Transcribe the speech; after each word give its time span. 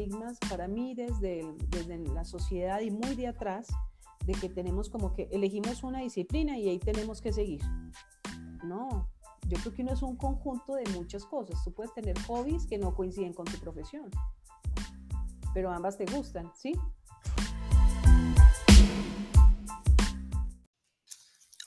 paradigmas 0.00 0.38
para 0.48 0.66
mí 0.66 0.94
desde, 0.94 1.42
desde 1.68 1.98
la 1.98 2.24
sociedad 2.24 2.80
y 2.80 2.90
muy 2.90 3.14
de 3.16 3.26
atrás, 3.26 3.66
de 4.24 4.32
que 4.32 4.48
tenemos 4.48 4.88
como 4.88 5.12
que 5.12 5.28
elegimos 5.30 5.82
una 5.82 6.00
disciplina 6.00 6.58
y 6.58 6.68
ahí 6.68 6.78
tenemos 6.78 7.20
que 7.20 7.32
seguir. 7.32 7.60
No, 8.64 9.10
yo 9.46 9.58
creo 9.58 9.74
que 9.74 9.82
uno 9.82 9.92
es 9.92 10.02
un 10.02 10.16
conjunto 10.16 10.74
de 10.74 10.84
muchas 10.90 11.24
cosas. 11.26 11.62
Tú 11.64 11.74
puedes 11.74 11.92
tener 11.92 12.18
hobbies 12.22 12.66
que 12.66 12.78
no 12.78 12.94
coinciden 12.94 13.34
con 13.34 13.44
tu 13.44 13.58
profesión, 13.58 14.10
pero 15.52 15.70
ambas 15.70 15.98
te 15.98 16.06
gustan, 16.06 16.50
¿sí? 16.56 16.72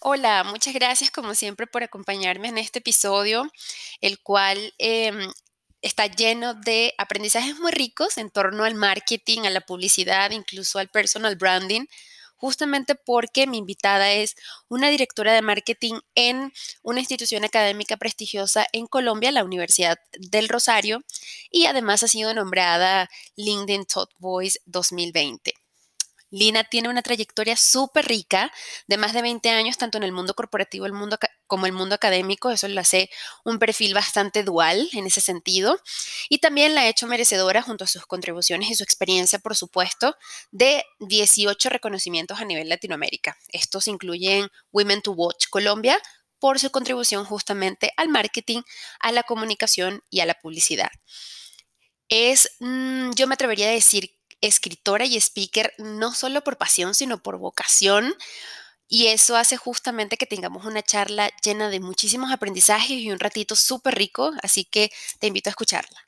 Hola, 0.02 0.44
muchas 0.44 0.74
gracias 0.74 1.12
como 1.12 1.34
siempre 1.36 1.66
por 1.68 1.84
acompañarme 1.84 2.50
en 2.50 2.58
este 2.58 2.80
episodio, 2.80 3.50
el 4.02 4.20
cual 4.20 4.74
em, 4.78 5.32
está 5.84 6.08
lleno 6.08 6.56
de 6.56 6.94
aprendizajes 6.98 7.60
muy 7.60 7.72
ricos 7.72 8.18
en 8.18 8.32
torno 8.32 8.64
al 8.64 8.74
marketing, 8.74 9.42
a 9.42 9.50
la 9.52 9.62
publicidad, 9.62 10.32
incluso 10.32 10.80
al 10.80 10.90
personal 10.90 11.36
branding, 11.36 11.86
justamente 12.38 12.96
porque 12.96 13.48
mi 13.48 13.58
invitada 13.58 14.12
es 14.12 14.36
una 14.70 14.90
directora 14.90 15.34
de 15.34 15.42
marketing 15.42 16.00
en 16.16 16.52
una 16.82 17.00
institución 17.00 17.44
académica 17.44 17.98
prestigiosa 17.98 18.66
en 18.72 18.88
Colombia, 18.88 19.32
la 19.32 19.44
Universidad 19.44 19.98
del 20.18 20.50
Rosario, 20.50 21.04
y 21.52 21.66
además 21.66 22.02
ha 22.04 22.08
sido 22.08 22.34
nombrada 22.34 23.10
LinkedIn 23.36 23.86
Top 23.86 24.10
Voice 24.18 24.60
2020. 24.66 25.54
Lina 26.34 26.64
tiene 26.64 26.90
una 26.90 27.04
trayectoria 27.04 27.56
súper 27.56 28.08
rica 28.08 28.52
de 28.88 28.98
más 28.98 29.14
de 29.14 29.22
20 29.22 29.52
años, 29.52 29.78
tanto 29.78 30.00
en 30.00 30.04
el 30.04 30.12
mundo 30.12 30.34
corporativo 30.34 30.88
el 30.88 30.92
mundo 30.92 31.20
como 31.46 31.68
el 31.68 31.74
mundo 31.74 31.94
académico. 31.94 32.50
Eso 32.50 32.68
le 32.68 32.80
hace 32.80 33.12
un 33.46 33.60
perfil 33.60 33.94
bastante 33.94 34.42
dual 34.42 34.90
en 34.94 35.06
ese 35.06 35.22
sentido. 35.22 35.80
Y 36.30 36.40
también 36.40 36.74
la 36.74 36.82
ha 36.82 36.88
hecho 36.88 37.06
merecedora, 37.06 37.62
junto 37.62 37.84
a 37.84 37.88
sus 37.88 38.08
contribuciones 38.08 38.72
y 38.72 38.76
su 38.76 38.84
experiencia, 38.84 39.38
por 39.38 39.56
supuesto, 39.56 40.16
de 40.50 40.84
18 41.02 41.70
reconocimientos 41.70 42.40
a 42.40 42.46
nivel 42.46 42.68
Latinoamérica. 42.68 43.38
Estos 43.50 43.88
incluyen 43.88 44.50
Women 44.72 45.04
to 45.04 45.12
Watch 45.12 45.50
Colombia, 45.52 46.02
por 46.40 46.60
su 46.60 46.72
contribución 46.72 47.26
justamente 47.26 47.94
al 47.96 48.10
marketing, 48.10 48.64
a 49.00 49.12
la 49.12 49.22
comunicación 49.22 50.02
y 50.10 50.22
a 50.22 50.26
la 50.26 50.34
publicidad. 50.34 50.90
Es, 52.10 52.56
mm, 52.60 53.12
yo 53.12 53.28
me 53.28 53.36
atrevería 53.36 53.68
a 53.68 53.72
decir 53.72 54.18
escritora 54.44 55.06
y 55.06 55.18
speaker 55.18 55.74
no 55.78 56.14
solo 56.14 56.44
por 56.44 56.58
pasión, 56.58 56.94
sino 56.94 57.24
por 57.24 57.38
vocación. 57.38 58.14
Y 58.88 59.08
eso 59.08 59.36
hace 59.36 59.58
justamente 59.58 60.18
que 60.18 60.26
tengamos 60.28 60.66
una 60.66 60.84
charla 60.84 61.32
llena 61.44 61.70
de 61.70 61.80
muchísimos 61.80 62.32
aprendizajes 62.32 62.92
y 62.92 63.12
un 63.12 63.20
ratito 63.20 63.56
súper 63.56 63.96
rico, 63.96 64.32
así 64.44 64.66
que 64.66 64.92
te 65.20 65.28
invito 65.28 65.50
a 65.50 65.52
escucharla. 65.52 66.00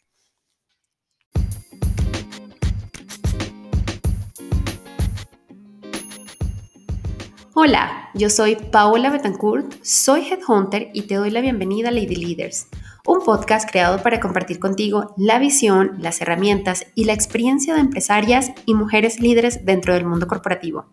Hola, 7.57 8.09
yo 8.13 8.29
soy 8.29 8.57
Paola 8.57 9.09
Betancourt, 9.09 9.81
soy 9.81 10.27
Headhunter 10.29 10.89
y 10.93 11.03
te 11.03 11.15
doy 11.15 11.31
la 11.31 11.39
bienvenida 11.39 11.87
a 11.87 11.91
Lady 11.91 12.15
Leaders 12.15 12.67
un 13.07 13.23
podcast 13.23 13.69
creado 13.69 14.01
para 14.01 14.19
compartir 14.19 14.59
contigo 14.59 15.13
la 15.15 15.37
visión, 15.37 15.97
las 15.99 16.21
herramientas 16.21 16.85
y 16.95 17.05
la 17.05 17.13
experiencia 17.13 17.75
de 17.75 17.81
empresarias 17.81 18.51
y 18.65 18.73
mujeres 18.73 19.19
líderes 19.19 19.63
dentro 19.63 19.93
del 19.93 20.05
mundo 20.05 20.27
corporativo. 20.27 20.87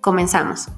Comenzamos. 0.00 0.68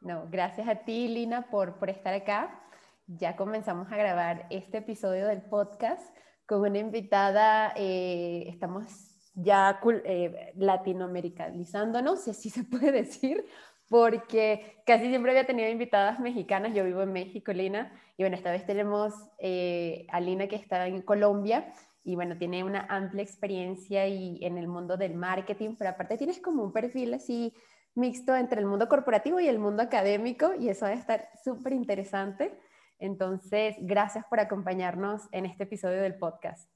No, 0.00 0.26
gracias 0.30 0.68
a 0.68 0.76
ti, 0.76 1.08
Lina, 1.08 1.50
por, 1.50 1.78
por 1.78 1.90
estar 1.90 2.14
acá. 2.14 2.60
Ya 3.06 3.36
comenzamos 3.36 3.92
a 3.92 3.96
grabar 3.96 4.46
este 4.50 4.78
episodio 4.78 5.26
del 5.26 5.42
podcast 5.42 6.16
con 6.46 6.60
una 6.62 6.78
invitada, 6.78 7.72
eh, 7.76 8.44
estamos 8.48 9.12
ya 9.34 9.80
eh, 10.04 10.52
latinoamericalizándonos, 10.56 12.24
si 12.24 12.30
así 12.30 12.50
se 12.50 12.64
puede 12.64 12.92
decir, 12.92 13.44
porque 13.92 14.82
casi 14.86 15.08
siempre 15.08 15.32
había 15.32 15.44
tenido 15.44 15.68
invitadas 15.68 16.18
mexicanas, 16.18 16.72
yo 16.74 16.82
vivo 16.82 17.02
en 17.02 17.12
México, 17.12 17.52
Lina, 17.52 17.92
y 18.16 18.22
bueno, 18.22 18.36
esta 18.36 18.50
vez 18.50 18.64
tenemos 18.64 19.12
eh, 19.38 20.06
a 20.08 20.18
Lina 20.18 20.46
que 20.46 20.56
está 20.56 20.86
en 20.86 21.02
Colombia, 21.02 21.74
y 22.02 22.14
bueno, 22.14 22.38
tiene 22.38 22.64
una 22.64 22.86
amplia 22.88 23.22
experiencia 23.22 24.08
y 24.08 24.42
en 24.46 24.56
el 24.56 24.66
mundo 24.66 24.96
del 24.96 25.14
marketing, 25.14 25.76
pero 25.78 25.90
aparte 25.90 26.16
tienes 26.16 26.40
como 26.40 26.62
un 26.62 26.72
perfil 26.72 27.12
así 27.12 27.52
mixto 27.94 28.34
entre 28.34 28.60
el 28.60 28.66
mundo 28.66 28.88
corporativo 28.88 29.40
y 29.40 29.48
el 29.48 29.58
mundo 29.58 29.82
académico, 29.82 30.54
y 30.58 30.70
eso 30.70 30.86
va 30.86 30.92
a 30.92 30.94
estar 30.94 31.28
súper 31.44 31.74
interesante. 31.74 32.58
Entonces, 32.98 33.76
gracias 33.78 34.24
por 34.24 34.40
acompañarnos 34.40 35.28
en 35.32 35.44
este 35.44 35.64
episodio 35.64 36.00
del 36.00 36.14
podcast. 36.14 36.66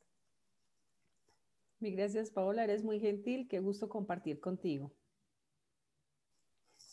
Mi 1.81 1.93
gracias, 1.93 2.31
Paola, 2.31 2.65
eres 2.65 2.85
muy 2.85 3.01
gentil, 3.01 3.49
qué 3.49 3.59
gusto 3.59 3.89
compartir 3.89 4.39
contigo. 4.39 4.93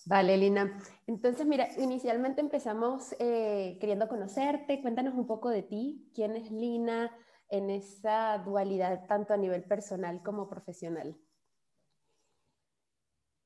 Vale, 0.05 0.37
Lina. 0.37 0.79
Entonces, 1.07 1.45
mira, 1.45 1.69
inicialmente 1.77 2.41
empezamos 2.41 3.15
eh, 3.19 3.77
queriendo 3.79 4.09
conocerte. 4.09 4.81
Cuéntanos 4.81 5.13
un 5.13 5.25
poco 5.25 5.49
de 5.49 5.63
ti. 5.63 6.11
¿Quién 6.13 6.35
es 6.35 6.51
Lina 6.51 7.15
en 7.49 7.69
esa 7.69 8.37
dualidad 8.39 9.05
tanto 9.07 9.33
a 9.33 9.37
nivel 9.37 9.63
personal 9.63 10.21
como 10.21 10.49
profesional? 10.49 11.17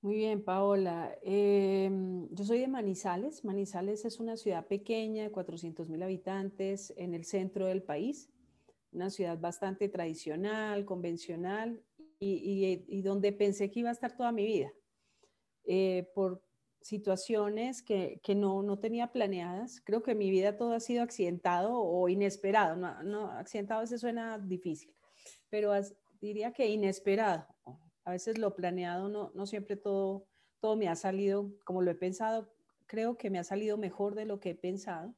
Muy 0.01 0.15
bien, 0.15 0.43
Paola. 0.43 1.15
Em, 1.21 2.27
yo 2.33 2.43
soy 2.43 2.59
de 2.59 2.67
Manizales. 2.67 3.43
Manizales 3.43 4.05
es 4.05 4.19
una 4.19 4.37
ciudad 4.37 4.65
pequeña 4.65 5.23
de 5.23 5.31
400 5.31 5.89
mil 5.89 6.01
habitantes 6.01 6.93
en 6.97 7.13
el 7.13 7.25
centro 7.25 7.67
del 7.67 7.83
país. 7.83 8.29
Una 8.91 9.09
ciudad 9.09 9.39
bastante 9.39 9.89
tradicional, 9.89 10.85
convencional 10.85 11.83
y, 12.19 13.01
donde 13.01 13.31
pensé 13.31 13.69
que 13.69 13.81
iba 13.81 13.89
a 13.89 13.93
estar 13.93 14.15
toda 14.15 14.31
mi 14.31 14.45
vida. 14.45 14.71
Eh, 15.65 16.09
por 16.15 16.46
situaciones 16.87 17.81
que, 17.81 18.21
que 18.23 18.33
no, 18.33 18.63
no, 18.63 18.79
tenía 18.79 19.11
planeadas. 19.11 19.81
Creo 19.81 20.03
que 20.03 20.15
mi 20.15 20.31
vida 20.31 20.55
todo 20.55 20.71
ha 20.71 20.79
sido 20.79 21.03
accidentado 21.03 21.73
o 21.73 22.07
inesperado. 22.07 22.77
No, 22.77 23.03
no 23.03 23.31
accidentado 23.31 23.79
a 23.79 23.83
veces 23.83 23.99
suena 23.99 24.39
difícil, 24.39 24.95
pero 25.49 25.73
diría 26.21 26.53
que 26.53 26.67
inesperado. 26.67 27.45
A 28.05 28.11
veces 28.11 28.37
lo 28.37 28.55
planeado 28.55 29.09
no, 29.09 29.31
no 29.35 29.45
siempre 29.45 29.75
todo, 29.75 30.27
todo 30.61 30.77
me 30.77 30.87
ha 30.87 30.95
salido 30.95 31.51
como 31.65 31.81
lo 31.81 31.91
he 31.91 31.95
pensado. 31.95 32.49
Creo 32.85 33.17
que 33.17 33.29
me 33.29 33.39
ha 33.39 33.43
salido 33.43 33.77
mejor 33.77 34.15
de 34.15 34.25
lo 34.25 34.39
que 34.39 34.51
he 34.51 34.55
pensado. 34.55 35.13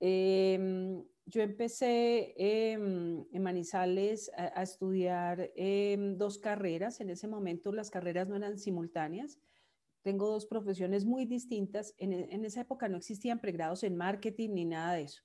Em, 0.00 1.04
yo 1.26 1.40
empecé 1.40 2.34
en 2.36 3.42
Manizales 3.42 4.28
a, 4.36 4.60
estudiar 4.60 5.52
em, 5.54 6.18
dos 6.18 6.38
carreras. 6.38 7.00
En 7.00 7.10
ese 7.10 7.28
momento 7.28 7.70
las 7.72 7.90
carreras 7.90 8.28
no 8.28 8.34
eran 8.34 8.58
simultáneas 8.58 9.38
tengo 10.04 10.30
dos 10.30 10.46
profesiones 10.46 11.04
muy 11.04 11.24
distintas. 11.24 11.94
En, 11.98 12.12
en, 12.12 12.44
esa 12.44 12.60
época 12.60 12.88
no 12.88 12.98
existían 12.98 13.40
pregrados 13.40 13.82
en 13.82 13.96
marketing 13.96 14.50
ni 14.52 14.64
nada 14.66 14.92
de 14.92 15.02
eso. 15.02 15.22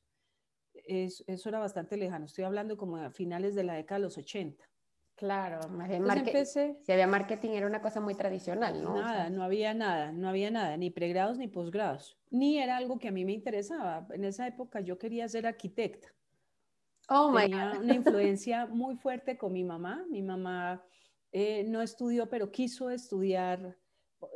eso 0.85 1.50
era 1.50 1.59
bastante 1.59 1.97
lejano. 1.97 2.25
Estoy 2.25 2.45
hablando 2.45 2.78
como 2.78 2.95
a 2.95 3.12
finales 3.12 3.56
de 3.56 3.63
la 3.63 3.73
década 3.73 4.00
de 4.00 4.06
los 4.06 4.18
80. 4.18 4.63
Claro, 5.16 5.59
empecé, 5.91 6.78
si 6.81 6.94
había 6.94 7.06
marketing 7.06 7.50
era 7.50 7.68
una 7.68 7.81
cosa 7.81 8.00
muy 8.00 8.16
tradicional, 8.16 8.81
¿no? 8.81 8.95
Nada, 8.95 9.29
no 9.29 9.44
había 9.44 9.73
nada, 9.73 10.13
no 10.13 10.29
había 10.29 10.50
nada, 10.50 10.78
ni 10.78 10.91
pregrados 10.91 11.38
ni 11.38 11.50
posgrados, 11.50 12.18
ni 12.29 12.57
era 12.57 12.78
algo 12.78 13.00
que 13.00 13.09
a 13.09 13.12
mí 13.12 13.25
me 13.25 13.34
interesaba. 13.34 14.07
En 14.12 14.23
esa 14.23 14.47
época 14.47 14.79
yo 14.79 14.97
quería 14.97 15.28
ser 15.28 15.45
arquitecta. 15.45 16.07
Oh, 17.09 17.35
Tenía 17.35 17.73
una 17.81 17.94
influencia 17.95 18.66
muy 18.66 18.95
fuerte 18.95 19.38
con 19.38 19.51
mi 19.51 19.66
mamá. 19.66 20.06
Mi 20.09 20.22
mamá 20.22 20.81
eh, 21.34 21.66
no 21.66 21.81
estudió, 21.81 22.29
pero 22.29 22.50
quiso 22.50 22.89
estudiar 22.89 23.78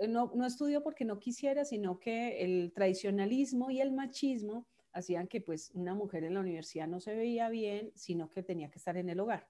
no, 0.07 0.31
no 0.33 0.45
estudió 0.45 0.83
porque 0.83 1.05
no 1.05 1.19
quisiera, 1.19 1.65
sino 1.65 1.99
que 1.99 2.43
el 2.43 2.71
tradicionalismo 2.73 3.69
y 3.69 3.81
el 3.81 3.91
machismo 3.91 4.67
hacían 4.93 5.27
que 5.27 5.41
pues 5.41 5.71
una 5.73 5.95
mujer 5.95 6.23
en 6.23 6.35
la 6.35 6.39
universidad 6.39 6.87
no 6.87 6.99
se 6.99 7.15
veía 7.15 7.49
bien, 7.49 7.91
sino 7.95 8.29
que 8.29 8.43
tenía 8.43 8.69
que 8.69 8.77
estar 8.77 8.95
en 8.97 9.09
el 9.09 9.19
hogar. 9.19 9.47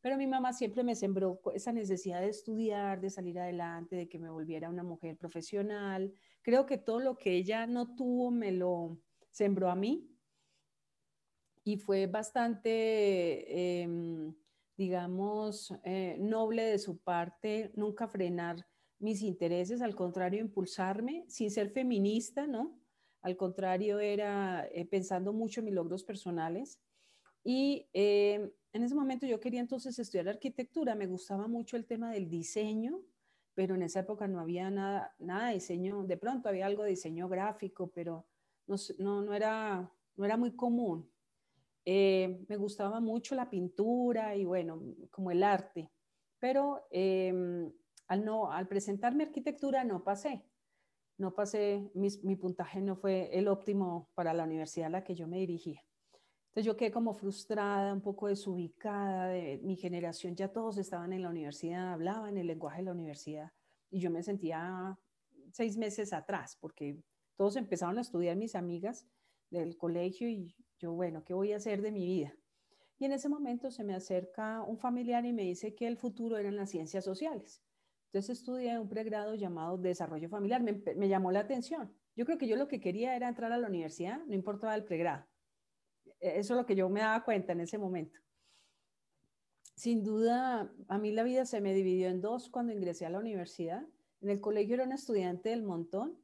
Pero 0.00 0.16
mi 0.16 0.26
mamá 0.26 0.52
siempre 0.52 0.82
me 0.82 0.94
sembró 0.94 1.40
esa 1.54 1.72
necesidad 1.72 2.20
de 2.20 2.28
estudiar, 2.28 3.00
de 3.00 3.10
salir 3.10 3.38
adelante, 3.38 3.96
de 3.96 4.08
que 4.08 4.18
me 4.18 4.30
volviera 4.30 4.70
una 4.70 4.82
mujer 4.82 5.16
profesional. 5.16 6.12
Creo 6.42 6.66
que 6.66 6.78
todo 6.78 7.00
lo 7.00 7.18
que 7.18 7.32
ella 7.32 7.66
no 7.66 7.94
tuvo 7.94 8.30
me 8.30 8.50
lo 8.50 8.98
sembró 9.30 9.70
a 9.70 9.76
mí 9.76 10.08
y 11.64 11.76
fue 11.76 12.06
bastante, 12.06 13.82
em, 13.82 14.34
digamos, 14.76 15.72
eh, 15.84 16.16
noble 16.18 16.64
de 16.64 16.78
su 16.78 16.98
parte 16.98 17.70
nunca 17.74 18.08
frenar 18.08 18.66
mis 19.00 19.22
intereses, 19.22 19.82
al 19.82 19.94
contrario, 19.96 20.40
impulsarme 20.40 21.24
sin 21.28 21.50
ser 21.50 21.70
feminista, 21.70 22.46
¿no? 22.46 22.78
Al 23.22 23.36
contrario, 23.36 23.98
era 23.98 24.66
eh, 24.72 24.84
pensando 24.86 25.32
mucho 25.32 25.60
en 25.60 25.66
mis 25.66 25.74
logros 25.74 26.04
personales. 26.04 26.80
Y 27.42 27.88
eh, 27.94 28.52
en 28.72 28.82
ese 28.82 28.94
momento 28.94 29.26
yo 29.26 29.40
quería 29.40 29.60
entonces 29.60 29.98
estudiar 29.98 30.28
arquitectura, 30.28 30.94
me 30.94 31.06
gustaba 31.06 31.48
mucho 31.48 31.76
el 31.76 31.86
tema 31.86 32.12
del 32.12 32.28
diseño, 32.28 33.00
pero 33.54 33.74
en 33.74 33.82
esa 33.82 34.00
época 34.00 34.28
no 34.28 34.40
había 34.40 34.70
nada, 34.70 35.14
nada 35.18 35.48
de 35.48 35.54
diseño, 35.54 36.04
de 36.04 36.16
pronto 36.16 36.48
había 36.48 36.66
algo 36.66 36.84
de 36.84 36.90
diseño 36.90 37.28
gráfico, 37.28 37.90
pero 37.94 38.26
no, 38.66 38.76
no, 38.98 39.22
no, 39.22 39.34
era, 39.34 39.90
no 40.16 40.24
era 40.24 40.36
muy 40.36 40.52
común. 40.54 41.10
eh, 41.84 42.44
me 42.48 42.56
gustaba 42.56 43.00
mucho 43.00 43.34
la 43.34 43.48
pintura 43.50 44.36
y 44.36 44.44
bueno, 44.44 44.82
como 45.10 45.30
el 45.30 45.42
arte, 45.42 45.90
pero 46.38 46.86
em, 46.90 47.72
al, 48.10 48.24
no, 48.24 48.50
al 48.50 48.66
presentarme 48.66 49.22
arquitectura 49.22 49.84
no 49.84 50.02
pasé. 50.02 50.44
No 51.16 51.32
pasé, 51.32 51.92
mi, 51.94 52.34
puntaje 52.34 52.80
no 52.80 52.96
fue 52.96 53.30
el 53.32 53.46
óptimo 53.46 54.10
para 54.14 54.34
la 54.34 54.44
universidad 54.44 54.88
a 54.88 54.90
la 54.90 55.04
que 55.04 55.14
yo 55.14 55.28
me 55.28 55.38
dirigía. 55.38 55.80
Entonces 56.48 56.64
yo 56.64 56.76
quedé 56.76 56.90
como 56.90 57.14
frustrada, 57.14 57.92
un 57.92 58.00
poco 58.00 58.26
desubicada 58.26 59.28
de 59.28 59.60
mi 59.62 59.76
generación, 59.76 60.34
ya 60.34 60.48
todos 60.48 60.76
estaban 60.78 61.12
en 61.12 61.22
la 61.22 61.28
universidad, 61.28 61.92
hablaban 61.92 62.36
el 62.36 62.48
lenguaje 62.48 62.78
de 62.78 62.86
la 62.86 62.92
universidad 62.92 63.52
y 63.90 64.00
yo 64.00 64.10
me 64.10 64.24
sentía 64.24 64.98
seis 65.52 65.76
meses 65.76 66.12
atrás 66.12 66.56
porque 66.60 66.98
todos 67.36 67.54
empezaron 67.54 67.98
a 67.98 68.00
estudiar 68.00 68.36
mis 68.36 68.56
amigas 68.56 69.06
del 69.50 69.76
colegio 69.76 70.28
y 70.28 70.56
yo, 70.80 70.92
bueno, 70.94 71.22
¿qué 71.22 71.32
voy 71.32 71.52
a 71.52 71.58
hacer 71.58 71.80
de 71.80 71.92
mi 71.92 72.04
vida? 72.06 72.34
Y 72.98 73.04
en 73.04 73.12
ese 73.12 73.28
momento 73.28 73.70
se 73.70 73.84
me 73.84 73.94
acerca 73.94 74.64
un 74.64 74.78
familiar 74.78 75.24
y 75.24 75.32
me 75.32 75.42
dice 75.42 75.76
que 75.76 75.86
el 75.86 75.96
futuro 75.96 76.38
eran 76.38 76.56
las 76.56 76.70
ciencias 76.70 77.04
sociales. 77.04 77.62
Entonces 78.12 78.38
estudié 78.38 78.78
un 78.78 78.88
pregrado 78.88 79.34
llamado 79.34 79.78
Desarrollo 79.78 80.28
Familiar. 80.28 80.62
Me, 80.62 81.08
llamó 81.08 81.30
la 81.30 81.40
atención. 81.40 81.92
Yo 82.16 82.24
creo 82.24 82.38
que 82.38 82.48
yo 82.48 82.56
lo 82.56 82.68
que 82.68 82.80
quería 82.80 83.14
era 83.14 83.28
entrar 83.28 83.52
a 83.52 83.58
la 83.58 83.68
universidad, 83.68 84.18
no 84.26 84.34
importaba 84.34 84.74
el 84.74 84.84
pregrado. 84.84 85.26
E, 86.20 86.40
eso 86.40 86.54
es 86.54 86.58
lo 86.60 86.66
que 86.66 86.74
yo 86.74 86.88
me 86.88 87.00
daba 87.00 87.24
cuenta 87.24 87.52
en 87.52 87.60
ese 87.60 87.78
momento. 87.78 88.18
Sin 89.74 90.02
duda, 90.02 90.72
a 90.88 90.98
mí 90.98 91.12
la 91.12 91.22
vida 91.22 91.46
se 91.46 91.60
me 91.60 91.72
dividió 91.72 92.08
en 92.08 92.20
dos 92.20 92.50
cuando 92.50 92.72
ingresé 92.72 93.06
a 93.06 93.10
la 93.10 93.18
universidad. 93.18 93.86
En 94.20 94.28
el 94.28 94.40
colegio 94.40 94.74
era 94.74 94.84
una 94.84 94.96
estudiante 94.96 95.50
del 95.50 95.62
montón 95.62 96.18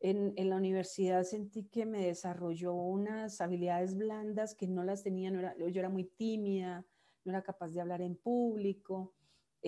en, 0.00 0.48
la 0.48 0.56
universidad 0.56 1.24
sentí 1.24 1.64
que 1.64 1.86
me 1.86 2.06
desarrolló 2.06 2.74
unas 2.74 3.40
habilidades 3.40 3.96
blandas 3.96 4.54
que 4.54 4.68
no 4.68 4.84
las 4.84 5.02
tenía, 5.02 5.30
yo 5.58 5.80
era 5.80 5.88
muy 5.88 6.04
tímida, 6.04 6.84
no 7.24 7.32
era 7.32 7.42
capaz 7.42 7.70
de 7.70 7.80
hablar 7.80 8.02
en 8.02 8.16
público. 8.16 9.15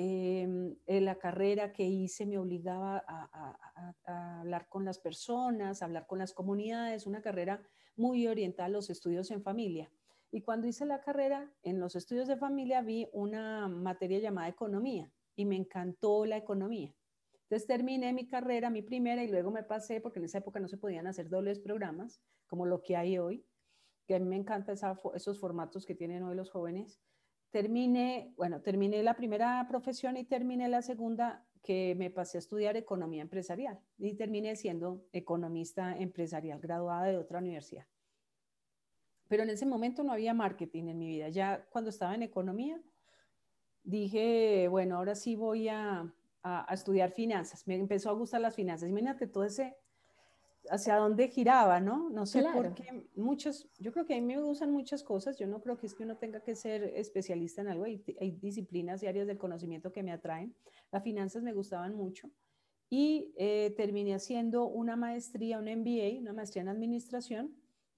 En 0.00 1.04
la 1.04 1.18
carrera 1.18 1.72
que 1.72 1.82
hice 1.82 2.24
me 2.24 2.38
obligaba 2.38 3.02
a, 3.04 3.58
a, 4.04 4.40
hablar 4.40 4.68
con 4.68 4.84
las 4.84 5.00
personas, 5.00 5.82
a 5.82 5.86
hablar 5.86 6.06
con 6.06 6.20
las 6.20 6.32
comunidades, 6.32 7.04
una 7.04 7.20
carrera 7.20 7.60
muy 7.96 8.28
orientada 8.28 8.66
a 8.66 8.70
los 8.70 8.90
estudios 8.90 9.32
en 9.32 9.42
familia. 9.42 9.90
Y 10.30 10.42
cuando 10.42 10.68
hice 10.68 10.86
la 10.86 11.00
carrera 11.00 11.52
en 11.64 11.80
los 11.80 11.96
estudios 11.96 12.28
de 12.28 12.36
familia 12.36 12.80
vi 12.80 13.08
una 13.12 13.66
materia 13.66 14.20
llamada 14.20 14.46
economía 14.46 15.10
y 15.34 15.46
me 15.46 15.56
encantó 15.56 16.26
la 16.26 16.36
economía. 16.36 16.94
Entonces 17.42 17.66
terminé 17.66 18.12
mi 18.12 18.28
carrera, 18.28 18.70
mi 18.70 18.82
primera, 18.82 19.24
y 19.24 19.28
luego 19.28 19.50
me 19.50 19.64
pasé, 19.64 20.00
porque 20.00 20.20
en 20.20 20.26
esa 20.26 20.38
época 20.38 20.60
no 20.60 20.68
se 20.68 20.76
podían 20.76 21.08
hacer 21.08 21.28
dobles 21.28 21.58
programas, 21.58 22.22
como 22.46 22.66
lo 22.66 22.82
que 22.82 22.94
hay 22.94 23.18
hoy, 23.18 23.44
que 24.06 24.14
a 24.14 24.20
mí 24.20 24.26
me 24.26 24.36
encantan 24.36 24.76
esos 25.14 25.40
formatos 25.40 25.86
que 25.86 25.96
tienen 25.96 26.22
hoy 26.22 26.36
los 26.36 26.50
jóvenes. 26.50 27.00
Terminé, 27.50 28.34
bueno, 28.36 28.60
terminé 28.60 29.02
la 29.02 29.14
primera 29.14 29.66
profesión 29.68 30.16
y 30.16 30.24
terminé 30.24 30.68
la 30.68 30.82
segunda, 30.82 31.46
que 31.62 31.94
me 31.96 32.10
pasé 32.10 32.38
a 32.38 32.40
estudiar 32.40 32.76
economía 32.76 33.22
empresarial 33.22 33.78
y 33.98 34.14
terminé 34.14 34.56
siendo 34.56 35.04
economista 35.12 35.96
empresarial, 35.96 36.60
graduada 36.60 37.06
de 37.06 37.16
otra 37.16 37.40
universidad. 37.40 37.86
Pero 39.28 39.42
en 39.42 39.50
ese 39.50 39.66
momento 39.66 40.02
no 40.02 40.12
había 40.12 40.34
marketing 40.34 40.88
en 40.88 40.98
mi 40.98 41.08
vida. 41.08 41.28
Ya 41.28 41.66
cuando 41.70 41.90
estaba 41.90 42.14
en 42.14 42.22
economía, 42.22 42.80
dije, 43.82 44.68
bueno, 44.68 44.96
ahora 44.96 45.14
sí 45.14 45.36
voy 45.36 45.68
a, 45.68 46.12
a, 46.42 46.74
estudiar 46.74 47.10
finanzas. 47.10 47.66
Me 47.66 47.74
empezó 47.74 48.10
a 48.10 48.14
gustar 48.14 48.40
las 48.40 48.54
finanzas. 48.54 48.88
Imagínate 48.88 49.26
todo 49.26 49.44
ese, 49.44 49.76
hacia 50.70 50.96
dónde 50.96 51.28
giraba, 51.28 51.80
¿no? 51.80 52.10
No 52.10 52.26
sé 52.26 52.42
por 52.42 52.74
qué 52.74 53.08
muchos, 53.16 53.68
yo 53.78 53.92
creo 53.92 54.06
que 54.06 54.14
a 54.14 54.20
mí 54.20 54.26
me 54.26 54.40
gustan 54.40 54.70
muchas 54.70 55.02
cosas, 55.02 55.38
yo 55.38 55.46
no 55.46 55.60
creo 55.60 55.76
que 55.76 55.86
es 55.86 55.94
que 55.94 56.04
uno 56.04 56.16
tenga 56.16 56.40
que 56.40 56.54
ser 56.54 56.84
especialista 56.96 57.62
en 57.62 57.68
algo, 57.68 57.84
hay, 57.84 58.02
disciplinas 58.40 59.02
y 59.02 59.06
áreas 59.06 59.26
del 59.26 59.38
conocimiento 59.38 59.92
que 59.92 60.02
me 60.02 60.12
atraen. 60.12 60.54
Las 60.92 61.02
finanzas 61.02 61.42
me 61.42 61.52
gustaban 61.52 61.94
mucho 61.94 62.30
y 62.90 63.34
eh, 63.36 63.74
terminé 63.76 64.14
haciendo 64.14 64.66
una 64.66 64.96
maestría, 64.96 65.58
un 65.58 65.66
MBA, 65.66 66.20
una 66.20 66.32
maestría 66.32 66.62
en 66.62 66.68
administración 66.68 67.54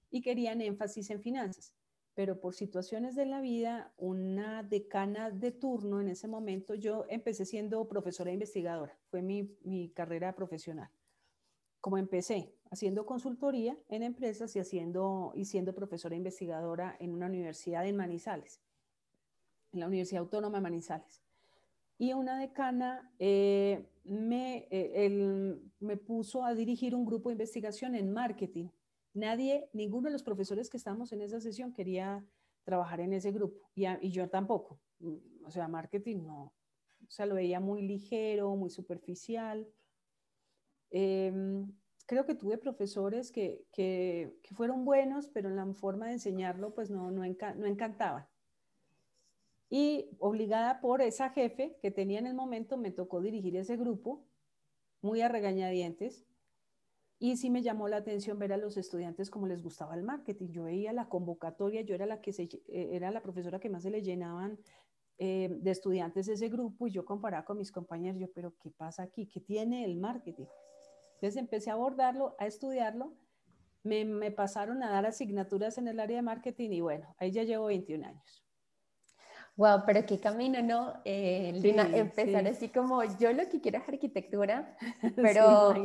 y 0.09 0.21
querían 0.21 0.61
énfasis 0.61 1.09
en 1.09 1.21
finanzas 1.21 1.73
pero 2.13 2.39
por 2.39 2.53
situaciones 2.53 3.15
de 3.15 3.25
la 3.25 3.41
vida, 3.41 3.93
una 3.97 4.63
decana 4.63 5.31
de 5.31 5.51
turno 5.51 6.01
en 6.01 6.09
ese 6.09 6.27
momento, 6.27 6.75
yo 6.75 7.05
empecé 7.09 7.45
siendo 7.45 7.87
profesora 7.87 8.31
investigadora, 8.31 8.97
fue 9.09 9.21
mi, 9.21 9.57
mi 9.63 9.89
carrera 9.89 10.35
profesional. 10.35 10.89
Como 11.79 11.97
empecé 11.97 12.53
haciendo 12.71 13.05
consultoría 13.05 13.77
en 13.89 14.01
empresas 14.01 14.55
y, 14.55 14.59
haciendo, 14.59 15.31
y 15.35 15.45
siendo 15.45 15.75
profesora 15.75 16.15
investigadora 16.15 16.95
en 16.99 17.13
una 17.13 17.27
universidad 17.27 17.85
en 17.85 17.97
Manizales, 17.97 18.59
en 19.73 19.81
la 19.81 19.87
Universidad 19.87 20.21
Autónoma 20.21 20.57
de 20.57 20.63
Manizales. 20.63 21.21
Y 21.99 22.13
una 22.13 22.39
decana 22.39 23.13
eh, 23.19 23.85
me, 24.03 24.67
eh, 24.71 25.59
me 25.79 25.97
puso 25.97 26.43
a 26.43 26.55
dirigir 26.55 26.95
un 26.95 27.05
grupo 27.05 27.29
de 27.29 27.33
investigación 27.33 27.93
en 27.93 28.11
marketing 28.11 28.69
Nadie, 29.13 29.69
ninguno 29.73 30.05
de 30.05 30.13
los 30.13 30.23
profesores 30.23 30.69
que 30.69 30.77
estamos 30.77 31.11
en 31.11 31.21
esa 31.21 31.41
sesión 31.41 31.73
quería 31.73 32.25
trabajar 32.63 33.01
en 33.01 33.11
ese 33.11 33.31
grupo 33.31 33.69
y, 33.75 34.09
yo 34.09 34.29
tampoco. 34.29 34.79
Mm, 34.99 35.45
o 35.45 35.51
sea, 35.51 35.67
marketing 35.67 36.23
no. 36.23 36.53
O 37.07 37.11
sea, 37.11 37.25
lo 37.25 37.35
veía 37.35 37.59
muy 37.59 37.81
ligero, 37.81 38.55
muy 38.55 38.69
superficial. 38.69 39.67
Em, 40.91 41.73
creo 42.11 42.25
que 42.25 42.35
tuve 42.35 42.57
profesores 42.57 43.31
que, 43.31 43.63
que, 43.71 44.33
fueron 44.53 44.83
buenos, 44.83 45.29
pero 45.29 45.47
en 45.47 45.55
la 45.55 45.65
forma 45.73 46.07
de 46.07 46.11
enseñarlo, 46.11 46.73
pues 46.73 46.89
no, 46.89 47.09
no, 47.09 47.21
no 47.23 47.65
encantaban. 47.65 48.27
Y 49.69 50.09
obligada 50.19 50.81
por 50.81 51.01
esa 51.01 51.29
jefe 51.29 51.77
que 51.81 51.89
tenía 51.89 52.19
en 52.19 52.27
el 52.27 52.33
momento, 52.33 52.75
me 52.75 52.91
tocó 52.91 53.21
dirigir 53.21 53.55
ese 53.55 53.77
grupo, 53.77 54.25
muy 55.01 55.21
a 55.21 55.29
regañadientes, 55.29 56.25
y 57.17 57.37
sí 57.37 57.49
me 57.49 57.61
llamó 57.61 57.87
la 57.87 57.95
atención 57.95 58.37
ver 58.37 58.51
a 58.51 58.57
los 58.57 58.75
estudiantes 58.75 59.29
cómo 59.29 59.47
les 59.47 59.61
gustaba 59.63 59.95
el 59.95 60.03
marketing. 60.03 60.49
Yo 60.49 60.63
veía 60.63 60.91
la 60.91 61.07
convocatoria, 61.07 61.81
yo 61.81 61.95
era 61.95 62.05
la, 62.05 62.19
que 62.19 62.33
se, 62.33 62.43
eh, 62.43 62.89
era 62.91 63.09
la 63.11 63.21
profesora 63.21 63.61
que 63.61 63.69
más 63.69 63.83
se 63.83 63.89
le 63.89 64.01
llenaban 64.01 64.59
eh, 65.17 65.47
de 65.49 65.71
estudiantes 65.71 66.27
ese 66.27 66.49
grupo 66.49 66.87
y 66.87 66.91
yo 66.91 67.05
comparaba 67.05 67.45
con 67.45 67.57
mis 67.57 67.71
compañeros, 67.71 68.19
yo, 68.19 68.29
pero 68.33 68.53
¿qué 68.61 68.69
pasa 68.69 69.03
aquí? 69.03 69.27
¿Qué 69.27 69.39
tiene 69.39 69.85
el 69.85 69.95
marketing? 69.95 70.47
Entonces 71.21 71.39
empecé 71.39 71.69
a 71.69 71.73
abordarlo, 71.73 72.35
a 72.39 72.47
estudiarlo, 72.47 73.13
me, 73.83 74.05
me 74.05 74.31
pasaron 74.31 74.81
a 74.81 74.89
dar 74.89 75.05
asignaturas 75.05 75.77
en 75.77 75.87
el 75.87 75.99
área 75.99 76.15
de 76.15 76.23
marketing 76.23 76.71
y 76.71 76.81
bueno, 76.81 77.13
ahí 77.19 77.31
ya 77.31 77.43
llevo 77.43 77.67
21 77.67 78.07
años. 78.07 78.43
Wow, 79.55 79.83
pero 79.85 80.03
qué 80.03 80.19
camino, 80.19 80.63
¿no? 80.63 80.95
Eh, 81.05 81.53
empezar 81.93 82.47
así 82.47 82.69
como 82.69 83.03
yo 83.19 83.31
lo 83.33 83.47
que 83.49 83.61
quiero 83.61 83.77
es 83.77 83.87
arquitectura, 83.87 84.75
pero 85.15 85.75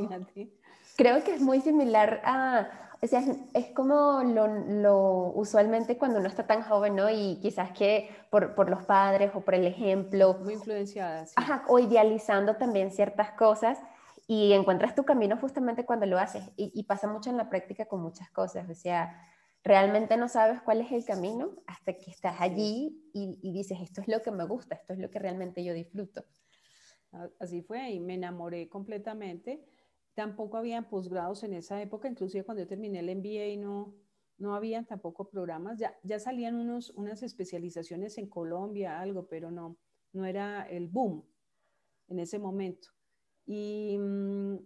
creo 0.97 1.23
que 1.23 1.35
es 1.35 1.43
muy 1.43 1.61
similar 1.61 2.23
a, 2.25 2.71
o 3.03 3.07
sea, 3.07 3.23
es, 3.53 3.67
como 3.75 4.23
lo, 4.23 5.33
usualmente 5.35 5.99
cuando 5.99 6.19
uno 6.19 6.29
está 6.29 6.47
tan 6.47 6.63
joven, 6.63 6.97
¿no? 6.97 7.11
Y 7.11 7.41
quizás 7.43 7.73
que 7.73 8.09
por, 8.31 8.55
por 8.55 8.71
los 8.71 8.87
padres 8.87 9.33
o 9.35 9.43
por 9.43 9.55
el 9.55 9.67
ejemplo. 9.67 10.39
Muy 10.43 10.55
influenciada, 10.55 11.27
sí. 11.27 11.35
Ajá, 11.37 11.63
o 11.69 11.79
idealizando 11.79 12.57
también 12.57 12.91
ciertas 12.91 13.33
cosas 13.33 13.79
y 14.27 14.53
encuentras 14.53 14.95
tu 14.95 15.05
camino 15.05 15.37
justamente 15.37 15.85
cuando 15.85 16.07
lo 16.07 16.19
haces. 16.19 16.43
Y, 16.57 16.73
y, 16.75 16.85
pasa 16.85 17.09
mucho 17.09 17.31
en 17.31 17.37
la 17.37 17.49
práctica 17.49 17.87
con 17.87 18.03
muchas 18.03 18.31
cosas, 18.31 18.69
o 18.69 18.75
sea, 18.75 19.21
realmente 19.63 20.17
no 20.17 20.29
sabes 20.29 20.61
cuál 20.63 20.81
es 20.81 20.93
el 20.93 21.05
camino 21.05 21.51
hasta 21.67 21.95
que 21.95 22.11
estás 22.11 22.41
allí 22.41 23.11
y, 23.13 23.39
y 23.43 23.53
dices, 23.53 23.79
esto 23.81 24.01
es 24.01 24.09
lo 24.09 24.23
que 24.23 24.31
me 24.31 24.45
gusta, 24.45 24.77
esto 24.77 24.93
es 24.93 24.99
lo 24.99 25.11
que 25.11 25.19
realmente 25.19 25.65
yo 25.65 25.75
disfruto. 25.75 26.25
Así 27.41 27.63
fue 27.63 27.91
y 27.91 28.01
me 28.01 28.15
enamoré 28.15 28.69
completamente 28.69 29.65
Tampoco 30.17 30.57
habían 30.57 30.89
posgrados 30.89 31.45
en 31.45 31.53
esa 31.53 31.81
época, 31.83 32.09
inclusive 32.09 32.43
cuando 32.43 32.63
yo 32.63 32.67
terminé 32.67 33.01
el 33.01 33.11
MBA 33.11 33.63
no, 33.63 33.95
no 34.39 34.55
habían 34.55 34.87
tampoco 34.87 35.29
programas, 35.29 35.79
ya, 35.79 35.95
ya 36.03 36.19
salían 36.19 36.55
unos, 36.55 36.89
unas 36.93 37.23
especializaciones 37.23 38.17
en 38.17 38.27
Colombia, 38.27 38.99
algo, 38.99 39.27
pero 39.29 39.51
no, 39.51 39.77
no 40.15 40.25
era 40.25 40.63
el 40.71 40.89
boom 40.89 41.23
en 42.09 42.19
ese 42.19 42.39
momento. 42.39 42.89
Y, 43.47 43.97
mm, 43.99 44.57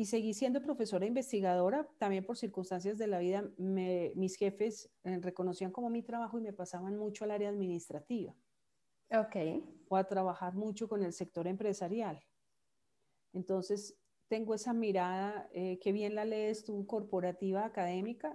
y 0.00 0.06
seguí 0.06 0.32
siendo 0.32 0.62
profesora 0.62 1.04
investigadora, 1.04 1.86
también 1.98 2.24
por 2.24 2.38
circunstancias 2.38 2.96
de 2.96 3.06
la 3.06 3.18
vida, 3.18 3.44
mis 3.58 4.34
jefes 4.36 4.90
eh, 5.04 5.18
reconocían 5.20 5.72
como 5.72 5.90
mi 5.90 6.02
trabajo 6.02 6.38
y 6.38 6.40
me 6.40 6.54
pasaban 6.54 6.96
mucho 6.96 7.24
al 7.24 7.32
área 7.32 7.50
administrativa. 7.50 8.34
Ok. 9.10 9.36
O 9.90 9.96
a 9.96 10.04
trabajar 10.04 10.54
mucho 10.54 10.88
con 10.88 11.02
el 11.02 11.12
sector 11.12 11.46
empresarial. 11.46 12.18
Entonces, 13.34 13.94
tengo 14.28 14.54
esa 14.54 14.72
mirada, 14.72 15.50
eh, 15.52 15.78
que 15.80 15.92
bien 15.92 16.14
la 16.14 16.24
lees 16.24 16.64
tú, 16.64 16.86
corporativa, 16.86 17.66
académica. 17.66 18.34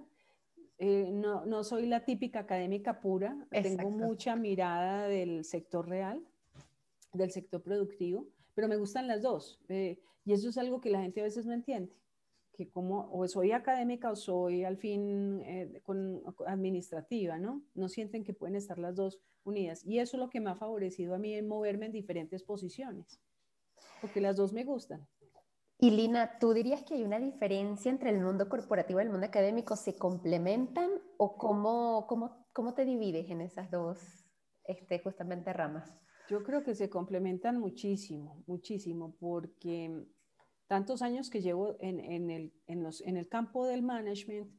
Eh, 0.78 1.10
no, 1.12 1.48
no, 1.48 1.64
soy 1.64 1.88
la 1.88 2.06
típica 2.06 2.42
académica 2.42 3.02
pura, 3.02 3.48
tengo 3.50 3.90
mucha 3.90 4.36
mirada 4.36 5.08
del 5.08 5.44
sector 5.44 5.90
real, 5.90 6.24
del 7.12 7.32
sector 7.32 7.64
productivo, 7.64 8.28
pero 8.56 8.68
me 8.68 8.78
gustan 8.78 9.08
las 9.08 9.22
dos. 9.22 9.60
Eh, 9.70 10.00
y 10.24 10.34
eso 10.34 10.50
es 10.50 10.58
algo 10.58 10.82
que 10.82 10.90
la 10.90 11.02
gente 11.02 11.20
a 11.20 11.26
veces 11.26 11.46
no 11.46 11.54
entiende, 11.54 11.94
que 12.54 12.70
como 12.72 13.12
o 13.12 13.28
soy 13.28 13.52
académica 13.52 14.10
o 14.10 14.16
soy 14.16 14.64
al 14.64 14.78
fin 14.78 15.42
eh, 15.44 15.84
administrativa, 16.48 17.38
¿no? 17.38 17.62
No 17.76 17.90
sienten 17.90 18.24
que 18.24 18.34
pueden 18.34 18.56
estar 18.56 18.80
las 18.80 18.96
dos 18.96 19.20
unidas. 19.44 19.86
Y 19.86 20.00
eso 20.00 20.18
es 20.18 20.22
lo 20.22 20.30
que 20.30 20.40
me 20.40 20.50
ha 20.50 20.56
favorecido 20.56 21.14
a 21.14 21.20
mí 21.20 21.36
en 21.36 21.48
moverme 21.48 21.86
en 21.86 21.92
diferentes 21.92 22.42
posiciones, 22.42 23.22
porque 24.02 24.22
las 24.22 24.38
dos 24.38 24.52
me 24.54 24.64
gustan. 24.64 25.08
Y 25.78 25.92
Lina, 25.92 26.40
¿tú 26.40 26.54
dirías 26.54 26.84
que 26.84 26.94
hay 26.94 27.04
una 27.04 27.20
diferencia 27.20 27.92
entre 27.92 28.10
el 28.10 28.22
mundo 28.22 28.48
corporativo 28.48 29.00
y 29.00 29.04
el 29.04 29.10
mundo 29.10 29.28
académico? 29.28 29.76
¿Se 29.76 29.98
complementan 29.98 30.90
o 31.18 31.38
cómo, 31.38 32.08
cómo, 32.08 32.48
cómo 32.54 32.74
te 32.74 32.86
divides 32.86 33.30
en 33.30 33.42
esas 33.42 33.70
dos 33.70 34.00
este, 34.64 35.00
justamente 35.00 35.52
ramas? 35.52 35.94
Yo 36.28 36.44
creo 36.44 36.64
que 36.64 36.76
se 36.76 36.90
complementan 36.90 37.60
muchísimo, 37.60 38.44
muchísimo, 38.48 39.16
porque 39.20 40.06
tantos 40.68 41.02
años 41.02 41.30
que 41.30 41.42
llevo 41.42 41.76
en, 41.80 42.00
en, 42.00 42.32
el, 42.32 42.54
en, 42.68 42.82
los, 42.82 43.02
en 43.02 43.18
el 43.18 43.28
campo 43.28 43.66
del 43.68 43.84
management, 43.84 44.50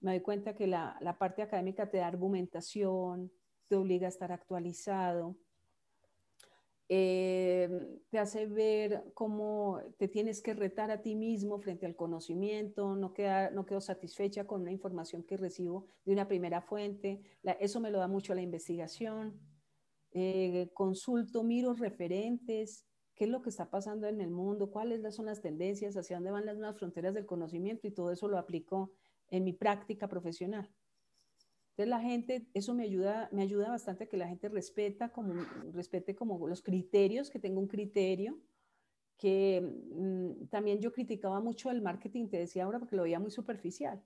me 0.00 0.12
doy 0.12 0.20
cuenta 0.20 0.54
que 0.54 0.66
la, 0.66 0.96
la, 1.00 1.18
parte 1.18 1.42
académica 1.42 1.90
te 1.90 1.98
da 1.98 2.06
argumentación, 2.06 3.30
te 3.68 3.76
obliga 3.76 4.06
a 4.06 4.08
estar 4.08 4.32
actualizado, 4.32 5.36
eh, 6.88 7.68
te 8.08 8.18
hace 8.18 8.46
ver 8.46 9.12
cómo 9.14 9.80
te 9.96 10.08
tienes 10.08 10.42
que 10.42 10.54
retar 10.54 10.90
a 10.90 11.02
ti 11.02 11.14
mismo 11.14 11.60
frente 11.60 11.86
al 11.86 11.94
conocimiento, 11.94 12.96
no, 12.96 13.12
queda, 13.12 13.50
no 13.50 13.64
quedo 13.64 13.80
satisfecha 13.80 14.44
con 14.44 14.62
una 14.62 14.72
información 14.72 15.22
que 15.22 15.36
recibo 15.36 15.86
de 16.04 16.14
una 16.14 16.26
primera 16.26 16.62
fuente, 16.62 17.22
eso 17.60 17.78
me 17.78 17.92
lo 17.92 17.98
da 17.98 18.08
mucho 18.08 18.34
la 18.34 18.42
investigación, 18.42 19.38
eh, 20.12 20.70
consulto, 20.74 21.42
miro 21.42 21.72
referentes, 21.74 22.86
qué 23.14 23.24
es 23.24 23.30
lo 23.30 23.42
que 23.42 23.50
está 23.50 23.70
pasando 23.70 24.06
en 24.06 24.20
el 24.20 24.30
mundo, 24.30 24.70
cuáles 24.70 25.14
son 25.14 25.26
las 25.26 25.40
tendencias, 25.42 25.96
hacia 25.96 26.16
dónde 26.16 26.30
van 26.30 26.46
las 26.46 26.56
nuevas 26.56 26.78
fronteras 26.78 27.14
del 27.14 27.26
conocimiento 27.26 27.86
y 27.86 27.90
todo 27.90 28.10
eso 28.10 28.28
lo 28.28 28.38
aplico 28.38 28.92
en 29.28 29.44
mi 29.44 29.52
práctica 29.52 30.08
profesional. 30.08 30.68
Entonces 31.70 31.88
la 31.88 32.00
gente, 32.00 32.46
eso 32.54 32.74
me 32.74 32.84
ayuda, 32.84 33.28
me 33.32 33.42
ayuda 33.42 33.68
bastante 33.68 34.04
a 34.04 34.06
que 34.08 34.16
la 34.16 34.28
gente 34.28 34.48
respeta 34.48 35.10
como, 35.10 35.34
respete 35.72 36.14
como 36.14 36.46
los 36.48 36.62
criterios, 36.62 37.30
que 37.30 37.38
tenga 37.38 37.60
un 37.60 37.68
criterio, 37.68 38.38
que 39.16 39.60
mm, 39.60 40.46
también 40.46 40.80
yo 40.80 40.92
criticaba 40.92 41.40
mucho 41.40 41.70
el 41.70 41.82
marketing, 41.82 42.28
te 42.28 42.38
decía 42.38 42.64
ahora, 42.64 42.78
porque 42.78 42.96
lo 42.96 43.02
veía 43.02 43.20
muy 43.20 43.30
superficial. 43.30 44.02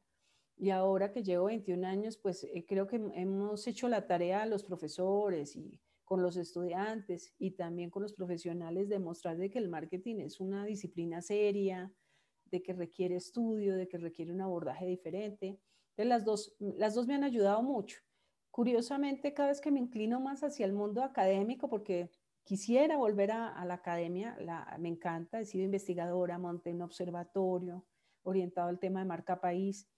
Y 0.56 0.70
ahora 0.70 1.12
que 1.12 1.22
llevo 1.22 1.46
21 1.46 1.84
años, 1.86 2.16
pues 2.16 2.44
eh, 2.44 2.64
creo 2.66 2.86
que 2.86 2.96
hemos 2.96 3.66
hecho 3.66 3.88
la 3.88 4.06
tarea 4.06 4.42
a 4.42 4.46
los 4.46 4.62
profesores 4.62 5.56
y 5.56 5.80
con 6.04 6.22
los 6.22 6.36
estudiantes 6.36 7.34
y 7.38 7.52
también 7.52 7.90
con 7.90 8.02
los 8.02 8.12
profesionales, 8.12 8.88
demostrar 8.88 9.36
de 9.36 9.50
que 9.50 9.58
el 9.58 9.68
marketing 9.68 10.16
es 10.20 10.40
una 10.40 10.64
disciplina 10.64 11.22
seria, 11.22 11.92
de 12.50 12.62
que 12.62 12.72
requiere 12.72 13.16
estudio, 13.16 13.76
de 13.76 13.88
que 13.88 13.98
requiere 13.98 14.32
un 14.32 14.40
abordaje 14.40 14.86
diferente. 14.86 15.58
Entonces, 15.96 16.08
las 16.08 16.24
dos, 16.24 16.56
las 16.58 16.94
dos 16.94 17.06
me 17.06 17.14
han 17.14 17.24
ayudado 17.24 17.62
mucho. 17.62 17.98
Curiosamente, 18.50 19.34
cada 19.34 19.48
vez 19.48 19.60
que 19.60 19.72
me 19.72 19.80
inclino 19.80 20.20
más 20.20 20.44
hacia 20.44 20.66
el 20.66 20.72
mundo 20.72 21.02
académico, 21.02 21.68
porque 21.68 22.10
quisiera 22.44 22.96
volver 22.96 23.32
a, 23.32 23.64
la 23.64 23.74
academia, 23.74 24.36
me 24.78 24.88
encanta, 24.88 25.40
he 25.40 25.44
sido 25.44 25.64
investigadora, 25.64 26.38
monté 26.38 26.72
un 26.72 26.82
observatorio 26.82 27.84
orientado 28.22 28.68
al 28.68 28.78
tema 28.78 29.00
de 29.00 29.06
marca 29.06 29.40
país. 29.40 29.88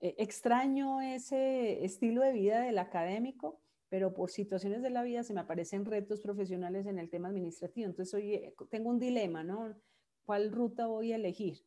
Eh, 0.00 0.16
extraño 0.18 1.00
ese 1.00 1.84
estilo 1.84 2.22
de 2.22 2.32
vida 2.32 2.60
del 2.60 2.78
académico, 2.78 3.61
pero 3.92 4.14
por 4.14 4.30
situaciones 4.30 4.80
de 4.80 4.88
la 4.88 5.02
vida 5.02 5.22
se 5.22 5.34
me 5.34 5.40
aparecen 5.40 5.84
retos 5.84 6.22
profesionales 6.22 6.86
en 6.86 6.98
el 6.98 7.10
tema 7.10 7.28
administrativo. 7.28 7.86
Entonces, 7.86 8.14
oye, 8.14 8.54
tengo 8.70 8.88
un 8.88 8.98
dilema, 8.98 9.44
¿no? 9.44 9.76
¿Cuál 10.24 10.50
ruta 10.50 10.86
voy 10.86 11.12
a 11.12 11.16
elegir? 11.16 11.62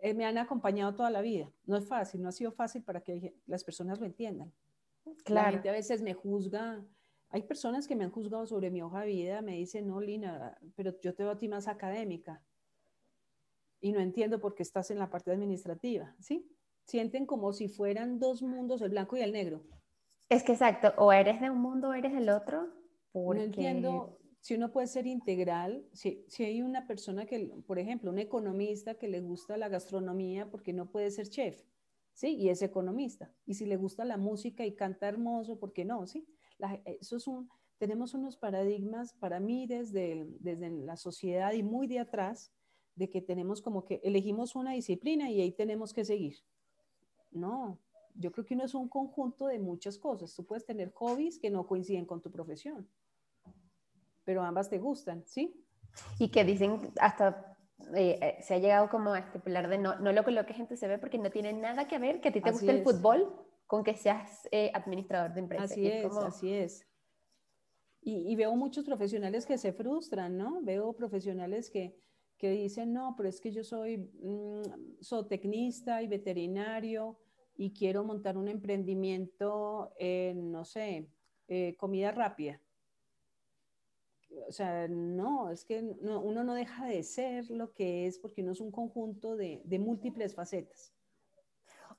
Eh, 0.00 0.14
me 0.14 0.24
han 0.24 0.38
acompañado 0.38 0.94
toda 0.94 1.10
la 1.10 1.20
vida. 1.20 1.52
No 1.66 1.76
es 1.76 1.86
fácil, 1.86 2.22
no 2.22 2.30
ha 2.30 2.32
sido 2.32 2.52
fácil 2.52 2.82
para 2.82 3.02
que 3.02 3.34
las 3.44 3.64
personas 3.64 4.00
lo 4.00 4.06
entiendan. 4.06 4.50
Claro. 5.24 5.48
La 5.48 5.52
gente 5.52 5.68
a 5.68 5.72
veces 5.72 6.00
me 6.00 6.14
juzga. 6.14 6.82
Hay 7.28 7.42
personas 7.42 7.86
que 7.86 7.96
me 7.96 8.04
han 8.04 8.12
juzgado 8.12 8.46
sobre 8.46 8.70
mi 8.70 8.80
hoja 8.80 9.02
de 9.02 9.08
vida, 9.08 9.42
me 9.42 9.56
dicen, 9.56 9.88
no, 9.88 10.00
Lina, 10.00 10.56
pero 10.74 10.98
yo 11.02 11.14
te 11.14 11.22
veo 11.22 11.32
a 11.32 11.38
ti 11.38 11.48
más 11.48 11.68
académica. 11.68 12.42
Y 13.82 13.92
no 13.92 14.00
entiendo 14.00 14.40
por 14.40 14.54
qué 14.54 14.62
estás 14.62 14.90
en 14.90 14.98
la 14.98 15.10
parte 15.10 15.32
administrativa, 15.32 16.16
¿sí? 16.18 16.50
Sienten 16.84 17.26
como 17.26 17.52
si 17.52 17.68
fueran 17.68 18.18
dos 18.18 18.40
mundos, 18.40 18.80
el 18.80 18.88
blanco 18.88 19.18
y 19.18 19.20
el 19.20 19.32
negro. 19.32 19.66
Es 20.28 20.42
que 20.42 20.52
exacto, 20.52 20.92
o 20.96 21.12
eres 21.12 21.40
de 21.40 21.50
un 21.50 21.60
mundo 21.60 21.88
o 21.88 21.92
eres 21.92 22.12
del 22.12 22.28
otro. 22.28 22.68
Porque... 23.12 23.38
No 23.38 23.44
entiendo 23.44 24.18
si 24.46 24.54
uno 24.54 24.70
puede 24.70 24.86
ser 24.86 25.08
integral, 25.08 25.84
si, 25.92 26.24
si, 26.28 26.44
hay 26.44 26.62
una 26.62 26.86
persona 26.86 27.26
que, 27.26 27.52
por 27.66 27.80
ejemplo, 27.80 28.12
un 28.12 28.20
economista 28.20 28.94
que 28.94 29.08
le 29.08 29.20
gusta 29.20 29.56
la 29.56 29.68
gastronomía 29.68 30.48
porque 30.48 30.72
no 30.72 30.88
puede 30.88 31.10
ser 31.10 31.28
chef, 31.28 31.64
¿sí? 32.12 32.36
Y 32.36 32.48
es 32.48 32.62
economista. 32.62 33.32
Y 33.44 33.54
si 33.54 33.66
le 33.66 33.76
gusta 33.76 34.04
la 34.04 34.16
música 34.16 34.64
y 34.64 34.76
canta 34.76 35.08
hermoso, 35.08 35.58
¿por 35.58 35.72
qué 35.72 35.84
no? 35.84 36.06
¿Sí? 36.06 36.28
eso 36.84 37.16
es 37.16 37.26
un, 37.26 37.50
tenemos 37.78 38.14
unos 38.14 38.36
paradigmas 38.36 39.14
para 39.14 39.40
mí 39.40 39.66
desde, 39.66 40.28
desde 40.38 40.70
la 40.70 40.96
sociedad 40.96 41.52
y 41.52 41.64
muy 41.64 41.88
de 41.88 41.98
atrás, 41.98 42.52
de 42.94 43.10
que 43.10 43.20
tenemos 43.20 43.60
como 43.60 43.84
que 43.84 44.00
elegimos 44.04 44.54
una 44.54 44.74
disciplina 44.74 45.28
y 45.28 45.40
ahí 45.40 45.50
tenemos 45.50 45.92
que 45.92 46.04
seguir. 46.04 46.36
No, 47.32 47.80
yo 48.18 48.32
creo 48.32 48.44
que 48.44 48.54
uno 48.54 48.64
es 48.64 48.74
un 48.74 48.88
conjunto 48.88 49.46
de 49.46 49.58
muchas 49.58 49.98
cosas. 49.98 50.34
Tú 50.34 50.44
puedes 50.44 50.64
tener 50.64 50.92
hobbies 50.92 51.38
que 51.38 51.50
no 51.50 51.66
coinciden 51.66 52.06
con 52.06 52.20
tu 52.20 52.30
profesión, 52.30 52.88
pero 54.24 54.42
ambas 54.42 54.68
te 54.68 54.78
gustan, 54.78 55.24
¿sí? 55.26 55.62
Y 56.18 56.30
que 56.30 56.44
dicen 56.44 56.92
hasta 57.00 57.56
eh, 57.94 58.18
eh, 58.20 58.42
se 58.42 58.54
ha 58.54 58.58
llegado 58.58 58.88
como 58.88 59.12
a 59.12 59.18
estipular 59.18 59.68
de 59.68 59.78
no, 59.78 59.98
no 59.98 60.12
lo 60.12 60.24
que 60.24 60.30
lo 60.30 60.46
que 60.46 60.54
gente 60.54 60.76
se 60.76 60.88
ve 60.88 60.98
porque 60.98 61.18
no 61.18 61.30
tiene 61.30 61.52
nada 61.52 61.86
que 61.86 61.98
ver 61.98 62.20
que 62.20 62.28
a 62.28 62.32
ti 62.32 62.40
te 62.40 62.50
guste 62.50 62.70
el 62.70 62.82
fútbol 62.82 63.32
con 63.66 63.84
que 63.84 63.96
seas 63.96 64.48
eh, 64.50 64.70
administrador 64.74 65.34
de 65.34 65.40
empresa. 65.40 65.64
Así 65.64 65.86
es, 65.86 66.16
así 66.16 66.52
es. 66.52 66.86
Y, 68.00 68.30
y, 68.30 68.36
veo 68.36 68.54
muchos 68.54 68.84
profesionales 68.84 69.44
que 69.44 69.58
se 69.58 69.72
frustran, 69.72 70.36
¿no? 70.36 70.62
Veo 70.62 70.92
profesionales 70.92 71.68
que, 71.70 71.98
que 72.38 72.50
dicen, 72.50 72.92
no, 72.92 73.14
pero 73.16 73.28
es 73.28 73.40
que 73.40 73.50
yo 73.50 73.64
soy 73.64 73.98
mm, 73.98 75.02
zootecnista 75.02 76.02
y 76.02 76.06
veterinario 76.06 77.18
y 77.56 77.72
quiero 77.72 78.04
montar 78.04 78.36
un 78.36 78.48
emprendimiento 78.48 79.92
en, 79.98 80.52
no 80.52 80.64
sé, 80.64 81.08
eh, 81.48 81.74
comida 81.78 82.10
rápida. 82.12 82.60
O 84.48 84.52
sea, 84.52 84.86
no, 84.88 85.50
es 85.50 85.64
que 85.64 85.80
uno 85.80 86.44
no 86.44 86.54
deja 86.54 86.86
de 86.86 87.02
ser 87.02 87.50
lo 87.50 87.72
que 87.72 88.06
es 88.06 88.18
porque 88.18 88.42
uno 88.42 88.52
es 88.52 88.60
un 88.60 88.70
conjunto 88.70 89.36
de, 89.36 89.62
de 89.64 89.78
múltiples 89.78 90.34
facetas. 90.34 90.92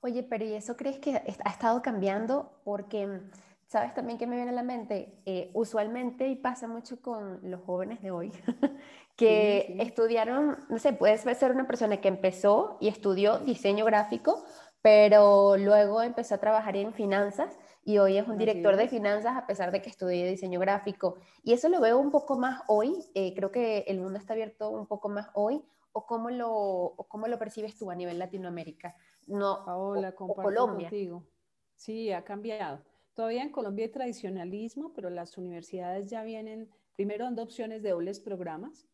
Oye, 0.02 0.24
pero 0.24 0.46
¿y 0.46 0.54
eso 0.54 0.78
crees 0.78 1.00
que 1.00 1.16
ha 1.16 1.50
estado 1.50 1.82
cambiando? 1.82 2.62
Porque, 2.64 3.22
¿sabes 3.66 3.94
también 3.96 4.20
que 4.20 4.28
me 4.28 4.36
viene 4.36 4.52
a 4.52 4.54
la 4.54 4.64
mente? 4.64 5.22
Eh, 5.26 5.50
usualmente, 5.54 6.28
y 6.28 6.36
pasa 6.36 6.68
mucho 6.68 7.02
con 7.02 7.40
los 7.50 7.62
jóvenes 7.62 8.02
de 8.04 8.12
hoy, 8.12 8.32
que 9.16 9.76
estudiaron, 9.80 10.58
no 10.70 10.78
sé, 10.78 10.94
puedes 10.94 11.22
ser 11.22 11.52
una 11.52 11.66
persona 11.66 12.00
que 12.00 12.10
empezó 12.10 12.78
y 12.80 12.90
estudió 12.90 13.40
diseño 13.40 13.86
gráfico, 13.86 14.46
pero 14.88 15.58
luego 15.58 16.02
empezó 16.02 16.36
a 16.36 16.38
trabajar 16.38 16.78
en 16.78 16.94
finanzas 16.94 17.60
y 17.84 17.98
hoy 17.98 18.16
es 18.16 18.26
un 18.26 18.38
director 18.38 18.78
de 18.78 18.88
finanzas 18.88 19.36
a 19.36 19.46
pesar 19.46 19.70
de 19.74 19.82
que 19.82 19.90
estudié 19.90 20.26
diseño 20.30 20.62
gráfico. 20.62 21.18
Y 21.44 21.52
eso 21.52 21.68
lo 21.68 21.82
veo 21.82 21.98
un 21.98 22.10
poco 22.10 22.40
más 22.40 22.62
hoy, 22.70 22.96
eh, 23.14 23.34
creo 23.36 23.52
que 23.52 23.80
el 23.80 24.00
mundo 24.00 24.18
está 24.18 24.32
abierto 24.32 24.70
un 24.70 24.88
poco 24.88 25.10
más 25.10 25.28
hoy, 25.34 25.62
o 25.92 26.06
cómo 26.06 26.30
lo, 26.30 26.50
o 26.54 27.08
cómo 27.10 27.28
lo 27.28 27.38
percibes 27.38 27.78
tú 27.78 27.92
a 27.92 27.96
nivel 27.96 28.18
Latinoamérica, 28.18 28.96
no, 29.26 29.66
Paola, 29.66 30.16
o, 30.18 30.34
Colombia. 30.34 30.90
Contigo. 30.90 31.28
Sí, 31.76 32.14
ha 32.14 32.24
cambiado. 32.24 32.80
Todavía 33.14 33.44
en 33.44 33.52
Colombia 33.52 33.88
hay 33.88 33.92
tradicionalismo, 33.92 34.94
pero 34.94 35.10
las 35.10 35.38
universidades 35.38 36.10
ya 36.10 36.24
vienen 36.24 36.70
primero 36.96 37.26
dando 37.26 37.44
opciones 37.44 37.84
de 37.84 37.90
dobles 37.90 38.22
programas 38.22 38.88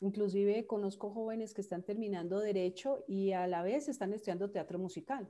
Inclusive 0.00 0.66
conozco 0.66 1.10
jóvenes 1.10 1.54
que 1.54 1.62
están 1.62 1.82
terminando 1.82 2.38
derecho 2.40 3.04
y 3.08 3.32
a 3.32 3.46
la 3.46 3.62
vez 3.62 3.88
están 3.88 4.12
estudiando 4.12 4.50
teatro 4.50 4.78
musical, 4.78 5.28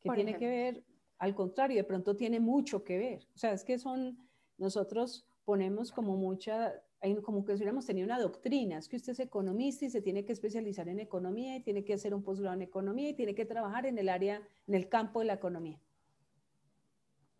que 0.00 0.10
tiene 0.10 0.36
que 0.36 0.46
ver, 0.46 0.84
al 1.18 1.34
contrario, 1.34 1.76
de 1.76 1.84
pronto 1.84 2.16
tiene 2.16 2.38
mucho 2.38 2.84
que 2.84 2.96
ver. 2.96 3.26
O 3.34 3.38
sea, 3.38 3.52
es 3.52 3.64
que 3.64 3.78
son, 3.78 4.18
nosotros 4.56 5.26
ponemos 5.44 5.90
como 5.90 6.16
mucha, 6.16 6.80
como 7.24 7.44
que 7.44 7.54
si 7.54 7.62
hubiéramos 7.62 7.86
tenido 7.86 8.04
una 8.04 8.20
doctrina, 8.20 8.78
es 8.78 8.88
que 8.88 8.96
usted 8.96 9.12
es 9.12 9.20
economista 9.20 9.84
y 9.84 9.90
se 9.90 10.00
tiene 10.00 10.24
que 10.24 10.32
especializar 10.32 10.88
en 10.88 11.00
economía 11.00 11.56
y 11.56 11.60
tiene 11.60 11.84
que 11.84 11.94
hacer 11.94 12.14
un 12.14 12.22
posgrado 12.22 12.54
en 12.54 12.62
economía 12.62 13.08
y 13.08 13.14
tiene 13.14 13.34
que 13.34 13.46
trabajar 13.46 13.84
en 13.84 13.98
el 13.98 14.08
área, 14.08 14.46
en 14.68 14.74
el 14.74 14.88
campo 14.88 15.18
de 15.18 15.26
la 15.26 15.34
economía. 15.34 15.82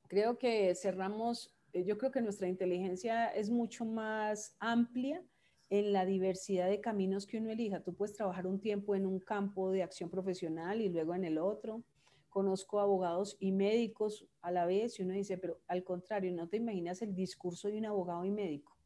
Creo 0.08 0.38
que 0.38 0.74
cerramos, 0.74 1.54
eh, 1.72 1.84
yo 1.84 1.96
creo 1.98 2.10
que 2.10 2.20
nuestra 2.20 2.48
inteligencia 2.48 3.28
es 3.28 3.48
mucho 3.48 3.84
más 3.84 4.56
amplia 4.58 5.24
en 5.70 5.92
la 5.92 6.04
diversidad 6.04 6.68
de 6.68 6.80
caminos 6.80 7.26
que 7.26 7.38
uno 7.38 7.50
elija. 7.50 7.82
Tú 7.82 7.94
puedes 7.94 8.16
trabajar 8.16 8.46
un 8.46 8.60
tiempo 8.60 8.96
en 8.96 9.06
un 9.06 9.20
campo 9.20 9.70
de 9.70 9.84
acción 9.84 10.10
profesional 10.10 10.80
y 10.80 10.88
luego 10.88 11.14
en 11.14 11.24
el 11.24 11.38
otro. 11.38 11.84
Conozco 12.28 12.80
abogados 12.80 13.36
y 13.38 13.52
médicos 13.52 14.26
a 14.40 14.50
la 14.50 14.66
vez 14.66 14.98
y 14.98 15.02
uno 15.02 15.14
dice, 15.14 15.38
pero 15.38 15.60
al 15.68 15.84
contrario, 15.84 16.32
no 16.32 16.48
te 16.48 16.56
imaginas 16.56 17.02
el 17.02 17.14
discurso 17.14 17.68
de 17.68 17.78
un 17.78 17.86
abogado 17.86 18.24
y 18.24 18.32
médico. 18.32 18.76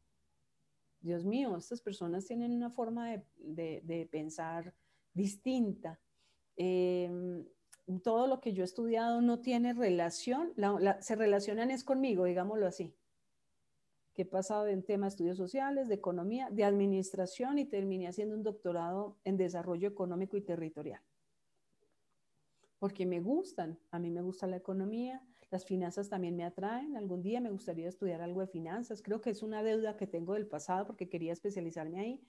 Dios 1.01 1.25
mío, 1.25 1.57
estas 1.57 1.81
personas 1.81 2.25
tienen 2.25 2.51
una 2.51 2.69
forma 2.69 3.09
de, 3.37 3.81
de, 3.83 4.07
pensar 4.11 4.73
distinta. 5.13 5.99
em, 6.55 7.45
todo 8.03 8.25
lo 8.25 8.41
que 8.41 8.53
yo 8.53 8.63
he 8.63 8.65
estudiado 8.65 9.21
no 9.21 9.39
tiene 9.41 9.73
relación, 9.73 10.53
se 11.01 11.15
relacionan 11.15 11.69
es 11.69 11.83
conmigo, 11.83 12.25
digámoslo 12.25 12.65
así. 12.65 12.95
Que 14.15 14.23
he 14.23 14.25
pasado 14.25 14.65
en 14.67 14.81
temas 14.81 15.11
de 15.11 15.15
estudios 15.15 15.37
sociales, 15.37 15.87
de 15.87 15.95
economía, 15.95 16.49
de 16.49 16.63
administración 16.63 17.59
y 17.59 17.65
terminé 17.65 18.07
haciendo 18.07 18.35
un 18.35 18.41
doctorado 18.41 19.17
en 19.23 19.37
desarrollo 19.37 19.87
económico 19.87 20.37
y 20.37 20.41
territorial. 20.41 21.01
Porque 22.79 23.05
me 23.05 23.19
gustan, 23.19 23.77
a 23.91 23.99
mí 23.99 24.09
me 24.09 24.21
gusta 24.21 24.47
la 24.47 24.57
economía, 24.57 25.21
las 25.51 25.65
finanzas 25.65 26.09
también 26.09 26.35
me 26.35 26.43
atraen, 26.43 26.97
algún 26.97 27.21
día 27.21 27.39
me 27.39 27.51
gustaría 27.51 27.87
estudiar 27.87 28.21
algo 28.21 28.41
de 28.41 28.47
finanzas, 28.47 29.01
creo 29.01 29.21
que 29.21 29.29
es 29.29 29.43
una 29.43 29.61
deuda 29.61 29.95
que 29.95 30.07
tengo 30.07 30.33
del 30.33 30.47
pasado 30.47 30.87
porque 30.87 31.07
quería 31.07 31.33
especializarme 31.33 31.99
ahí, 31.99 32.21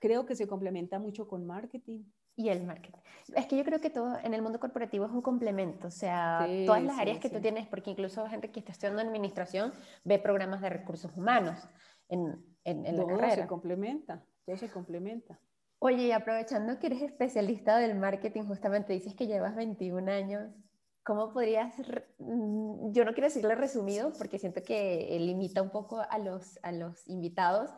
creo 0.00 0.26
que 0.26 0.34
se 0.34 0.46
complementa 0.46 0.98
mucho 0.98 1.28
con 1.28 1.46
marketing 1.46 2.04
y 2.36 2.48
el 2.48 2.64
marketing. 2.64 2.98
Es 3.34 3.46
que 3.46 3.56
yo 3.56 3.64
creo 3.64 3.80
que 3.80 3.90
todo 3.90 4.18
en 4.22 4.34
el 4.34 4.42
mundo 4.42 4.60
corporativo 4.60 5.06
es 5.06 5.12
un 5.12 5.22
complemento, 5.22 5.88
o 5.88 5.90
sea, 5.90 6.46
todas 6.66 6.82
las 6.82 6.98
áreas 6.98 7.18
que 7.18 7.30
tú 7.30 7.40
tienes, 7.40 7.66
porque 7.66 7.90
incluso 7.90 8.26
gente 8.26 8.50
que 8.50 8.60
está 8.60 8.72
estudiando 8.72 9.00
administración 9.00 9.72
ve 10.04 10.18
programas 10.18 10.60
de 10.60 10.70
recursos 10.70 11.16
humanos 11.16 11.58
en, 12.08 12.44
en, 12.64 12.86
en 12.86 12.96
la 12.96 13.06
carrera. 13.06 13.42
se 13.42 13.46
complementa, 13.46 14.24
todo 14.44 14.56
se 14.56 14.68
complementa. 14.68 15.38
Oye, 15.78 16.06
y 16.06 16.12
aprovechando 16.12 16.78
que 16.78 16.86
eres 16.86 17.02
especialista 17.02 17.78
del 17.78 17.94
marketing, 17.94 18.44
justamente 18.44 18.92
dices 18.92 19.14
que 19.14 19.26
llevas 19.26 19.54
21 19.54 20.10
años, 20.10 20.50
¿cómo 21.02 21.32
podrías, 21.32 21.74
mm, 22.18 22.92
yo 22.92 23.04
no 23.04 23.12
quiero 23.12 23.28
decirle 23.28 23.54
resumido, 23.54 24.12
porque 24.18 24.38
siento 24.38 24.62
que 24.62 25.16
limita 25.20 25.62
un 25.62 25.70
poco 25.70 26.00
a 26.08 26.18
los, 26.18 26.58
a 26.62 26.72
los 26.72 27.06
invitados, 27.06 27.70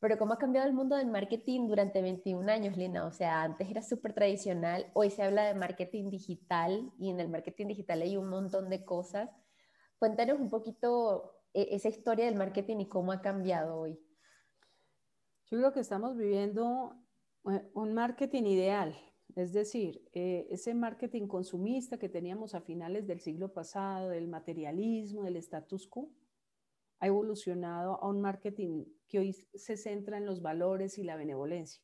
pero 0.00 0.16
¿cómo 0.16 0.34
ha 0.34 0.38
cambiado 0.38 0.68
el 0.68 0.74
mundo 0.74 0.96
del 0.96 1.08
marketing 1.08 1.66
durante 1.66 2.00
21 2.00 2.50
años, 2.50 2.76
Lina? 2.76 3.04
O 3.04 3.12
sea, 3.12 3.42
antes 3.42 3.68
era 3.68 3.82
súper 3.82 4.12
tradicional, 4.12 4.86
hoy 4.94 5.10
se 5.10 5.22
habla 5.22 5.44
de 5.46 5.54
marketing 5.54 6.10
digital 6.10 6.92
y 6.98 7.10
en 7.10 7.18
el 7.20 7.28
marketing 7.28 7.66
digital 7.66 8.02
hay 8.02 8.16
un 8.16 8.28
montón 8.28 8.68
de 8.68 8.84
cosas. 8.84 9.30
Cuéntanos 9.98 10.38
un 10.38 10.50
poquito 10.50 11.32
eh, 11.52 11.68
esa 11.72 11.88
historia 11.88 12.26
del 12.26 12.36
marketing 12.36 12.78
y 12.80 12.88
cómo 12.88 13.10
ha 13.10 13.20
cambiado 13.20 13.76
hoy. 13.76 13.98
Yo 15.50 15.58
creo 15.58 15.72
que 15.72 15.80
estamos 15.80 16.16
viviendo 16.16 16.94
eh, 17.50 17.68
un 17.74 17.94
marketing 17.94 18.44
ideal, 18.44 18.96
es 19.34 19.52
decir, 19.52 20.08
eh, 20.12 20.46
ese 20.50 20.74
marketing 20.74 21.26
consumista 21.26 21.98
que 21.98 22.08
teníamos 22.08 22.54
a 22.54 22.60
finales 22.60 23.06
del 23.06 23.20
siglo 23.20 23.52
pasado, 23.52 24.10
del 24.10 24.28
materialismo, 24.28 25.24
del 25.24 25.36
status 25.36 25.88
quo, 25.88 26.10
ha 27.00 27.06
evolucionado 27.06 28.02
a 28.02 28.08
un 28.08 28.20
marketing 28.20 28.84
que 29.06 29.18
hoy 29.18 29.32
se 29.32 29.76
centra 29.76 30.18
en 30.18 30.26
los 30.26 30.42
valores 30.42 30.98
y 30.98 31.04
la 31.04 31.16
benevolencia. 31.16 31.82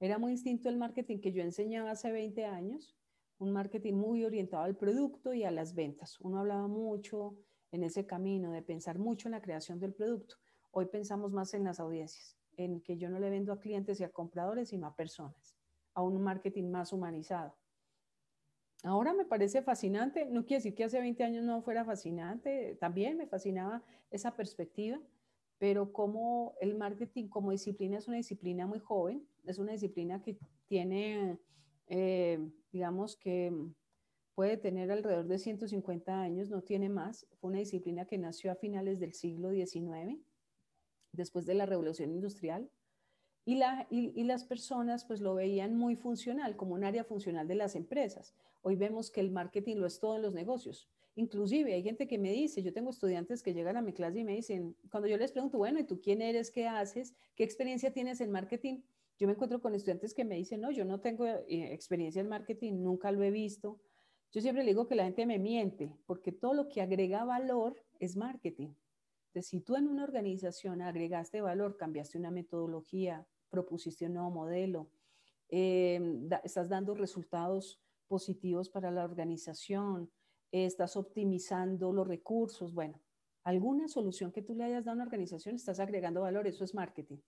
Era 0.00 0.18
muy 0.18 0.32
distinto 0.32 0.68
el 0.68 0.76
marketing 0.76 1.20
que 1.20 1.32
yo 1.32 1.42
enseñaba 1.42 1.92
hace 1.92 2.12
20 2.12 2.44
años, 2.44 2.96
un 3.38 3.52
marketing 3.52 3.94
muy 3.94 4.24
orientado 4.24 4.62
al 4.64 4.76
producto 4.76 5.32
y 5.34 5.44
a 5.44 5.50
las 5.50 5.74
ventas. 5.74 6.20
Uno 6.20 6.40
hablaba 6.40 6.68
mucho 6.68 7.36
en 7.72 7.82
ese 7.84 8.06
camino 8.06 8.52
de 8.52 8.62
pensar 8.62 8.98
mucho 8.98 9.28
en 9.28 9.32
la 9.32 9.42
creación 9.42 9.80
del 9.80 9.94
producto. 9.94 10.36
Hoy 10.70 10.86
pensamos 10.86 11.32
más 11.32 11.54
en 11.54 11.64
las 11.64 11.80
audiencias, 11.80 12.36
en 12.56 12.80
que 12.80 12.96
yo 12.96 13.08
no 13.08 13.18
le 13.18 13.30
vendo 13.30 13.52
a 13.52 13.60
clientes 13.60 14.00
y 14.00 14.04
a 14.04 14.10
compradores, 14.10 14.68
sino 14.68 14.86
a 14.86 14.94
personas, 14.94 15.56
a 15.94 16.02
un 16.02 16.22
marketing 16.22 16.70
más 16.70 16.92
humanizado. 16.92 17.56
Ahora 18.84 19.14
me 19.14 19.24
parece 19.24 19.62
fascinante, 19.62 20.26
no 20.26 20.44
quiere 20.44 20.58
decir 20.58 20.74
que 20.74 20.84
hace 20.84 21.00
20 21.00 21.24
años 21.24 21.42
no 21.42 21.62
fuera 21.62 21.86
fascinante, 21.86 22.76
también 22.78 23.16
me 23.16 23.26
fascinaba 23.26 23.82
esa 24.10 24.36
perspectiva, 24.36 25.00
pero 25.56 25.90
como 25.90 26.54
el 26.60 26.76
marketing 26.76 27.28
como 27.28 27.50
disciplina 27.50 27.96
es 27.96 28.08
una 28.08 28.18
disciplina 28.18 28.66
muy 28.66 28.80
joven, 28.80 29.26
es 29.46 29.58
una 29.58 29.72
disciplina 29.72 30.20
que 30.20 30.36
tiene, 30.66 31.38
eh, 31.86 32.38
digamos 32.72 33.16
que 33.16 33.50
puede 34.34 34.58
tener 34.58 34.90
alrededor 34.90 35.28
de 35.28 35.38
150 35.38 36.20
años, 36.20 36.50
no 36.50 36.60
tiene 36.60 36.90
más, 36.90 37.26
fue 37.40 37.52
una 37.52 37.60
disciplina 37.60 38.04
que 38.04 38.18
nació 38.18 38.52
a 38.52 38.56
finales 38.56 39.00
del 39.00 39.14
siglo 39.14 39.50
XIX, 39.50 40.20
después 41.12 41.46
de 41.46 41.54
la 41.54 41.64
revolución 41.64 42.10
industrial, 42.10 42.68
y, 43.46 43.54
la, 43.56 43.86
y, 43.88 44.24
las 44.24 44.44
personas 44.44 45.06
pues 45.06 45.22
lo 45.22 45.34
veían 45.34 45.74
muy 45.74 45.96
funcional, 45.96 46.56
como 46.56 46.74
un 46.74 46.84
área 46.84 47.04
funcional 47.04 47.48
de 47.48 47.54
las 47.54 47.76
empresas. 47.76 48.34
Hoy 48.66 48.76
vemos 48.76 49.10
que 49.10 49.20
el 49.20 49.30
marketing 49.30 49.76
lo 49.76 49.86
es 49.86 50.00
todo 50.00 50.16
en 50.16 50.22
los 50.22 50.32
negocios. 50.32 50.88
Inclusive 51.16 51.74
hay 51.74 51.82
gente 51.82 52.08
que 52.08 52.16
me 52.16 52.32
dice, 52.32 52.62
yo 52.62 52.72
tengo 52.72 52.88
estudiantes 52.88 53.42
que 53.42 53.52
llegan 53.52 53.76
a 53.76 53.82
mi 53.82 53.92
clase 53.92 54.20
y 54.20 54.24
me 54.24 54.34
dicen, 54.34 54.74
cuando 54.90 55.06
yo 55.06 55.18
les 55.18 55.32
pregunto, 55.32 55.58
bueno, 55.58 55.78
¿y 55.78 55.84
tú 55.84 56.00
quién 56.00 56.22
eres? 56.22 56.50
¿Qué 56.50 56.66
haces? 56.66 57.14
¿Qué 57.36 57.44
experiencia 57.44 57.92
tienes 57.92 58.22
en 58.22 58.30
marketing? 58.30 58.80
Yo 59.18 59.26
me 59.26 59.34
encuentro 59.34 59.60
con 59.60 59.74
estudiantes 59.74 60.14
que 60.14 60.24
me 60.24 60.36
dicen, 60.36 60.62
no, 60.62 60.70
yo 60.70 60.86
no 60.86 60.98
tengo 60.98 61.26
eh, 61.26 61.44
experiencia 61.74 62.22
en 62.22 62.28
marketing, 62.30 62.82
nunca 62.82 63.12
lo 63.12 63.22
he 63.22 63.30
visto. 63.30 63.82
Yo 64.32 64.40
siempre 64.40 64.64
le 64.64 64.70
digo 64.70 64.88
que 64.88 64.94
la 64.94 65.04
gente 65.04 65.26
me 65.26 65.38
miente, 65.38 65.94
porque 66.06 66.32
todo 66.32 66.54
lo 66.54 66.70
que 66.70 66.80
agrega 66.80 67.22
valor 67.26 67.76
es 68.00 68.16
marketing. 68.16 68.70
Entonces, 69.26 69.50
si 69.50 69.60
tú 69.60 69.76
en 69.76 69.88
una 69.88 70.04
organización 70.04 70.80
agregaste 70.80 71.42
valor, 71.42 71.76
cambiaste 71.76 72.16
una 72.16 72.30
metodología, 72.30 73.26
propusiste 73.50 74.06
un 74.06 74.14
nuevo 74.14 74.30
modelo, 74.30 74.88
eh, 75.50 76.00
estás 76.44 76.70
dando 76.70 76.94
resultados 76.94 77.83
positivos 78.14 78.68
para 78.68 78.92
la 78.92 79.02
organización, 79.02 80.08
estás 80.52 80.96
optimizando 80.96 81.92
los 81.92 82.06
recursos, 82.06 82.72
bueno, 82.72 83.00
alguna 83.42 83.88
solución 83.88 84.30
que 84.30 84.40
tú 84.40 84.54
le 84.54 84.62
hayas 84.62 84.84
dado 84.84 84.92
a 84.92 84.94
una 84.94 85.04
organización, 85.04 85.56
estás 85.56 85.80
agregando 85.80 86.20
valor, 86.20 86.46
eso 86.46 86.62
es 86.62 86.76
marketing. 86.76 87.18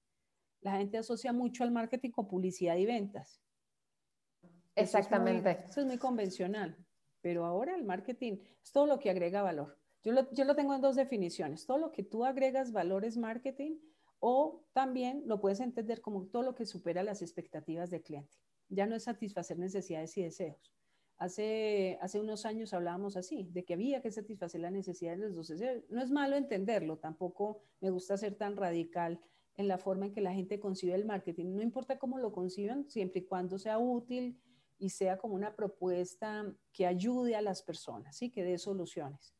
La 0.61 0.77
gente 0.77 0.97
asocia 0.97 1.33
mucho 1.33 1.65
al 1.65 1.73
marketing 1.73 2.13
con 2.13 2.29
publicidad 2.29 2.77
y 2.77 2.87
ventas. 2.87 3.43
Exactamente. 4.77 5.65
Eso 5.69 5.81
es 5.81 5.87
muy, 5.87 5.99
convencional, 5.99 6.77
pero 7.21 7.45
ahora 7.45 7.75
el 7.75 7.83
marketing 7.83 8.39
es 8.63 8.71
todo 8.71 8.87
lo 8.87 9.01
que 9.01 9.11
agrega 9.11 9.43
valor. 9.43 9.77
Yo 10.05 10.13
lo, 10.13 10.31
yo 10.33 10.45
lo 10.45 10.55
tengo 10.55 10.73
en 10.73 10.83
dos 10.83 10.95
definiciones. 10.95 11.67
Todo 11.67 11.79
lo 11.79 11.91
que 11.91 12.05
tú 12.05 12.25
agregas 12.25 12.71
valor 12.71 13.05
es 13.05 13.17
marketing 13.17 13.77
o 14.21 14.65
también 14.73 15.25
lo 15.27 15.41
puedes 15.41 15.59
entender 15.59 16.01
como 16.01 16.27
todo 16.27 16.45
lo 16.45 16.55
que 16.55 16.65
supera 16.65 17.03
las 17.03 17.23
expectativas 17.23 17.91
del 17.91 18.05
cliente. 18.05 18.39
Ya 18.69 18.87
no 18.87 18.95
es 18.95 19.03
satisfacer 19.03 19.59
necesidades 19.59 20.17
y 20.17 20.23
deseos. 20.23 20.76
Hace, 21.19 21.99
hace 22.03 22.21
unos 22.21 22.45
años 22.45 22.75
hablábamos 22.75 23.17
así, 23.17 23.45
de 23.45 23.65
que 23.65 23.75
había 23.75 24.03
que 24.03 24.11
satisfacer 24.11 24.61
las 24.61 24.73
necesidades 24.73 25.21
de 25.21 25.31
los 25.31 25.49
deseos. 25.49 25.83
No 25.89 26.03
es 26.03 26.11
malo 26.11 26.37
entenderlo, 26.37 26.99
tampoco 26.99 27.63
me 27.81 27.91
gusta 27.91 28.17
ser 28.17 28.35
tan 28.35 28.57
radical 28.57 29.21
en 29.57 29.69
la 29.69 29.79
forma 29.79 30.07
en 30.07 30.13
que 30.13 30.21
la 30.21 30.35
gente 30.35 30.61
concibe 30.61 30.95
el 30.95 31.07
marketing. 31.07 31.55
No 31.55 31.63
importa 31.63 31.99
cómo 31.99 32.19
lo 32.19 32.33
conciban, 32.33 32.89
siempre 32.91 33.21
y 33.21 33.25
cuando 33.25 33.59
sea 33.59 33.79
útil 33.79 34.39
y 34.79 34.91
sea 34.91 35.17
como 35.17 35.35
una 35.35 35.57
propuesta 35.57 36.55
que 36.73 36.87
ayude 36.87 37.35
a 37.35 37.41
las 37.41 37.63
personas, 37.63 38.17
¿sí? 38.17 38.31
que 38.31 38.45
dé 38.45 38.59
soluciones. 38.59 39.35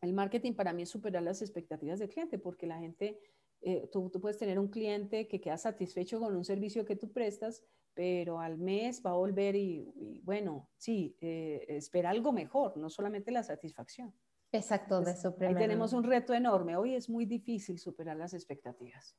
El 0.00 0.12
marketing 0.12 0.54
para 0.54 0.72
mí 0.72 0.82
es 0.82 0.90
superar 0.90 1.22
las 1.22 1.40
expectativas 1.40 2.00
del 2.00 2.08
cliente, 2.08 2.38
porque 2.38 2.66
la 2.66 2.78
gente 2.78 3.20
eh, 3.66 3.88
tú, 3.90 4.10
puedes 4.20 4.36
tener 4.36 4.58
un 4.58 4.68
cliente 4.68 5.26
que 5.26 5.40
queda 5.40 5.56
satisfecho 5.56 6.20
con 6.20 6.36
un 6.36 6.44
servicio 6.44 6.84
que 6.84 6.96
tú 6.96 7.10
prestas, 7.12 7.62
pero 7.94 8.40
al 8.40 8.58
mes 8.58 9.02
va 9.04 9.10
a 9.10 9.14
volver 9.14 9.54
y, 9.56 10.20
bueno, 10.24 10.68
sí, 10.76 11.16
eh, 11.20 11.64
espera 11.68 12.10
algo 12.10 12.32
mejor, 12.32 12.76
no 12.76 12.90
solamente 12.90 13.30
la 13.30 13.42
satisfacción. 13.42 14.12
Exacto, 14.52 15.00
de 15.00 15.16
su 15.16 15.34
Ahí 15.40 15.54
tenemos 15.54 15.92
un 15.92 16.04
reto 16.04 16.32
enorme. 16.32 16.76
Hoy 16.76 16.94
es 16.94 17.08
muy 17.08 17.24
difícil 17.24 17.78
superar 17.78 18.16
las 18.16 18.34
expectativas. 18.34 19.16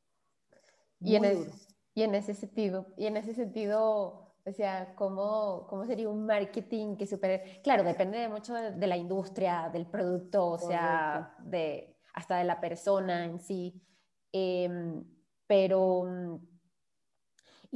y 0.99 1.15
en, 1.15 1.49
y 1.93 2.03
en 2.03 2.15
ese 2.15 2.33
sentido, 2.33 2.93
y 2.97 3.05
en 3.07 3.17
ese 3.17 3.33
sentido, 3.33 4.35
o 4.45 4.51
sea, 4.51 4.95
¿cómo, 4.95 5.65
cómo 5.67 5.85
sería 5.85 6.09
un 6.09 6.25
marketing 6.25 6.95
que 6.95 7.07
supere? 7.07 7.61
Claro, 7.63 7.83
depende 7.83 8.27
mucho 8.29 8.53
de, 8.53 8.87
la 8.87 8.95
industria, 8.97 9.69
del 9.71 9.87
producto, 9.87 10.47
o 10.47 10.57
sea, 10.57 11.35
de, 11.39 11.97
hasta 12.13 12.37
de 12.37 12.43
la 12.43 12.59
persona 12.61 13.25
en 13.25 13.39
sí. 13.39 13.81
Em, 14.31 15.03
pero 15.47 16.03
mm, 16.05 16.54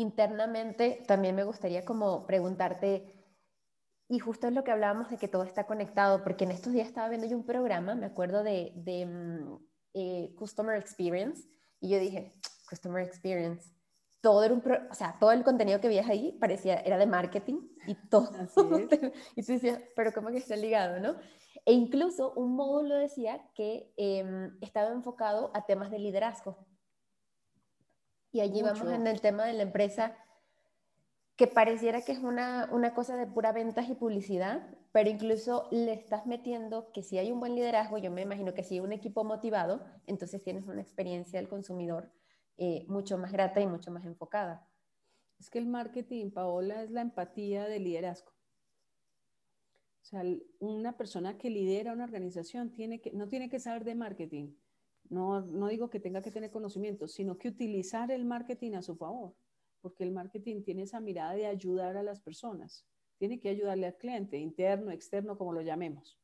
internamente 0.02 1.04
también 1.08 1.36
me 1.36 1.44
gustaría 1.44 1.86
como 1.86 2.26
preguntarte, 2.26 3.14
y 4.08 4.20
justo 4.20 4.48
es 4.48 4.54
lo 4.54 4.64
que 4.64 4.72
hablábamos 4.72 5.10
de 5.10 5.18
que 5.18 5.28
todo 5.28 5.44
está 5.44 5.68
conectado, 5.68 6.24
porque 6.24 6.46
en 6.46 6.52
estos 6.52 6.74
días 6.74 6.88
estaba 6.88 7.10
viendo 7.10 7.28
yo 7.28 7.38
un 7.38 7.46
programa, 7.46 7.96
me 7.96 8.06
acuerdo 8.06 8.44
de, 8.44 8.72
de 8.76 9.06
mm, 9.06 9.58
eh, 9.94 10.36
Customer 10.38 10.78
Experience, 10.78 11.48
y 11.80 11.90
yo 11.90 12.00
dije, 12.00 12.34
Customer 12.70 13.06
Experience, 13.06 13.72
todo 14.22 14.44
era 14.44 14.54
un, 14.54 14.64
o 14.90 14.94
sea, 14.94 15.18
todo 15.20 15.32
el 15.32 15.44
contenido 15.44 15.80
que 15.80 15.88
veías 15.88 16.10
ahí 16.10 16.38
parecía, 16.40 16.80
era 16.80 16.98
de 16.98 17.06
marketing 17.06 17.62
y 17.88 17.96
todo. 18.10 18.32
y 19.36 19.44
tú 19.44 19.54
decías, 19.54 19.82
pero 19.96 20.12
¿cómo 20.14 20.30
que 20.30 20.38
está 20.38 20.56
ligado, 20.56 21.00
no? 21.00 21.16
E 21.66 21.74
incluso 21.74 22.34
un 22.34 22.56
módulo 22.56 22.96
decía 22.96 23.42
que 23.54 23.94
em, 23.98 24.58
estaba 24.62 24.90
enfocado 24.92 25.52
a 25.54 25.66
temas 25.66 25.92
de 25.92 26.00
liderazgo. 26.00 26.58
Y 28.32 28.42
allí 28.42 28.62
vamos 28.62 28.92
en 28.92 29.08
el 29.08 29.22
tema 29.22 29.46
de 29.46 29.54
la 29.54 29.63
empresa, 29.63 30.15
que 31.36 31.48
pareciera 31.48 32.02
que 32.02 32.12
es 32.12 32.20
una, 32.20 32.70
una 32.72 32.94
cosa 32.94 33.15
de 33.15 33.26
pura 33.26 33.52
ventas 33.52 33.89
y 33.89 33.96
publicidad, 33.96 34.68
pero 34.92 35.10
incluso 35.10 35.68
le 35.72 35.94
estás 35.94 36.26
metiendo 36.26 36.92
que 36.92 37.04
si 37.04 37.18
hay 37.18 37.32
un 37.32 37.39
buen 37.39 37.56
liderazgo, 37.56 37.98
yo 37.98 38.12
me 38.12 38.22
imagino 38.22 38.54
que 38.54 38.63
si 38.63 38.76
hay 38.76 38.80
un 38.82 38.92
equipo 38.92 39.24
motivado, 39.24 39.86
entonces 40.08 40.44
tienes 40.44 40.65
una 40.68 40.82
experiencia 40.82 41.39
del 41.39 41.48
consumidor 41.48 42.12
eh, 42.58 42.86
mucho 42.88 43.18
más 43.18 43.32
grata 43.32 43.62
y 43.62 43.68
mucho 43.68 43.89
más 43.89 44.06
enfocada. 44.06 44.68
Es 45.39 45.50
que 45.50 45.60
el 45.60 45.65
marketing, 45.65 46.32
Paola, 46.32 46.84
es 46.84 46.92
la 46.92 47.02
empatía 47.02 47.65
de 47.65 47.80
liderazgo. 47.80 48.32
O 50.02 50.06
sea, 50.06 50.24
una 50.60 50.98
persona 50.98 51.38
que 51.38 51.50
lidera 51.50 51.94
una 51.94 52.04
organización 52.04 52.72
tiene 52.72 53.00
que, 53.00 53.12
no 53.12 53.30
tiene 53.30 53.50
que 53.50 53.60
saber 53.60 53.86
de 53.86 53.96
marketing. 53.96 54.56
No, 55.10 55.41
no 55.41 55.67
digo 55.67 55.89
que 55.89 56.00
tenga 56.00 56.22
que 56.22 56.32
tener 56.32 56.52
conocimiento, 56.52 57.08
sino 57.08 57.38
que 57.38 57.50
utilizar 57.50 58.12
el 58.12 58.26
marketing 58.26 58.74
a 58.74 58.82
su 58.82 58.95
favor, 58.95 59.34
porque 59.82 60.04
el 60.04 60.12
marketing 60.12 60.62
tiene 60.62 60.84
esa 60.84 61.00
mirada 61.00 61.34
de 61.34 61.48
ayudar 61.48 61.98
a 61.98 62.04
las 62.04 62.19
personas. 62.19 62.86
Tiene 63.17 63.39
que 63.39 63.50
ayudarle 63.50 63.88
al 63.88 63.98
cliente, 63.98 64.38
interno, 64.38 64.91
externo, 64.91 65.38
como 65.38 65.52
lo 65.52 65.62
llamemos. 65.62 66.17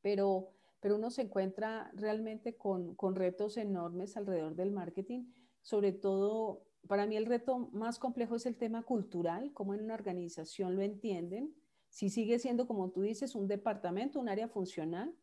Pero, 0.00 0.52
pero 0.80 0.96
uno 0.96 1.10
se 1.10 1.22
encuentra 1.22 1.90
realmente 1.94 2.56
con, 2.56 2.94
con 2.94 3.14
retos 3.14 3.56
enormes 3.56 4.16
alrededor 4.16 4.54
del 4.54 4.70
marketing, 4.70 5.26
sobre 5.60 5.92
todo 5.92 6.62
para 6.86 7.06
mí 7.06 7.16
el 7.16 7.26
reto 7.26 7.70
más 7.72 7.98
complejo 7.98 8.36
es 8.36 8.46
el 8.46 8.56
tema 8.56 8.82
cultural, 8.82 9.52
cómo 9.52 9.74
en 9.74 9.82
una 9.82 9.94
organización 9.94 10.74
lo 10.74 10.82
entienden. 10.82 11.54
Si 11.88 12.08
sigue 12.08 12.38
siendo, 12.38 12.66
como 12.66 12.90
tú 12.90 13.02
dices, 13.02 13.34
un 13.34 13.46
departamento, 13.46 14.18
un 14.18 14.28
área 14.28 14.48
funcional, 14.48 15.14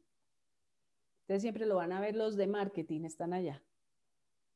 entonces 1.29 1.43
siempre 1.43 1.67
lo 1.67 1.75
van 1.75 1.91
a 1.91 2.01
ver 2.01 2.15
los 2.15 2.37
de 2.37 2.47
marketing, 2.47 3.05
están 3.05 3.33
allá. 3.33 3.61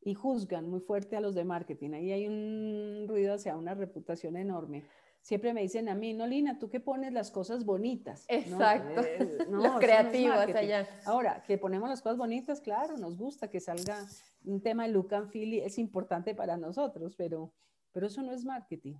Y 0.01 0.15
juzgan 0.15 0.67
muy 0.67 0.79
fuerte 0.79 1.15
a 1.15 1.21
los 1.21 1.35
de 1.35 1.45
marketing. 1.45 1.91
Ahí 1.91 2.11
hay 2.11 2.27
un 2.27 3.05
ruido 3.07 3.35
hacia 3.35 3.55
una 3.55 3.75
reputación 3.75 4.37
enorme. 4.37 4.83
Siempre 5.21 5.53
me 5.53 5.61
dicen 5.61 5.87
a 5.87 5.93
mí, 5.93 6.15
no, 6.15 6.25
Lina, 6.25 6.57
tú 6.57 6.71
que 6.71 6.79
pones 6.79 7.13
las 7.13 7.29
cosas 7.29 7.63
bonitas. 7.63 8.25
Exacto. 8.27 9.01
Eh, 9.01 9.37
los 9.51 9.77
creativos 9.77 10.35
allá. 10.35 10.89
Ahora, 11.05 11.43
que 11.45 11.59
ponemos 11.59 11.87
las 11.87 12.01
cosas 12.01 12.17
bonitas, 12.17 12.59
claro, 12.59 12.97
nos 12.97 13.17
gusta 13.17 13.51
que 13.51 13.59
salga 13.59 14.03
un 14.43 14.59
tema 14.59 14.87
de 14.87 14.93
look 14.93 15.13
and 15.13 15.29
feel, 15.29 15.53
es 15.53 15.77
importante 15.77 16.33
para 16.33 16.57
nosotros, 16.57 17.13
pero, 17.15 17.53
pero 17.91 18.07
eso 18.07 18.23
no 18.23 18.33
es 18.33 18.45
marketing. 18.45 18.95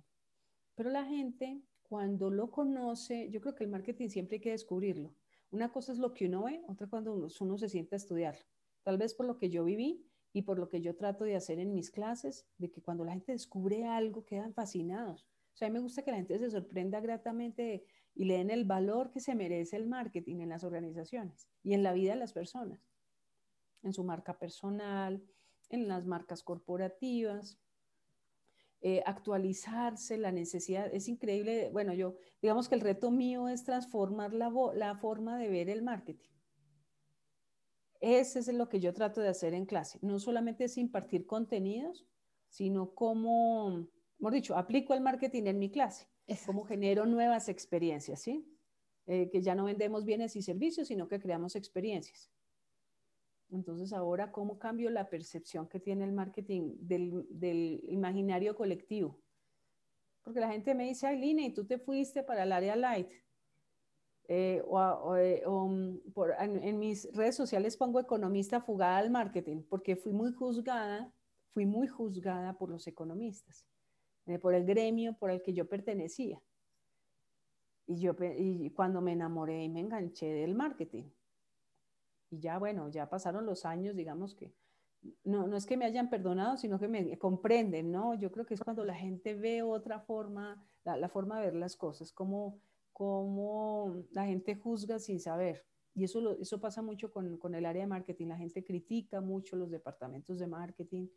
Pero 0.76 0.90
la 0.90 1.04
gente, 1.04 1.60
cuando 1.82 2.30
lo 2.30 2.52
conoce, 2.52 3.30
yo 3.30 3.40
creo 3.40 3.56
que 3.56 3.64
el 3.64 3.70
marketing 3.70 4.10
siempre 4.10 4.36
hay 4.36 4.42
que 4.42 4.52
descubrirlo. 4.52 5.12
Una 5.54 5.70
cosa 5.70 5.92
es 5.92 5.98
lo 5.98 6.12
que 6.12 6.26
uno 6.26 6.44
ve, 6.44 6.62
otra 6.68 6.88
cuando 6.88 7.14
uno, 7.14 7.58
se 7.58 7.68
siente 7.68 7.94
a 7.94 7.98
estudiarlo. 7.98 8.44
Tal 8.82 8.98
vez 8.98 9.14
por 9.14 9.26
lo 9.26 9.38
que 9.38 9.50
yo 9.50 9.64
viví 9.64 10.04
y 10.32 10.42
por 10.42 10.58
lo 10.58 10.68
que 10.68 10.80
yo 10.80 10.96
trato 10.96 11.24
de 11.24 11.36
hacer 11.36 11.58
en 11.58 11.72
mis 11.72 11.90
clases, 11.90 12.46
de 12.58 12.70
que 12.70 12.82
cuando 12.82 13.04
la 13.04 13.12
gente 13.12 13.32
descubre 13.32 13.86
algo 13.86 14.24
quedan 14.24 14.52
fascinados 14.52 15.28
o 15.54 15.56
sea, 15.56 15.68
a 15.68 15.70
mí 15.70 15.74
me 15.74 15.80
gusta 15.80 16.02
que 16.02 16.10
la 16.10 16.16
gente 16.16 16.38
se 16.38 16.50
sorprenda 16.50 17.00
gratamente 17.00 17.84
y 18.16 18.24
le 18.24 18.38
den 18.38 18.50
el 18.50 18.64
valor 18.64 19.12
que 19.12 19.20
se 19.20 19.36
merece 19.36 19.76
el 19.76 19.86
marketing 19.86 20.40
en 20.40 20.48
las 20.48 20.64
organizaciones 20.64 21.48
y 21.62 21.74
en 21.74 21.84
la 21.84 21.92
vida 21.92 22.12
de 22.12 22.18
las 22.18 22.32
personas, 22.32 22.80
en 23.84 23.92
su 23.92 24.02
marca 24.02 24.36
personal, 24.36 25.22
en 25.68 25.86
las 25.86 26.06
marcas 26.06 26.42
corporativas, 26.42 27.60
eh, 28.86 29.02
actualizarse, 29.06 30.18
la 30.18 30.30
necesidad, 30.30 30.94
es 30.94 31.08
increíble, 31.08 31.70
bueno, 31.72 31.94
yo, 31.94 32.16
digamos 32.42 32.68
que 32.68 32.74
el 32.74 32.82
reto 32.82 33.10
mío 33.10 33.48
es 33.48 33.64
transformar 33.64 34.34
la, 34.34 34.52
la 34.74 34.94
forma 34.96 35.38
de 35.38 35.48
ver 35.48 35.70
el 35.70 35.82
marketing. 35.82 36.28
Ese 38.02 38.40
es 38.40 38.48
lo 38.48 38.68
que 38.68 38.80
yo 38.80 38.92
trato 38.92 39.22
de 39.22 39.28
hacer 39.28 39.54
en 39.54 39.64
clase. 39.64 39.98
No 40.02 40.18
solamente 40.18 40.64
es 40.64 40.76
impartir 40.76 41.24
contenidos, 41.24 42.06
sino 42.50 42.94
cómo 42.94 43.88
hemos 44.20 44.32
dicho, 44.32 44.54
aplico 44.54 44.92
el 44.92 45.00
marketing 45.00 45.44
en 45.44 45.58
mi 45.58 45.70
clase, 45.70 46.06
es 46.26 46.44
como 46.44 46.64
genero 46.64 47.06
nuevas 47.06 47.48
experiencias, 47.48 48.20
¿sí? 48.20 48.46
Eh, 49.06 49.30
que 49.30 49.40
ya 49.40 49.54
no 49.54 49.64
vendemos 49.64 50.04
bienes 50.04 50.36
y 50.36 50.42
servicios, 50.42 50.88
sino 50.88 51.08
que 51.08 51.20
creamos 51.20 51.56
experiencias. 51.56 52.30
Entonces, 53.50 53.92
ahora, 53.92 54.32
¿cómo 54.32 54.58
cambio 54.58 54.90
la 54.90 55.08
percepción 55.08 55.68
que 55.68 55.80
tiene 55.80 56.04
el 56.04 56.12
marketing 56.12 56.76
del, 56.80 57.80
imaginario 57.88 58.56
colectivo? 58.56 59.20
Porque 60.22 60.40
la 60.40 60.50
gente 60.50 60.74
me 60.74 60.84
dice, 60.84 61.14
Lina, 61.14 61.42
y 61.42 61.52
tú 61.52 61.64
te 61.64 61.78
fuiste 61.78 62.22
para 62.22 62.44
el 62.44 62.52
área 62.52 62.76
light. 62.76 63.10
Eh, 64.26 64.62
o, 64.66 65.16
eh, 65.16 65.42
mm, 65.46 65.98
en, 66.40 66.78
mis 66.78 67.12
redes 67.12 67.36
sociales 67.36 67.76
pongo 67.76 68.00
economista 68.00 68.60
fugada 68.60 68.96
al 68.96 69.10
marketing, 69.10 69.62
porque 69.68 69.96
fui 69.96 70.12
muy 70.12 70.32
juzgada, 70.32 71.12
fui 71.52 71.66
muy 71.66 71.86
juzgada 71.86 72.56
por 72.56 72.70
los 72.70 72.86
economistas. 72.86 73.66
Eh, 74.26 74.38
por 74.38 74.54
el 74.54 74.64
gremio 74.64 75.14
por 75.18 75.30
el 75.30 75.42
que 75.42 75.52
yo 75.52 75.68
pertenecía. 75.68 76.40
Y, 77.86 78.00
yo, 78.00 78.14
y 78.38 78.70
cuando 78.70 79.02
me 79.02 79.12
enamoré 79.12 79.62
y 79.62 79.68
me 79.68 79.80
enganché 79.80 80.26
del 80.26 80.54
marketing. 80.54 81.04
Y 82.34 82.40
ya, 82.40 82.58
bueno, 82.58 82.88
ya 82.90 83.08
pasaron 83.08 83.46
los 83.46 83.64
años, 83.64 83.94
digamos 83.96 84.34
que 84.34 84.52
no, 85.24 85.46
no 85.46 85.56
es 85.56 85.66
que 85.66 85.76
me 85.76 85.84
hayan 85.84 86.10
perdonado, 86.10 86.56
sino 86.56 86.78
que 86.78 86.88
me 86.88 87.18
comprenden, 87.18 87.90
¿no? 87.90 88.14
Yo 88.14 88.30
creo 88.30 88.46
que 88.46 88.54
es 88.54 88.60
cuando 88.60 88.84
la 88.84 88.94
gente 88.94 89.34
ve 89.34 89.62
otra 89.62 90.00
forma, 90.00 90.64
la, 90.84 91.08
forma 91.08 91.38
de 91.38 91.46
ver 91.46 91.54
las 91.54 91.76
cosas, 91.76 92.12
como, 92.12 92.58
como 92.92 94.04
la 94.12 94.26
gente 94.26 94.54
juzga 94.54 94.98
sin 94.98 95.20
saber. 95.20 95.64
Y 95.94 96.04
eso, 96.04 96.38
eso 96.40 96.60
pasa 96.60 96.82
mucho 96.82 97.12
con, 97.12 97.38
con, 97.38 97.54
el 97.54 97.66
área 97.66 97.82
de 97.82 97.88
marketing. 97.88 98.28
La 98.28 98.36
gente 98.36 98.64
critica 98.64 99.20
mucho 99.20 99.56
los 99.56 99.70
departamentos 99.70 100.38
de 100.38 100.46
marketing. 100.46 101.08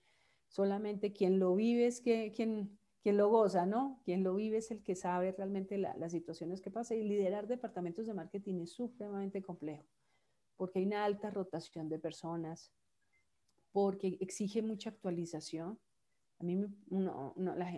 Solamente 0.49 1.13
quien 1.13 1.39
lo 1.39 1.55
vive 1.55 1.87
es 1.87 1.99
que, 1.99 2.31
quien, 2.31 2.77
quien 3.01 3.17
lo 3.17 3.29
goza, 3.29 3.65
¿no? 3.65 4.01
Quien 4.03 4.23
lo 4.23 4.35
vive 4.35 4.57
es 4.57 4.69
el 4.69 4.83
que 4.83 4.95
sabe 4.95 5.31
realmente 5.31 5.77
las 5.77 6.11
situaciones 6.11 6.61
que 6.61 6.69
pasa. 6.69 6.93
Y 6.93 7.03
liderar 7.03 7.47
departamentos 7.47 8.05
de 8.05 8.13
marketing 8.13 8.61
es 8.61 8.71
supremamente 8.71 9.41
complejo, 9.41 9.85
porque 10.57 10.79
hay 10.79 10.85
una 10.85 11.05
alta 11.05 11.29
rotación 11.29 11.87
de 11.89 11.99
personas, 11.99 12.71
porque 13.71 14.17
exige 14.19 14.61
mucha 14.61 14.89
actualización. 14.89 15.79
A 16.39 16.43
mí 16.43 16.65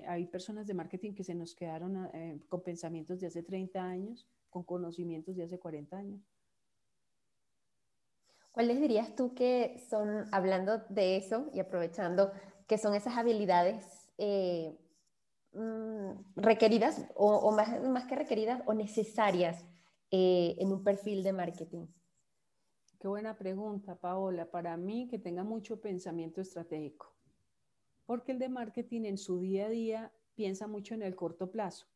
hay 0.08 0.26
personas 0.28 0.68
de 0.68 0.74
marketing 0.74 1.14
que 1.14 1.24
se 1.24 1.36
nos 1.36 1.56
quedaron 1.56 2.10
eh, 2.14 2.40
con 2.50 2.62
pensamientos 2.62 3.20
de 3.20 3.28
hace 3.28 3.44
30 3.44 3.84
años, 3.84 4.28
con 4.50 4.64
conocimientos 4.64 5.36
de 5.36 5.44
hace 5.44 5.60
40 5.60 5.98
años. 5.98 6.22
¿Cuáles 8.52 8.82
dirías 8.82 9.16
tú 9.16 9.34
que 9.34 9.86
son, 9.90 10.26
hablando 10.32 10.80
de 10.90 11.18
eso 11.18 11.50
y 11.54 11.60
aprovechando, 11.60 12.32
que 12.68 12.78
son 12.78 12.96
esas 12.96 13.18
habilidades 13.18 14.10
eh, 14.18 14.78
Mm, 15.54 16.12
requeridas 16.36 17.08
o, 17.16 17.52
más, 17.52 17.82
más, 17.82 18.06
que 18.06 18.16
requeridas 18.16 18.62
o 18.68 18.74
necesarias 18.76 19.66
eh, 20.12 20.56
en 20.60 20.72
un 20.72 20.84
perfil 20.84 21.24
de 21.24 21.34
marketing? 21.34 21.88
Qué 23.00 23.08
buena 23.08 23.38
pregunta, 23.38 23.96
Paola. 23.96 24.52
Para 24.52 24.76
mí, 24.76 25.08
que 25.08 25.18
tenga 25.18 25.46
mucho 25.46 25.80
pensamiento 25.80 26.42
estratégico. 26.42 27.14
Porque 28.06 28.34
el 28.34 28.40
de 28.40 28.50
marketing 28.50 29.06
en 29.06 29.18
su 29.18 29.40
día 29.40 29.68
a 29.68 29.70
día 29.70 30.12
piensa 30.36 30.68
mucho 30.68 30.96
en 30.96 31.04
el 31.04 31.16
corto 31.16 31.50
plazo 31.50 31.88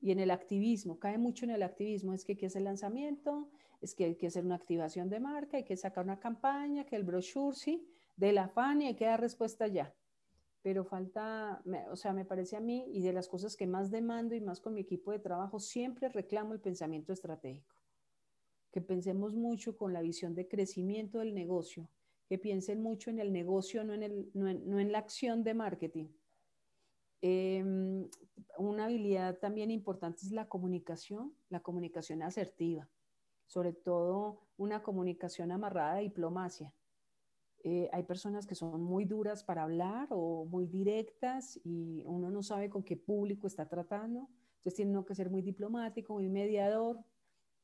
y 0.00 0.10
en 0.10 0.20
el 0.20 0.30
activismo, 0.30 0.98
cae 0.98 1.18
mucho 1.18 1.44
en 1.44 1.50
el 1.50 1.62
activismo. 1.62 2.14
Es 2.14 2.24
que 2.24 2.32
hay 2.32 2.38
que 2.38 2.46
hacer 2.46 2.62
lanzamiento, 2.62 3.50
es 3.82 3.94
que 3.94 4.04
hay 4.04 4.14
que 4.14 4.28
hacer 4.28 4.46
una 4.46 4.54
activación 4.54 5.10
de 5.10 5.20
marca, 5.20 5.58
hay 5.58 5.64
que 5.64 5.76
sacar 5.76 6.04
una 6.04 6.18
campaña, 6.18 6.86
que 6.86 6.96
el 6.96 7.04
brochure, 7.04 7.54
sí, 7.54 7.86
de 8.16 8.32
la 8.32 8.48
fan 8.48 8.80
y 8.80 8.86
hay 8.86 8.94
que 8.94 9.04
dar 9.04 9.20
respuesta 9.20 9.66
ya 9.66 9.94
pero 10.60 10.84
falta, 10.84 11.62
o 11.90 11.96
sea, 11.96 12.12
me 12.12 12.26
parece 12.26 12.56
a 12.56 12.60
mí, 12.60 12.84
y 12.92 13.00
de 13.00 13.12
las 13.12 13.28
cosas 13.28 13.56
que 13.56 13.66
más 13.66 13.90
demando 13.90 14.34
y 14.34 14.40
más 14.40 14.60
con 14.60 14.74
mi 14.74 14.82
equipo 14.82 15.12
de 15.12 15.18
trabajo, 15.18 15.60
siempre 15.60 16.08
reclamo 16.08 16.52
el 16.52 16.60
pensamiento 16.60 17.12
estratégico. 17.12 17.77
Que 18.70 18.80
pensemos 18.80 19.34
mucho 19.34 19.76
con 19.76 19.92
la 19.92 20.02
visión 20.02 20.34
de 20.34 20.48
crecimiento 20.48 21.18
del 21.18 21.34
negocio, 21.34 21.88
que 22.28 22.38
piensen 22.38 22.82
mucho 22.82 23.10
en 23.10 23.18
el 23.18 23.32
negocio, 23.32 23.84
no 23.84 23.94
en, 23.94 24.02
el, 24.02 24.30
no 24.34 24.48
en, 24.48 24.92
la 24.92 24.98
acción 24.98 25.42
de 25.42 25.54
marketing. 25.54 26.08
Em, 27.20 28.08
una 28.58 28.84
habilidad 28.84 29.38
también 29.38 29.70
importante 29.70 30.20
es 30.24 30.32
la 30.32 30.48
comunicación, 30.48 31.34
la 31.48 31.60
comunicación 31.60 32.22
asertiva, 32.22 32.88
sobre 33.46 33.72
todo 33.72 34.46
una 34.56 34.82
comunicación 34.82 35.50
amarrada 35.50 35.94
a 35.94 35.98
diplomacia 35.98 36.72
eh, 37.64 37.88
hay 37.92 38.04
personas 38.04 38.46
que 38.46 38.54
son 38.54 38.82
muy 38.82 39.04
duras 39.04 39.42
para 39.42 39.64
hablar 39.64 40.08
o 40.10 40.44
muy 40.44 40.66
directas 40.66 41.58
y 41.64 42.02
uno 42.06 42.30
no 42.30 42.42
sabe 42.42 42.70
con 42.70 42.82
qué 42.82 42.96
público 42.96 43.46
está 43.46 43.68
tratando. 43.68 44.28
Entonces 44.58 44.74
tiene 44.74 45.04
que 45.04 45.14
ser 45.14 45.28
muy 45.30 45.42
diplomático, 45.42 46.14
muy 46.14 46.28
mediador, 46.28 47.00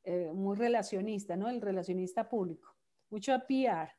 eh, 0.05 0.33
muy 0.33 0.57
relacionista, 0.57 1.37
¿no? 1.37 1.49
El 1.49 1.61
relacionista 1.61 2.29
público. 2.29 2.75
Mucho 3.11 3.33
PR, 3.47 3.91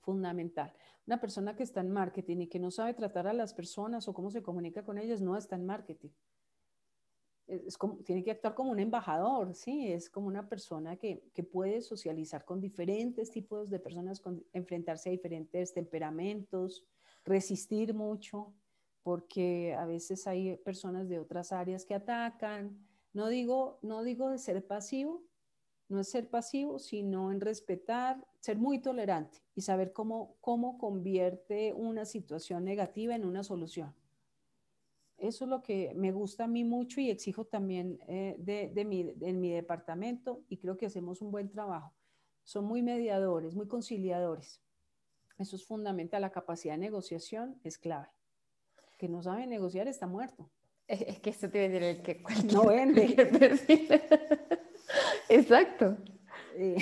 fundamental. 0.00 0.72
Una 1.06 1.20
persona 1.20 1.54
que 1.54 1.62
está 1.62 1.80
en 1.80 1.90
marketing 1.90 2.38
y 2.38 2.48
que 2.48 2.58
no 2.58 2.70
sabe 2.70 2.94
tratar 2.94 3.26
a 3.26 3.32
las 3.32 3.54
personas 3.54 4.08
o 4.08 4.14
cómo 4.14 4.30
se 4.30 4.42
comunica 4.42 4.84
con 4.84 4.98
ellas 4.98 5.20
no 5.20 5.36
está 5.36 5.56
en 5.56 5.66
marketing 5.66 6.10
es 7.46 7.78
como, 7.78 7.96
tiene 7.98 8.24
que 8.24 8.32
actuar 8.32 8.54
como 8.54 8.70
un 8.70 8.80
embajador, 8.80 9.54
¿sí? 9.54 9.92
Es 9.92 10.10
como 10.10 10.26
una 10.26 10.48
persona 10.48 10.96
que, 10.96 11.22
que 11.32 11.44
puede 11.44 11.80
socializar 11.80 12.44
con 12.44 12.60
diferentes 12.60 13.30
tipos 13.30 13.70
de 13.70 13.78
personas, 13.78 14.20
con, 14.20 14.44
enfrentarse 14.52 15.08
a 15.08 15.12
diferentes 15.12 15.72
temperamentos, 15.72 16.84
resistir 17.24 17.94
mucho, 17.94 18.52
porque 19.02 19.74
a 19.78 19.86
veces 19.86 20.26
hay 20.26 20.56
personas 20.56 21.08
de 21.08 21.20
otras 21.20 21.52
áreas 21.52 21.84
que 21.84 21.94
atacan. 21.94 22.85
No 23.16 23.28
digo, 23.28 23.78
no 23.80 24.02
digo 24.02 24.28
de 24.28 24.36
ser 24.36 24.66
pasivo, 24.66 25.22
no 25.88 26.00
es 26.00 26.08
ser 26.10 26.28
pasivo, 26.28 26.78
sino 26.78 27.32
en 27.32 27.40
respetar, 27.40 28.22
ser 28.40 28.58
muy 28.58 28.78
tolerante 28.78 29.38
y 29.54 29.62
saber 29.62 29.94
cómo, 29.94 30.36
cómo 30.42 30.76
convierte 30.76 31.72
una 31.72 32.04
situación 32.04 32.62
negativa 32.62 33.14
en 33.14 33.24
una 33.24 33.42
solución. 33.42 33.94
eso 35.16 35.44
es 35.46 35.48
lo 35.48 35.62
que 35.62 35.94
me 35.94 36.12
gusta 36.12 36.44
a 36.44 36.46
mí 36.46 36.62
mucho 36.62 37.00
y 37.00 37.08
exijo 37.08 37.46
también 37.46 37.98
eh, 38.06 38.36
de, 38.38 38.84
mi, 38.84 39.14
en 39.22 39.40
mi 39.40 39.50
departamento 39.50 40.42
y 40.50 40.58
creo 40.58 40.76
que 40.76 40.84
hacemos 40.84 41.22
un 41.22 41.30
buen 41.30 41.48
trabajo. 41.48 41.94
Son 42.44 42.66
muy 42.66 42.82
mediadores, 42.82 43.54
muy 43.54 43.66
conciliadores. 43.66 44.60
Eso 45.38 45.56
es 45.56 45.64
fundamental. 45.64 46.20
La 46.20 46.32
capacidad 46.32 46.74
de 46.74 46.80
negociación 46.80 47.58
es 47.64 47.78
clave. 47.78 48.10
Que 48.98 49.08
no 49.08 49.22
sabe 49.22 49.46
negociar 49.46 49.88
está 49.88 50.06
muerto. 50.06 50.50
Es, 50.88 51.18
que 51.18 51.30
eso 51.30 51.48
te 51.48 51.68
decir 51.68 51.82
el 51.82 52.02
que 52.02 52.22
no 52.52 52.66
vende. 52.66 53.16
Exacto. 55.28 55.96
Eh, 56.54 56.76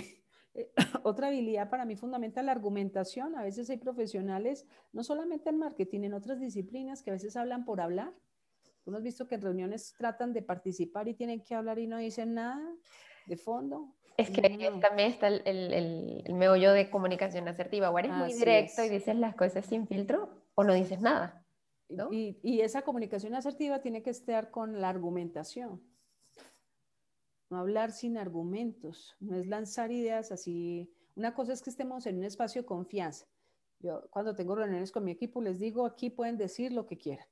eh, 0.54 0.70
otra 1.02 1.28
habilidad 1.28 1.70
para 1.70 1.84
mí 1.84 1.96
fundamental, 1.96 2.46
la 2.46 2.52
argumentación. 2.52 3.36
A 3.36 3.42
veces 3.42 3.70
hay 3.70 3.78
profesionales, 3.78 4.66
no 4.92 5.02
solamente 5.02 5.48
en 5.48 5.58
marketing, 5.58 6.02
en 6.02 6.14
otras 6.14 6.38
disciplinas 6.38 7.02
que 7.02 7.10
a 7.10 7.14
veces 7.14 7.36
hablan 7.36 7.64
por 7.64 7.80
hablar. 7.80 8.12
Hemos 8.86 9.02
visto 9.02 9.26
que 9.26 9.36
en 9.36 9.42
reuniones 9.42 9.94
tratan 9.96 10.34
de 10.34 10.42
participar 10.42 11.08
y 11.08 11.14
tienen 11.14 11.42
que 11.42 11.54
hablar 11.54 11.78
y 11.78 11.86
no 11.86 11.96
dicen 11.96 12.34
nada 12.34 12.60
de 13.26 13.36
fondo. 13.38 13.94
Es 14.16 14.30
que 14.30 14.42
también 14.42 15.10
está 15.10 15.28
el, 15.28 15.42
el, 15.46 16.22
el, 16.26 16.34
meollo 16.34 16.72
de 16.72 16.90
comunicación 16.90 17.48
asertiva. 17.48 17.90
O 17.90 17.98
eres 17.98 18.12
muy 18.12 18.32
directo 18.32 18.84
y 18.84 18.90
dices 18.90 19.16
las 19.16 19.34
cosas 19.34 19.66
sin 19.66 19.88
filtro 19.88 20.28
o 20.54 20.62
no 20.62 20.74
dices 20.74 21.00
nada. 21.00 21.43
Y, 21.88 22.38
y, 22.42 22.60
esa 22.60 22.82
comunicación 22.82 23.34
asertiva 23.34 23.80
tiene 23.80 24.02
que 24.02 24.10
estar 24.10 24.50
con 24.50 24.80
la 24.80 24.88
argumentación. 24.88 25.82
No 27.50 27.58
hablar 27.58 27.92
sin 27.92 28.16
argumentos, 28.16 29.14
no 29.20 29.36
es 29.36 29.46
lanzar 29.46 29.92
ideas 29.92 30.32
así. 30.32 30.90
Una 31.14 31.34
cosa 31.34 31.52
es 31.52 31.62
que 31.62 31.70
estemos 31.70 32.06
en 32.06 32.18
un 32.18 32.24
espacio 32.24 32.62
de 32.62 32.66
confianza. 32.66 33.26
Yo 33.80 34.08
cuando 34.10 34.34
tengo 34.34 34.54
reuniones 34.54 34.90
con 34.90 35.04
mi 35.04 35.12
equipo 35.12 35.42
les 35.42 35.58
digo, 35.58 35.84
aquí 35.84 36.10
pueden 36.10 36.36
decir 36.36 36.72
lo 36.72 36.86
que 36.86 36.96
quieran. 36.96 37.26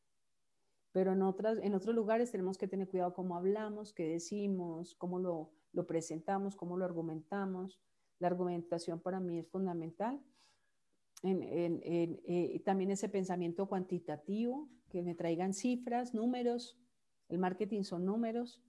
Pero 0.93 1.13
en, 1.13 1.23
otras, 1.23 1.59
en 1.63 1.75
otros 1.75 1.95
lugares 1.95 2.31
tenemos 2.31 2.59
que 2.59 2.69
tener 2.69 2.89
cuidado 2.89 3.15
cómo 3.15 3.37
hablamos, 3.37 3.95
qué 3.95 4.07
decimos, 4.07 4.95
cómo 4.97 5.19
lo, 5.19 5.51
lo 5.73 5.87
presentamos, 5.87 6.55
cómo 6.55 6.77
lo 6.77 6.85
argumentamos. 6.85 7.81
La 8.19 8.29
argumentación 8.29 9.01
para 9.01 9.19
mí 9.19 9.39
es 9.39 9.49
fundamental. 9.49 10.23
En, 11.23 11.43
en, 11.43 11.81
eh, 11.85 12.61
también 12.65 12.91
ese 12.91 13.09
pensamiento 13.09 13.67
cuantitativo, 13.67 14.69
que 14.89 15.03
me 15.03 15.15
traigan 15.15 15.55
cifras, 15.55 16.15
números. 16.15 16.79
El 17.29 17.39
marketing 17.39 17.83
son 17.83 18.05
números. 18.05 18.61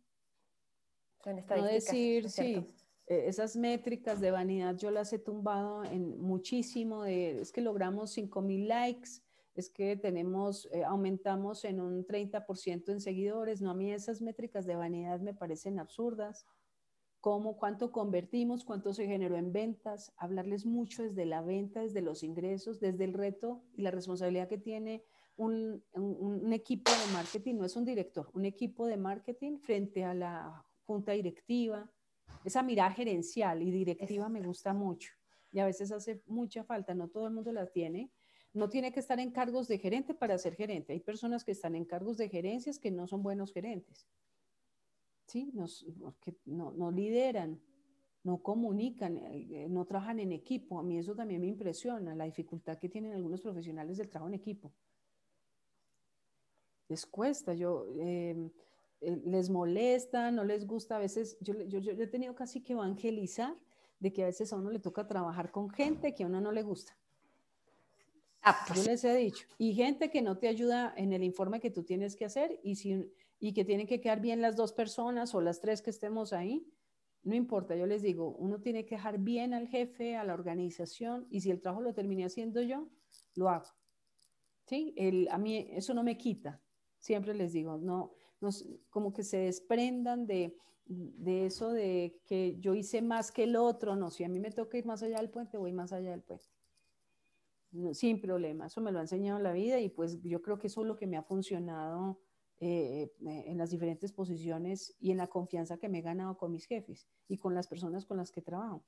no 1.25 1.65
decir, 1.65 2.29
sí, 2.29 2.65
eh, 3.07 3.25
esas 3.27 3.55
métricas 3.55 4.21
de 4.21 4.31
vanidad 4.31 4.77
yo 4.77 4.91
las 4.91 5.11
he 5.13 5.19
tumbado 5.19 5.83
en 5.83 6.21
muchísimo, 6.21 7.03
de, 7.03 7.41
es 7.41 7.51
que 7.51 7.61
logramos 7.61 8.15
5.000 8.15 8.67
likes, 8.67 9.09
es 9.55 9.69
que 9.69 9.97
tenemos, 9.97 10.69
eh, 10.71 10.83
aumentamos 10.83 11.65
en 11.65 11.79
un 11.79 12.05
30% 12.05 12.91
en 12.91 13.01
seguidores. 13.01 13.61
No, 13.61 13.71
a 13.71 13.75
mí 13.75 13.91
esas 13.91 14.21
métricas 14.21 14.65
de 14.65 14.75
vanidad 14.75 15.19
me 15.19 15.33
parecen 15.33 15.79
absurdas 15.79 16.47
cómo, 17.23 17.55
cuánto 17.55 17.89
convertimos, 17.93 18.65
cuánto 18.65 18.93
se 18.93 19.07
generó 19.07 19.37
en 19.37 19.53
ventas, 19.53 20.11
hablarles 20.17 20.65
mucho 20.65 21.03
desde 21.03 21.25
la 21.25 21.41
venta, 21.41 21.79
desde 21.79 22.01
los 22.01 22.21
ingresos, 22.21 22.81
desde 22.81 23.05
el 23.05 23.13
reto 23.13 23.63
y 23.77 23.81
la 23.81 23.91
responsabilidad 23.91 24.49
que 24.49 24.57
tiene 24.57 25.05
un, 25.37 25.81
equipo 26.51 26.91
de 26.91 27.13
marketing, 27.13 27.55
no 27.55 27.65
es 27.65 27.77
un 27.77 27.85
director, 27.85 28.29
un 28.33 28.43
equipo 28.43 28.87
de 28.87 28.97
marketing 28.97 29.59
frente 29.59 30.03
a 30.03 30.13
la 30.13 30.65
junta 30.83 31.13
directiva. 31.13 31.89
Esa 32.43 32.61
mirada 32.61 32.91
gerencial 32.91 33.61
y 33.61 33.71
directiva 33.71 34.27
me 34.27 34.41
gusta 34.41 34.73
mucho 34.73 35.13
y 35.53 35.59
a 35.59 35.65
veces 35.65 35.93
hace 35.93 36.21
mucha 36.25 36.65
falta, 36.65 36.93
no 36.93 37.07
todo 37.07 37.27
el 37.27 37.33
mundo 37.33 37.53
la 37.53 37.67
tiene. 37.67 38.11
No 38.51 38.67
tiene 38.67 38.91
que 38.91 38.99
estar 38.99 39.17
en 39.21 39.31
cargos 39.31 39.69
de 39.69 39.79
gerente 39.79 40.13
para 40.13 40.37
ser 40.37 40.55
gerente. 40.55 40.91
Hay 40.91 40.99
personas 40.99 41.45
que 41.45 41.53
están 41.53 41.73
en 41.73 41.85
cargos 41.85 42.17
de 42.17 42.27
gerencias 42.27 42.79
que 42.79 42.91
no 42.91 43.07
son 43.07 43.23
buenos 43.23 43.53
gerentes. 43.53 44.09
¿Sí? 45.27 45.51
Nos, 45.53 45.85
porque 45.99 46.35
no, 46.45 46.71
no 46.71 46.91
lideran, 46.91 47.59
no 48.23 48.41
comunican, 48.41 49.17
eh, 49.17 49.67
no 49.69 49.85
trabajan 49.85 50.19
en 50.19 50.31
equipo. 50.31 50.79
A 50.79 50.83
mí 50.83 50.97
eso 50.97 51.15
también 51.15 51.41
me 51.41 51.47
impresiona, 51.47 52.15
la 52.15 52.25
dificultad 52.25 52.77
que 52.77 52.89
tienen 52.89 53.13
algunos 53.13 53.41
profesionales 53.41 53.97
del 53.97 54.09
trabajo 54.09 54.29
en 54.29 54.35
equipo. 54.35 54.71
Les 56.87 57.05
cuesta, 57.05 57.53
yo, 57.53 57.87
em, 57.97 58.49
eh, 59.01 59.21
les 59.25 59.49
molesta, 59.49 60.31
no 60.31 60.43
les 60.43 60.65
gusta, 60.65 60.95
a 60.95 60.99
veces 60.99 61.37
yo, 61.41 61.53
yo, 61.63 61.79
yo, 61.79 61.91
he 61.91 62.07
tenido 62.07 62.35
casi 62.35 62.61
que 62.61 62.73
evangelizar 62.73 63.55
de 63.99 64.13
que 64.13 64.23
a 64.23 64.27
veces 64.27 64.51
a 64.53 64.57
uno 64.57 64.69
le 64.69 64.79
toca 64.79 65.07
trabajar 65.07 65.51
con 65.51 65.69
gente 65.69 66.13
que 66.13 66.23
a 66.23 66.27
uno 66.27 66.39
no 66.39 66.51
le 66.51 66.61
gusta. 66.61 66.95
Ah, 68.41 68.57
pues. 68.67 68.83
Yo 68.83 68.91
les 68.91 69.03
he 69.05 69.15
dicho, 69.15 69.47
y 69.57 69.73
gente 69.73 70.09
que 70.09 70.21
no 70.21 70.37
te 70.37 70.49
ayuda 70.49 70.93
en 70.97 71.13
el 71.13 71.23
informe 71.23 71.61
que 71.61 71.71
tú 71.71 71.83
tienes 71.83 72.15
que 72.15 72.25
hacer, 72.25 72.59
y 72.63 72.75
si 72.75 73.09
y 73.39 73.53
que 73.53 73.65
tienen 73.65 73.87
que 73.87 73.99
quedar 73.99 74.21
bien 74.21 74.41
las 74.41 74.55
dos 74.55 74.73
personas 74.73 75.35
o 75.35 75.41
las 75.41 75.59
tres 75.59 75.81
que 75.81 75.89
estemos 75.89 76.33
ahí, 76.33 76.65
no 77.23 77.35
importa, 77.35 77.75
yo 77.75 77.85
les 77.85 78.01
digo, 78.01 78.35
uno 78.35 78.59
tiene 78.59 78.85
que 78.85 78.95
dejar 78.95 79.19
bien 79.19 79.53
al 79.53 79.67
jefe, 79.67 80.15
a 80.15 80.23
la 80.23 80.33
organización, 80.33 81.25
y 81.29 81.41
si 81.41 81.51
el 81.51 81.61
trabajo 81.61 81.81
lo 81.81 81.93
terminé 81.93 82.25
haciendo 82.25 82.61
yo, 82.61 82.89
lo 83.35 83.49
hago. 83.49 83.67
¿Sí? 84.65 84.93
El, 84.97 85.27
a 85.29 85.37
mí 85.37 85.67
eso 85.71 85.93
no 85.93 86.03
me 86.03 86.17
quita, 86.17 86.61
siempre 86.97 87.33
les 87.33 87.53
digo, 87.53 87.77
no, 87.77 88.13
no 88.39 88.49
como 88.89 89.13
que 89.13 89.23
se 89.23 89.37
desprendan 89.37 90.25
de, 90.25 90.55
de 90.85 91.45
eso 91.45 91.71
de 91.71 92.19
que 92.25 92.57
yo 92.59 92.73
hice 92.75 93.01
más 93.01 93.31
que 93.31 93.43
el 93.43 93.55
otro, 93.55 93.95
no, 93.95 94.09
si 94.09 94.23
a 94.23 94.29
mí 94.29 94.39
me 94.39 94.51
toca 94.51 94.77
ir 94.77 94.85
más 94.85 95.03
allá 95.03 95.17
del 95.17 95.29
puente, 95.29 95.57
voy 95.57 95.73
más 95.73 95.93
allá 95.93 96.11
del 96.11 96.23
puente. 96.23 96.45
sin 97.93 98.19
problema, 98.21 98.67
eso 98.67 98.81
me 98.81 98.91
lo 98.91 98.99
ha 98.99 99.03
enseñado 99.03 99.39
la 99.39 99.53
vida 99.53 99.79
y 99.79 99.89
pues 99.89 100.21
yo 100.23 100.41
creo 100.41 100.59
que 100.59 100.67
eso 100.67 100.81
es 100.81 100.87
lo 100.87 100.95
que 100.95 101.07
me 101.07 101.17
ha 101.17 101.23
funcionado 101.23 102.19
eh, 102.65 103.11
eh, 103.27 103.43
en 103.47 103.57
las 103.57 103.71
diferentes 103.71 104.13
posiciones 104.13 104.95
y 104.97 105.11
en 105.11 105.17
la 105.17 105.27
confianza 105.27 105.77
que 105.77 105.89
me 105.89 105.99
he 105.99 106.01
ganado 106.01 106.37
con 106.37 106.53
mis 106.53 106.65
jefes 106.65 107.09
y 107.27 107.37
con 107.37 107.53
las 107.53 107.67
personas 107.67 108.05
con 108.05 108.15
las 108.15 108.31
que 108.31 108.41
trabajo. 108.41 108.85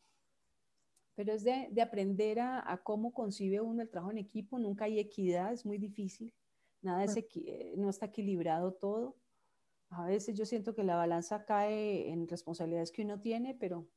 Pero 1.13 1.33
es 1.33 1.43
de, 1.43 1.67
de 1.69 1.81
aprender 1.81 2.39
a, 2.39 2.71
a, 2.71 2.77
cómo 2.83 3.13
concibe 3.13 3.59
uno 3.59 3.81
el 3.81 3.89
trabajo 3.89 4.11
en 4.11 4.19
equipo. 4.19 4.59
Nunca 4.59 4.85
hay 4.85 4.97
equidad, 4.97 5.51
es 5.51 5.65
muy 5.65 5.77
difícil. 5.77 6.33
Nada 6.81 7.03
es 7.03 7.17
eh, 7.17 7.73
no 7.75 7.89
está 7.89 8.05
equilibrado 8.05 8.71
todo. 8.71 9.17
A 9.89 10.05
veces 10.05 10.37
yo 10.37 10.45
siento 10.45 10.73
que 10.73 10.85
la 10.85 10.95
balanza 10.95 11.43
cae 11.43 12.09
en 12.09 12.29
responsabilidades 12.29 12.93
que 12.93 13.01
uno 13.01 13.19
tiene, 13.19 13.55
pero, 13.55 13.89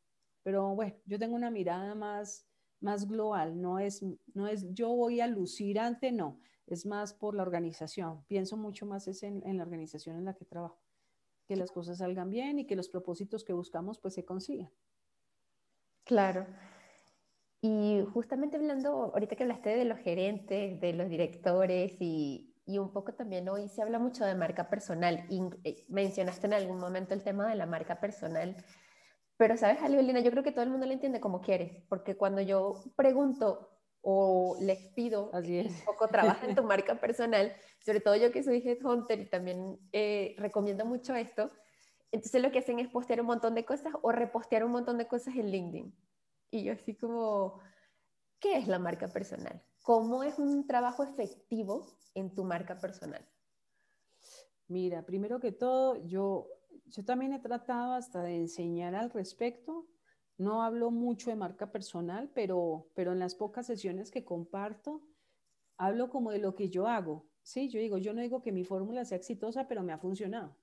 pero 0.43 0.75
bueno, 0.75 0.97
yo 1.07 1.21
tengo 1.21 1.37
una 1.37 1.53
mirada 1.53 1.95
más, 1.95 2.49
más 2.81 3.07
global. 3.07 3.61
No 3.61 3.79
es, 3.79 4.05
no 4.35 4.49
es 4.49 4.67
yo 4.75 4.89
voy 4.89 5.21
a 5.21 5.29
lucir 5.29 5.79
ante, 5.79 6.11
no 6.11 6.41
es 6.75 6.87
más 6.87 7.15
por 7.15 7.35
la 7.35 7.43
organización. 7.43 8.25
Pienso 8.27 8.57
mucho 8.57 8.87
más 8.87 9.09
es 9.09 9.23
en, 9.23 9.43
la 9.57 9.63
organización 9.63 10.17
en 10.17 10.25
la 10.25 10.35
que 10.35 10.45
trabajo, 10.45 10.81
que 11.47 11.57
las 11.57 11.71
cosas 11.71 11.99
salgan 11.99 12.31
bien 12.31 12.59
y 12.59 12.67
que 12.67 12.77
los 12.77 12.89
propósitos 12.89 13.45
que 13.45 13.53
buscamos 13.53 13.99
pues 13.99 14.15
se 14.15 14.25
consigan. 14.25 14.71
Claro. 16.05 16.47
Y 17.61 18.03
justamente 18.13 18.57
hablando, 18.57 19.13
ahorita 19.15 19.37
que 19.37 19.43
hablaste 19.43 19.71
de 19.71 19.85
los 19.85 19.99
gerentes, 19.99 20.81
de 20.81 20.93
los 20.93 21.09
directores 21.09 21.97
y, 22.01 22.55
y 22.69 22.79
un 22.79 22.93
poco 22.93 23.15
también 23.15 23.49
hoy 23.49 23.69
se 23.69 23.83
habla 23.83 23.99
mucho 23.99 24.25
de 24.25 24.35
marca 24.35 24.69
personal. 24.69 25.25
Y 25.31 25.41
eh, 25.65 25.87
mencionaste 25.89 26.47
en 26.47 26.53
algún 26.53 26.79
momento 26.79 27.15
el 27.15 27.23
tema 27.23 27.49
de 27.49 27.57
la 27.57 27.67
marca 27.67 27.99
personal. 27.99 28.57
Pero 29.39 29.57
sabes, 29.57 29.81
Alibelina, 29.83 30.21
yo 30.21 30.31
creo 30.31 30.43
que 30.43 30.53
todo 30.53 30.65
el 30.65 30.71
mundo 30.71 30.85
lo 30.87 30.93
entiende 30.93 31.21
como 31.21 31.41
quiere, 31.41 31.87
porque 31.89 32.17
cuando 32.17 32.41
yo 32.41 32.75
pregunto 32.97 33.78
o 34.03 34.57
les 34.61 34.79
pido 34.95 35.31
Así 35.33 35.61
un 35.61 35.85
poco 35.85 36.09
trabaja 36.09 36.47
en 36.47 36.55
tu 36.55 36.63
marca 36.63 37.01
personal, 37.01 37.53
sobre 37.81 38.01
todo 38.01 38.17
yo 38.17 38.33
que 38.33 38.43
soy 38.43 38.59
headhunter 38.59 39.21
y 39.21 39.29
también 39.29 39.79
eh, 39.93 40.35
recomiendo 40.39 40.85
mucho 40.85 41.15
esto, 41.15 41.51
entonces 42.11 42.41
lo 42.41 42.51
que 42.51 42.61
hacen 42.61 42.79
es 42.79 42.89
postear 42.89 43.21
un 43.21 43.27
montón 43.27 43.55
de 43.55 43.65
cosas 43.65 43.93
o 44.03 44.13
repostear 44.13 44.65
un 44.65 44.73
montón 44.73 44.99
de 44.99 45.07
cosas 45.07 45.35
en 45.37 45.51
LinkedIn. 45.51 45.95
Y 46.51 46.65
yo 46.65 46.73
así 46.73 46.97
como, 46.97 47.61
¿qué 48.41 48.57
es 48.57 48.67
la 48.67 48.79
marca 48.79 49.09
personal? 49.09 49.63
¿Cómo 49.83 50.23
es 50.23 50.39
un 50.39 50.67
trabajo 50.67 51.03
efectivo 51.03 51.87
en 52.15 52.35
tu 52.35 52.45
marca 52.45 52.79
personal? 52.79 53.27
Mira, 54.69 55.05
primero 55.05 55.41
que 55.41 55.53
todo, 55.53 55.97
yo, 56.07 56.47
yo 56.87 57.05
también 57.05 57.33
he 57.33 57.41
tratado 57.41 57.95
hasta 57.95 58.23
de 58.23 58.37
enseñar 58.37 58.95
al 58.95 59.11
respecto 59.11 59.87
no 60.39 60.63
hablo 60.63 60.91
mucho 60.91 61.31
de 61.31 61.37
marca 61.37 61.71
personal, 61.71 62.31
pero, 62.33 62.89
pero 62.95 63.13
en 63.13 63.19
las 63.19 63.35
pocas 63.35 63.67
sesiones 63.67 64.11
que 64.11 64.25
comparto, 64.25 65.03
hablo 65.77 66.09
como 66.09 66.31
de 66.31 66.39
lo 66.39 66.55
que 66.55 66.71
yo 66.71 66.87
hago. 66.87 67.27
Sí, 67.43 67.69
yo 67.69 67.81
digo, 67.81 67.99
yo 67.99 68.15
no 68.15 68.23
digo 68.23 68.41
que 68.41 68.53
mi 68.53 68.65
fórmula 68.65 69.05
sea 69.05 69.19
exitosa, 69.19 69.67
pero 69.67 69.83
me 69.83 69.93
ha 69.93 69.99
funcionado. 69.99 70.57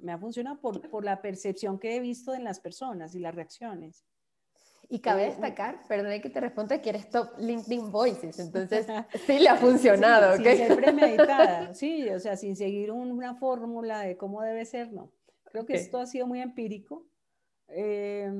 Me 0.00 0.12
ha 0.12 0.18
funcionado 0.18 0.60
por, 0.60 0.88
por 0.88 1.04
la 1.04 1.20
percepción 1.20 1.78
que 1.78 1.94
he 1.94 2.00
visto 2.00 2.34
en 2.34 2.42
las 2.42 2.58
personas 2.58 3.14
y 3.14 3.20
las 3.20 3.34
reacciones. 3.34 4.06
Y 4.88 5.00
cabe 5.00 5.24
eh, 5.24 5.26
destacar, 5.26 5.86
perdón 5.88 6.20
que 6.20 6.30
te 6.30 6.40
responda, 6.40 6.80
que 6.80 6.90
eres 6.90 7.10
top 7.10 7.38
LinkedIn 7.38 7.90
Voices, 7.92 8.38
entonces 8.38 8.86
sí 9.26 9.38
le 9.38 9.48
ha 9.48 9.56
funcionado. 9.56 10.36
Sí, 10.36 10.44
Sin 10.44 10.56
ser 10.56 10.76
premeditada, 10.76 11.74
sí, 11.74 12.08
o 12.08 12.18
sea, 12.18 12.36
sin 12.36 12.56
seguir 12.56 12.90
una 12.92 13.34
fórmula 13.34 14.00
de 14.00 14.16
cómo 14.16 14.42
debe 14.42 14.64
ser, 14.64 14.92
no. 14.92 15.12
Creo 15.44 15.66
que 15.66 15.74
esto 15.74 15.98
ha 15.98 16.06
sido 16.06 16.26
muy 16.26 16.40
empírico. 16.40 17.06
Eh, 17.68 18.30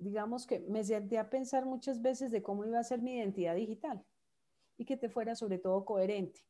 digamos 0.00 0.46
que 0.46 0.60
me 0.60 0.82
senté 0.82 1.18
a 1.18 1.30
pensar 1.30 1.66
muchas 1.66 2.00
veces 2.00 2.30
de 2.30 2.42
cómo 2.42 2.64
iba 2.64 2.78
a 2.78 2.84
ser 2.84 3.02
mi 3.02 3.14
identidad 3.14 3.54
digital 3.54 4.02
y 4.76 4.86
que 4.86 4.96
te 4.96 5.08
fuera 5.08 5.34
sobre 5.36 5.58
todo 5.58 5.84
coherente. 5.84 6.40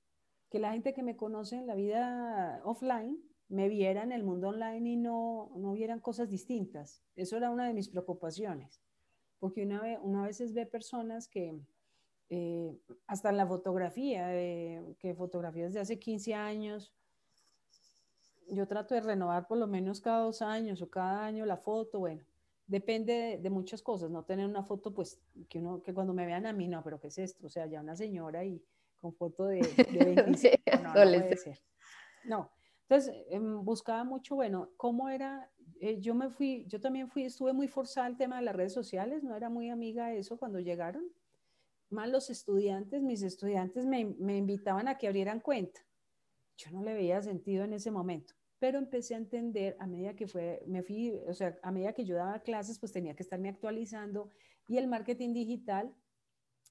que 0.51 0.59
la 0.59 0.73
gente 0.73 0.93
que 0.93 1.05
me 1.05 1.17
conoce 1.17 1.57
en 1.57 1.69
la 1.69 1.77
vida 1.77 2.61
offline 2.65 3.23
me 3.49 3.69
viera 3.69 4.03
en 4.03 4.11
el 4.11 4.25
mundo 4.25 4.49
online 4.49 4.91
y 4.91 4.97
no, 4.97 5.53
no 5.57 5.75
vieran 5.75 6.01
cosas 6.01 6.29
distintas. 6.29 7.05
Eso 7.15 7.37
era 7.37 7.51
una 7.51 7.69
de 7.69 7.73
mis 7.73 7.89
preocupaciones, 7.89 8.81
porque 9.39 9.63
una 9.63 9.81
vez, 9.81 10.01
una 10.03 10.27
veces 10.27 10.53
ve 10.53 10.67
personas 10.67 11.29
que, 11.29 11.57
eh, 12.31 12.77
hasta 13.07 13.31
en 13.31 13.37
la 13.37 13.47
fotografía, 13.47 14.27
que 14.99 15.15
fotografías 15.17 15.73
de 15.73 15.81
hace 15.81 16.01
15 16.01 16.35
años, 16.35 16.93
yo 18.49 18.67
trato 18.67 18.97
de 18.97 19.03
renovar 19.03 19.47
por 19.47 19.59
lo 19.59 19.69
menos 19.69 20.01
cada 20.01 20.25
dos 20.25 20.43
años 20.43 20.83
o 20.83 20.91
cada 20.91 21.25
año 21.25 21.47
la 21.47 21.59
foto, 21.59 22.01
bueno, 22.01 22.25
depende 22.71 23.41
de, 23.43 23.51
muchas 23.51 23.83
cosas, 23.83 24.11
no 24.11 24.23
tener 24.23 24.47
una 24.47 24.63
foto 24.63 24.95
pues 24.95 25.21
que 25.49 25.59
uno, 25.59 25.83
que 25.83 25.93
cuando 25.93 26.15
me 26.15 26.25
vean 26.25 26.47
a 26.47 26.53
mí, 26.53 26.69
no, 26.69 26.85
pero 26.85 27.01
¿qué 27.01 27.09
es 27.09 27.19
esto? 27.19 27.49
O 27.49 27.51
sea, 27.51 27.67
ya 27.67 27.81
una 27.81 27.97
señora 27.97 28.45
y 28.45 28.63
con 29.01 29.13
foto 29.13 29.47
de, 29.47 29.59
de 29.59 30.15
25, 30.15 30.57
no, 30.81 30.83
no, 30.83 30.93
puede 30.93 31.37
ser. 31.37 31.59
No, 32.25 32.49
entonces 32.83 33.25
em, 33.29 33.65
buscaba 33.65 34.05
mucho, 34.05 34.37
bueno, 34.37 34.71
cómo 34.77 35.09
era, 35.09 35.51
eh, 35.81 36.01
yo 36.01 36.15
me 36.15 36.31
fui, 36.31 36.65
yo 36.69 36.81
también 36.81 37.09
fui, 37.09 37.25
estuve 37.25 37.53
muy 37.53 37.67
forzada 37.67 38.07
al 38.07 38.17
tema 38.17 38.37
de 38.37 38.43
las 38.43 38.55
redes 38.55 38.73
sociales, 38.73 39.25
no 39.25 39.35
era 39.35 39.51
muy 39.51 39.69
amiga 39.69 40.07
de 40.07 40.21
eso 40.21 40.39
cuando 40.39 40.61
llegaron, 40.61 41.05
más 41.89 42.09
los 42.09 42.31
estudiantes, 42.31 43.03
mis 43.03 43.23
estudiantes 43.23 43.85
me, 43.85 44.05
me 44.05 44.37
invitaban 44.37 44.87
a 44.87 44.97
que 44.97 45.09
abrieran 45.09 45.41
cuenta. 45.41 45.81
Yo 46.57 46.71
no 46.71 46.85
le 46.85 46.95
veía 46.95 47.21
sentido 47.21 47.65
en 47.65 47.73
ese 47.73 47.91
momento 47.91 48.35
pero 48.61 48.79
empecé 48.79 49.15
a 49.15 49.19
entender 49.19 49.75
a 49.81 49.87
medida 49.87 50.15
que 50.15 50.29
fue, 50.29 50.63
me 50.67 50.83
fui, 50.83 51.19
o 51.27 51.33
sea, 51.33 51.59
a 51.63 51.73
medida 51.73 51.95
que 51.95 52.05
yo 52.05 52.15
daba 52.15 52.41
clases, 52.41 52.79
pues 52.79 52.93
tenía 52.93 53.17
que 53.17 53.23
estarme 53.23 53.49
actualizando 53.49 54.29
y 54.69 54.77
el 54.77 54.87
marketing 54.87 55.33
digital 55.33 55.93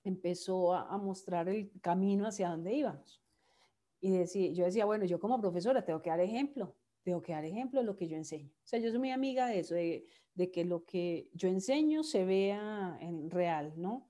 empezó 0.04 0.74
a, 0.74 0.98
mostrar 1.00 1.50
el 1.50 1.72
camino 1.82 2.28
hacia 2.28 2.50
dónde 2.50 2.74
íbamos. 2.74 3.22
Y 4.00 4.12
decía, 4.12 4.52
yo 4.52 4.66
decía, 4.66 4.86
bueno, 4.86 5.04
yo 5.06 5.20
como 5.20 5.42
profesora 5.42 5.84
tengo 5.84 6.02
que 6.02 6.12
dar 6.12 6.20
ejemplo, 6.20 6.76
tengo 7.04 7.22
que 7.24 7.34
dar 7.34 7.44
ejemplo 7.44 7.80
de 7.82 7.88
lo 7.88 7.96
que 7.96 8.08
yo 8.08 8.16
enseño. 8.16 8.50
O 8.64 8.68
sea, 8.68 8.80
yo 8.80 8.92
soy 8.92 9.00
muy 9.00 9.10
amiga 9.10 9.48
de 9.48 9.60
eso, 9.60 9.74
de, 9.74 10.06
de 10.36 10.52
que 10.52 10.64
lo 10.64 10.86
que 10.86 11.30
yo 11.34 11.50
enseño 11.50 12.04
se 12.04 12.24
vea 12.24 12.98
en 13.02 13.32
real, 13.32 13.74
¿no? 13.76 14.09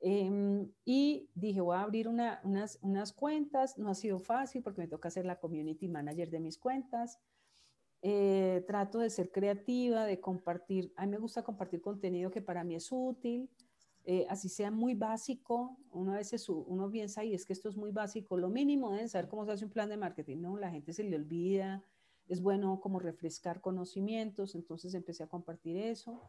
Em, 0.00 0.70
y 0.84 1.28
dije, 1.34 1.60
voy 1.60 1.76
a 1.76 1.82
abrir 1.82 2.08
una, 2.08 2.40
unas, 2.44 2.78
unas, 2.82 3.12
cuentas. 3.12 3.78
No 3.78 3.90
ha 3.90 3.94
sido 3.94 4.20
fácil 4.20 4.62
porque 4.62 4.80
me 4.80 4.88
toca 4.88 5.10
ser 5.10 5.26
la 5.26 5.38
community 5.38 5.88
manager 5.88 6.30
de 6.30 6.40
mis 6.40 6.58
cuentas. 6.58 7.18
Eh, 8.02 8.64
trato 8.66 9.00
de 9.00 9.10
ser 9.10 9.32
creativa, 9.32 10.04
de 10.04 10.20
compartir. 10.20 10.92
A 10.96 11.04
mí 11.06 11.12
me 11.12 11.18
gusta 11.18 11.42
compartir 11.42 11.80
contenido 11.80 12.30
que 12.30 12.40
para 12.40 12.62
mí 12.62 12.76
es 12.76 12.92
útil, 12.92 13.50
eh, 14.04 14.24
así 14.28 14.48
sea 14.48 14.70
muy 14.70 14.94
básico. 14.94 15.76
Uno 15.90 16.12
a 16.12 16.16
veces 16.18 16.48
uno 16.48 16.88
piensa, 16.90 17.24
y 17.24 17.34
es 17.34 17.44
que 17.44 17.52
esto 17.52 17.68
es 17.68 17.76
muy 17.76 17.90
básico. 17.90 18.36
Lo 18.36 18.48
mínimo 18.50 18.94
es 18.94 19.12
saber 19.12 19.28
cómo 19.28 19.44
se 19.44 19.52
hace 19.52 19.64
un 19.64 19.72
plan 19.72 19.88
de 19.88 19.96
marketing. 19.96 20.38
No, 20.40 20.56
la 20.56 20.70
gente 20.70 20.92
se 20.92 21.02
le 21.02 21.16
olvida. 21.16 21.82
Es 22.28 22.40
bueno 22.40 22.78
como 22.80 23.00
refrescar 23.00 23.60
conocimientos. 23.60 24.54
Entonces 24.54 24.94
empecé 24.94 25.24
a 25.24 25.28
compartir 25.28 25.76
eso 25.76 26.22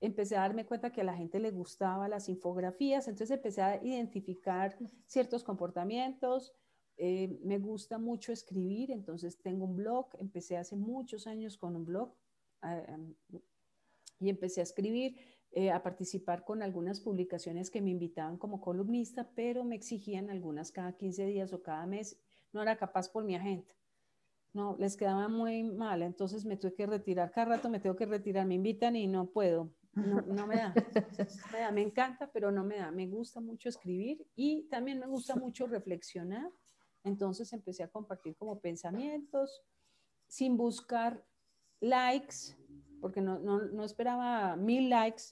empecé 0.00 0.36
a 0.36 0.40
darme 0.40 0.64
cuenta 0.64 0.90
que 0.90 1.02
a 1.02 1.04
la 1.04 1.16
gente 1.16 1.38
le 1.38 1.50
gustaba 1.50 2.08
las 2.08 2.28
infografías, 2.28 3.06
entonces 3.06 3.36
empecé 3.36 3.62
a 3.62 3.82
identificar 3.82 4.76
ciertos 5.06 5.44
comportamientos. 5.44 6.54
Eh, 6.96 7.38
me 7.42 7.58
gusta 7.58 7.98
mucho 7.98 8.32
escribir, 8.32 8.90
entonces 8.90 9.38
tengo 9.40 9.64
un 9.64 9.76
blog, 9.76 10.08
empecé 10.18 10.56
hace 10.56 10.76
muchos 10.76 11.26
años 11.26 11.56
con 11.56 11.76
un 11.76 11.84
blog 11.84 12.14
em, 12.62 13.14
y 14.18 14.28
empecé 14.28 14.60
a 14.60 14.64
escribir, 14.64 15.16
eh, 15.52 15.70
a 15.70 15.82
participar 15.82 16.44
con 16.44 16.62
algunas 16.62 17.00
publicaciones 17.00 17.70
que 17.70 17.80
me 17.80 17.90
invitaban 17.90 18.36
como 18.36 18.60
columnista, 18.60 19.30
pero 19.34 19.64
me 19.64 19.76
exigían 19.76 20.30
algunas 20.30 20.72
cada 20.72 20.92
15 20.92 21.26
días 21.26 21.52
o 21.52 21.62
cada 21.62 21.86
mes. 21.86 22.18
No 22.52 22.62
era 22.62 22.76
capaz 22.76 23.08
por 23.08 23.24
mi 23.24 23.34
agente. 23.34 23.74
No, 24.52 24.76
les 24.78 24.96
quedaba 24.96 25.28
muy 25.28 25.62
mal, 25.62 26.02
entonces 26.02 26.44
me 26.44 26.56
tuve 26.56 26.74
que 26.74 26.86
retirar. 26.86 27.30
Cada 27.30 27.56
rato 27.56 27.70
me 27.70 27.80
tengo 27.80 27.96
que 27.96 28.06
retirar, 28.06 28.46
me 28.46 28.54
invitan 28.54 28.96
y 28.96 29.06
no 29.06 29.30
puedo. 29.30 29.70
No, 29.92 30.46
me 30.46 30.56
da. 30.56 30.74
me 31.72 31.82
encanta, 31.82 32.30
pero 32.32 32.50
no 32.50 32.64
me 32.64 32.78
da. 32.78 32.90
Me 32.90 33.06
gusta 33.06 33.40
mucho 33.40 33.68
escribir 33.68 34.24
y 34.36 34.64
también 34.68 34.98
me 34.98 35.06
gusta 35.06 35.34
mucho 35.34 35.66
reflexionar. 35.66 36.50
Entonces 37.02 37.52
empecé 37.52 37.82
a 37.82 37.88
compartir 37.88 38.36
como 38.36 38.60
pensamientos 38.60 39.62
sin 40.26 40.56
buscar 40.56 41.24
likes, 41.80 42.56
porque 43.00 43.20
no, 43.20 43.38
no, 43.38 43.84
esperaba 43.84 44.54
mil 44.56 44.90
likes. 44.90 45.22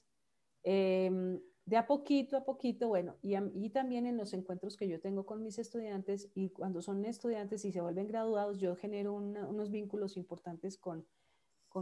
Em, 0.65 1.41
de 1.65 1.77
a 1.77 1.87
poquito 1.87 2.37
a 2.37 2.45
poquito, 2.45 2.89
bueno, 2.89 3.17
y, 3.23 3.37
y, 3.37 3.71
también 3.71 4.07
en 4.07 4.17
los 4.17 4.33
encuentros 4.33 4.77
que 4.77 4.89
yo 4.89 5.01
tengo 5.01 5.27
con 5.27 5.43
mis 5.43 5.59
estudiantes 5.59 6.31
y 6.35 6.49
cuando 6.49 6.81
son 6.81 7.05
estudiantes 7.05 7.65
y 7.67 7.73
se 7.73 7.83
vuelven 7.83 8.09
graduados, 8.09 8.59
yo 8.59 8.75
genero 8.75 9.13
unos 9.15 9.71
vínculos 9.71 10.17
importantes 10.17 10.79
con 10.79 11.07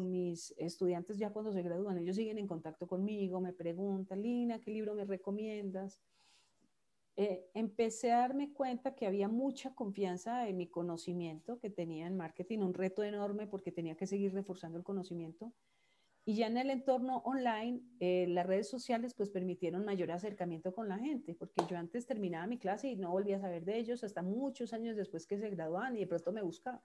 mis 0.01 0.55
estudiantes 0.59 1.19
ya 1.19 1.31
cuando 1.31 1.53
se 1.53 1.63
gradúan, 1.63 1.99
ellos 1.99 2.17
siguen 2.17 2.39
en 2.39 2.47
contacto 2.47 2.87
conmigo, 2.87 3.41
me 3.41 3.53
preguntan, 3.53 4.23
Lina, 4.23 4.61
¿qué 4.61 4.71
libro 4.71 4.95
me 4.95 5.05
recomiendas? 5.05 6.01
Eh, 7.19 7.49
empecé 7.55 8.13
a 8.13 8.19
darme 8.19 8.53
cuenta 8.53 8.95
que 8.95 9.07
había 9.07 9.27
mucha 9.27 9.75
confianza 9.75 10.47
en 10.49 10.59
mi 10.59 10.67
conocimiento 10.69 11.59
que 11.59 11.71
tenía 11.71 12.07
en 12.07 12.17
marketing, 12.17 12.59
un 12.59 12.75
reto 12.75 13.03
enorme 13.03 13.47
porque 13.47 13.73
tenía 13.73 13.97
que 13.97 14.07
seguir 14.07 14.35
reforzando 14.35 14.77
el 14.77 14.85
conocimiento. 14.85 15.55
Y 16.27 16.35
ya 16.35 16.49
en 16.49 16.59
el 16.59 16.71
entorno 16.71 17.19
online, 17.19 17.81
eh, 18.01 18.27
las 18.29 18.47
redes 18.47 18.69
sociales 18.69 19.15
pues 19.15 19.31
permitieron 19.31 19.85
mayor 19.85 20.11
acercamiento 20.11 20.75
con 20.75 20.89
la 20.89 20.99
gente, 20.99 21.35
porque 21.35 21.63
yo 21.71 21.79
antes 21.79 22.05
terminaba 22.05 22.47
mi 22.47 22.59
clase 22.59 22.89
y 22.89 22.97
no 22.97 23.13
volvía 23.13 23.37
a 23.37 23.41
saber 23.41 23.65
de 23.65 23.79
ellos 23.79 24.05
hasta 24.05 24.23
muchos 24.23 24.73
años 24.73 24.97
después 24.97 25.27
que 25.27 25.39
se 25.39 25.49
graduaban 25.49 25.97
y 25.97 26.01
de 26.01 26.07
pronto 26.07 26.33
me 26.33 26.43
buscaban 26.43 26.81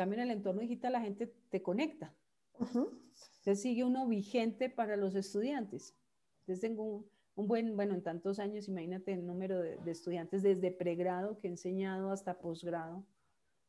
cambio, 0.00 0.18
en 0.18 0.30
el 0.30 0.30
entorno 0.30 0.62
digital 0.62 0.94
la 0.94 1.02
gente 1.02 1.26
te 1.50 1.60
conecta. 1.60 2.14
Entonces 2.58 3.60
sigue 3.60 3.84
uno 3.84 4.08
vigente 4.08 4.70
para 4.70 4.96
los 4.96 5.14
estudiantes. 5.14 5.94
Entonces 6.40 6.62
tengo 6.62 7.04
un, 7.34 7.46
buen, 7.46 7.76
bueno, 7.76 7.94
en 7.94 8.02
tantos 8.02 8.38
años, 8.38 8.66
imagínate 8.66 9.12
el 9.12 9.26
número 9.26 9.60
de, 9.60 9.78
estudiantes 9.90 10.42
desde 10.42 10.70
pregrado 10.70 11.36
que 11.38 11.48
he 11.48 11.50
enseñado 11.50 12.10
hasta 12.12 12.38
posgrado. 12.38 13.04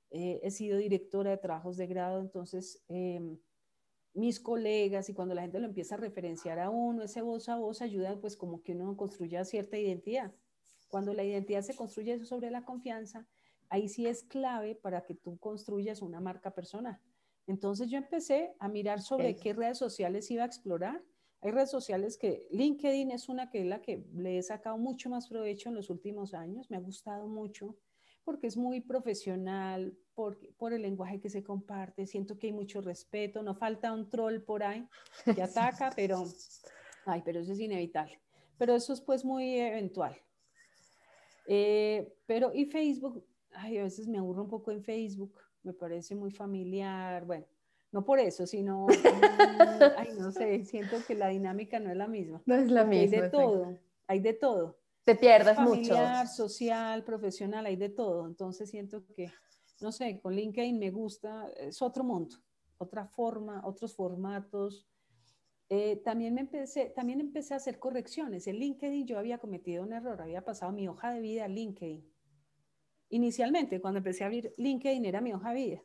Eh, 0.09 0.39
he 0.41 0.51
sido 0.51 0.77
directora 0.77 1.31
de 1.31 1.37
trabajos 1.37 1.75
de 1.75 1.87
grado, 1.87 2.21
entonces 2.21 2.81
em, 2.87 3.37
mis 4.13 4.39
colegas 4.39 5.09
y 5.09 5.13
cuando 5.13 5.35
la 5.35 5.41
gente 5.41 5.59
lo 5.59 5.65
empieza 5.65 5.95
a 5.95 5.97
referenciar 5.97 6.59
a 6.59 6.69
uno, 6.69 7.03
ese 7.03 7.21
voz 7.21 7.49
a 7.49 7.57
voz 7.57 7.81
ayuda 7.81 8.19
pues 8.21 8.37
como 8.37 8.63
que 8.63 8.73
uno 8.73 8.95
construya 8.95 9.43
cierta 9.43 9.77
identidad. 9.77 10.33
Cuando 10.87 11.13
la 11.13 11.25
identidad 11.25 11.61
se 11.61 11.75
construye 11.75 12.23
sobre 12.23 12.51
la 12.51 12.63
confianza, 12.63 13.27
ahí 13.71 13.87
sí 13.87 14.05
es 14.05 14.23
clave 14.23 14.75
para 14.75 15.03
que 15.05 15.15
tú 15.15 15.37
construyas 15.39 16.01
una 16.01 16.19
marca 16.19 16.53
personal. 16.53 16.99
Entonces 17.47 17.89
yo 17.89 17.97
empecé 17.97 18.53
a 18.59 18.67
mirar 18.67 19.01
sobre 19.01 19.35
qué 19.37 19.53
redes 19.53 19.77
sociales 19.77 20.29
iba 20.29 20.43
a 20.43 20.45
explorar. 20.45 21.01
Hay 21.41 21.51
redes 21.51 21.71
sociales 21.71 22.17
que 22.17 22.47
LinkedIn 22.51 23.11
es 23.11 23.29
una 23.29 23.49
que 23.49 23.61
es 23.61 23.65
la 23.65 23.81
que 23.81 24.05
le 24.13 24.37
he 24.37 24.43
sacado 24.43 24.77
mucho 24.77 25.09
más 25.09 25.27
provecho 25.27 25.69
en 25.69 25.75
los 25.75 25.89
últimos 25.89 26.33
años, 26.33 26.69
me 26.69 26.77
ha 26.77 26.81
gustado 26.81 27.27
mucho 27.27 27.75
porque 28.23 28.45
es 28.45 28.55
muy 28.55 28.81
profesional, 28.81 29.97
por, 30.13 30.37
por 30.57 30.73
el 30.73 30.83
lenguaje 30.83 31.19
que 31.19 31.29
se 31.29 31.41
comparte, 31.41 32.05
siento 32.05 32.37
que 32.37 32.47
hay 32.47 32.53
mucho 32.53 32.79
respeto, 32.81 33.41
no 33.41 33.55
falta 33.55 33.91
un 33.93 34.09
troll 34.09 34.41
por 34.41 34.61
ahí 34.63 34.87
que 35.33 35.41
ataca, 35.41 35.91
pero, 35.95 36.23
ay, 37.05 37.23
pero 37.25 37.39
eso 37.39 37.53
es 37.53 37.59
inevitable. 37.59 38.21
Pero 38.59 38.75
eso 38.75 38.93
es 38.93 39.01
pues 39.01 39.25
muy 39.25 39.57
eventual. 39.57 40.15
Eh, 41.47 42.13
pero 42.27 42.53
y 42.53 42.65
Facebook 42.65 43.25
ay, 43.53 43.77
a 43.77 43.83
veces 43.83 44.07
me 44.07 44.17
aburro 44.17 44.43
un 44.43 44.49
poco 44.49 44.71
en 44.71 44.83
Facebook, 44.83 45.33
me 45.63 45.73
parece 45.73 46.15
muy 46.15 46.31
familiar, 46.31 47.25
bueno, 47.25 47.45
no 47.91 48.05
por 48.05 48.19
eso, 48.19 48.47
sino, 48.47 48.87
ay, 49.97 50.09
no 50.17 50.31
sé, 50.31 50.63
siento 50.65 50.97
que 51.05 51.15
la 51.15 51.27
dinámica 51.27 51.79
no 51.79 51.89
es 51.91 51.97
la 51.97 52.07
misma. 52.07 52.41
No 52.45 52.55
es 52.55 52.71
la 52.71 52.85
misma. 52.85 53.17
Hay 53.17 53.21
de 53.21 53.29
todo, 53.29 53.79
hay 54.07 54.19
de 54.19 54.33
todo. 54.33 54.77
Te 55.03 55.15
pierdas 55.15 55.59
mucho. 55.59 55.93
Familiar, 55.93 56.27
social, 56.27 57.03
profesional, 57.03 57.65
hay 57.65 57.75
de 57.75 57.89
todo. 57.89 58.27
Entonces 58.27 58.69
siento 58.69 59.03
que, 59.15 59.31
no 59.81 59.91
sé, 59.91 60.19
con 60.19 60.35
LinkedIn 60.35 60.77
me 60.77 60.91
gusta, 60.91 61.49
es 61.57 61.81
otro 61.81 62.03
mundo, 62.03 62.35
otra 62.77 63.07
forma, 63.07 63.61
otros 63.65 63.95
formatos. 63.95 64.87
Eh, 65.69 66.01
también, 66.03 66.33
me 66.33 66.41
empecé, 66.41 66.91
también 66.91 67.19
empecé 67.19 67.53
a 67.53 67.57
hacer 67.57 67.79
correcciones. 67.79 68.45
En 68.47 68.57
LinkedIn 68.57 69.07
yo 69.07 69.17
había 69.17 69.39
cometido 69.39 69.83
un 69.83 69.93
error, 69.93 70.21
había 70.21 70.43
pasado 70.43 70.71
mi 70.71 70.87
hoja 70.87 71.11
de 71.11 71.21
vida 71.21 71.45
a 71.45 71.47
LinkedIn 71.47 72.10
Inicialmente, 73.11 73.81
cuando 73.81 73.97
empecé 73.97 74.23
a 74.23 74.27
abrir 74.27 74.53
LinkedIn, 74.57 75.05
era 75.05 75.19
mi 75.19 75.33
hoja 75.33 75.49
de 75.49 75.55
vida. 75.55 75.81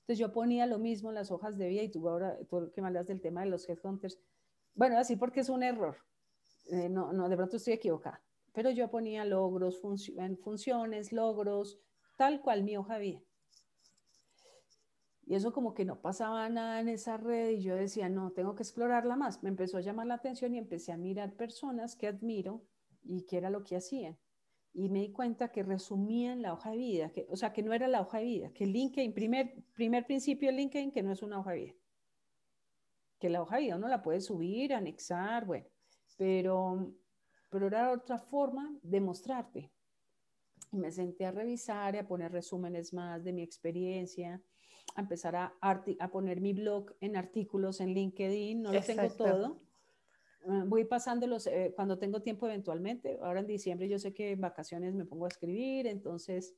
Entonces 0.00 0.18
yo 0.18 0.32
ponía 0.32 0.66
lo 0.66 0.78
mismo 0.78 1.08
en 1.08 1.14
las 1.14 1.30
hojas 1.30 1.56
de 1.56 1.68
vida 1.68 1.82
y 1.82 1.88
tú 1.88 2.06
ahora, 2.08 2.38
tú 2.48 2.70
que 2.72 2.82
me 2.82 2.88
hablas 2.88 3.06
del 3.06 3.20
tema 3.20 3.40
de 3.40 3.50
los 3.50 3.68
headhunters, 3.68 4.18
bueno, 4.74 4.98
así 4.98 5.16
porque 5.16 5.40
es 5.40 5.48
un 5.48 5.62
error. 5.62 5.96
Eh, 6.66 6.88
no, 6.90 7.12
no, 7.12 7.28
de 7.28 7.36
pronto 7.36 7.56
estoy 7.56 7.72
equivocada. 7.74 8.22
Pero 8.52 8.70
yo 8.70 8.90
ponía 8.90 9.24
logros, 9.24 9.80
funciones, 9.80 11.12
logros, 11.12 11.78
tal 12.16 12.42
cual 12.42 12.64
mi 12.64 12.76
hoja 12.76 12.94
de 12.94 13.00
vida. 13.00 13.22
Y 15.24 15.34
eso 15.34 15.52
como 15.52 15.74
que 15.74 15.84
no 15.84 16.00
pasaba 16.00 16.48
nada 16.48 16.80
en 16.80 16.88
esa 16.88 17.16
red 17.16 17.50
y 17.50 17.62
yo 17.62 17.74
decía, 17.74 18.08
no, 18.08 18.30
tengo 18.32 18.54
que 18.54 18.62
explorarla 18.62 19.16
más. 19.16 19.42
Me 19.42 19.48
empezó 19.48 19.78
a 19.78 19.82
llamar 19.82 20.06
la 20.06 20.14
atención 20.14 20.54
y 20.54 20.58
empecé 20.58 20.92
a 20.92 20.96
mirar 20.96 21.34
personas 21.34 21.96
que 21.96 22.06
admiro 22.06 22.62
y 23.04 23.22
qué 23.26 23.38
era 23.38 23.50
lo 23.50 23.64
que 23.64 23.76
hacían. 23.76 24.18
Y 24.72 24.88
me 24.88 25.00
di 25.00 25.12
cuenta 25.12 25.50
que 25.50 25.62
resumían 25.62 26.42
la 26.42 26.52
hoja 26.52 26.70
de 26.70 26.76
vida, 26.76 27.10
que, 27.10 27.26
o 27.30 27.36
sea, 27.36 27.52
que 27.52 27.62
no 27.62 27.72
era 27.72 27.88
la 27.88 28.00
hoja 28.00 28.18
de 28.18 28.24
vida, 28.24 28.52
que 28.52 28.66
LinkedIn, 28.66 29.12
primer, 29.12 29.54
primer 29.74 30.06
principio 30.06 30.50
de 30.50 30.56
LinkedIn, 30.56 30.92
que 30.92 31.02
no 31.02 31.12
es 31.12 31.22
una 31.22 31.40
hoja 31.40 31.52
de 31.52 31.58
vida. 31.58 31.74
Que 33.18 33.28
la 33.28 33.42
hoja 33.42 33.56
de 33.56 33.62
vida 33.62 33.76
uno 33.76 33.88
la 33.88 34.02
puede 34.02 34.20
subir, 34.20 34.74
anexar, 34.74 35.46
bueno, 35.46 35.66
pero, 36.16 36.94
pero 37.48 37.66
era 37.66 37.92
otra 37.92 38.18
forma 38.18 38.72
de 38.82 39.00
mostrarte. 39.00 39.72
Y 40.70 40.76
me 40.78 40.92
senté 40.92 41.26
a 41.26 41.32
revisar 41.32 41.94
y 41.94 41.98
a 41.98 42.06
poner 42.06 42.30
resúmenes 42.30 42.92
más 42.92 43.24
de 43.24 43.32
mi 43.32 43.42
experiencia, 43.42 44.40
a 44.94 45.00
empezar 45.00 45.34
a, 45.34 45.54
a 45.60 46.10
poner 46.10 46.40
mi 46.40 46.52
blog 46.52 46.94
en 47.00 47.16
artículos 47.16 47.80
en 47.80 47.94
LinkedIn, 47.94 48.62
no 48.62 48.72
lo 48.72 48.80
tengo 48.82 49.08
todo, 49.10 49.60
voy 50.66 50.84
pasándolos 50.84 51.46
eh, 51.46 51.72
cuando 51.74 51.98
tengo 51.98 52.20
tiempo 52.20 52.46
eventualmente. 52.46 53.18
Ahora 53.22 53.40
en 53.40 53.46
diciembre 53.46 53.88
yo 53.88 53.98
sé 53.98 54.14
que 54.14 54.32
en 54.32 54.40
vacaciones 54.40 54.94
me 54.94 55.04
pongo 55.04 55.26
a 55.26 55.28
escribir, 55.28 55.86
entonces 55.86 56.54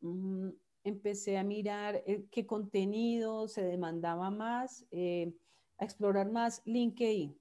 mm, 0.00 0.50
empecé 0.84 1.38
a 1.38 1.44
mirar 1.44 2.02
eh, 2.06 2.26
qué 2.30 2.46
contenido 2.46 3.48
se 3.48 3.62
demandaba 3.64 4.30
más, 4.30 4.86
eh, 4.90 5.34
a 5.78 5.84
explorar 5.84 6.30
más 6.30 6.62
LinkedIn. 6.66 7.36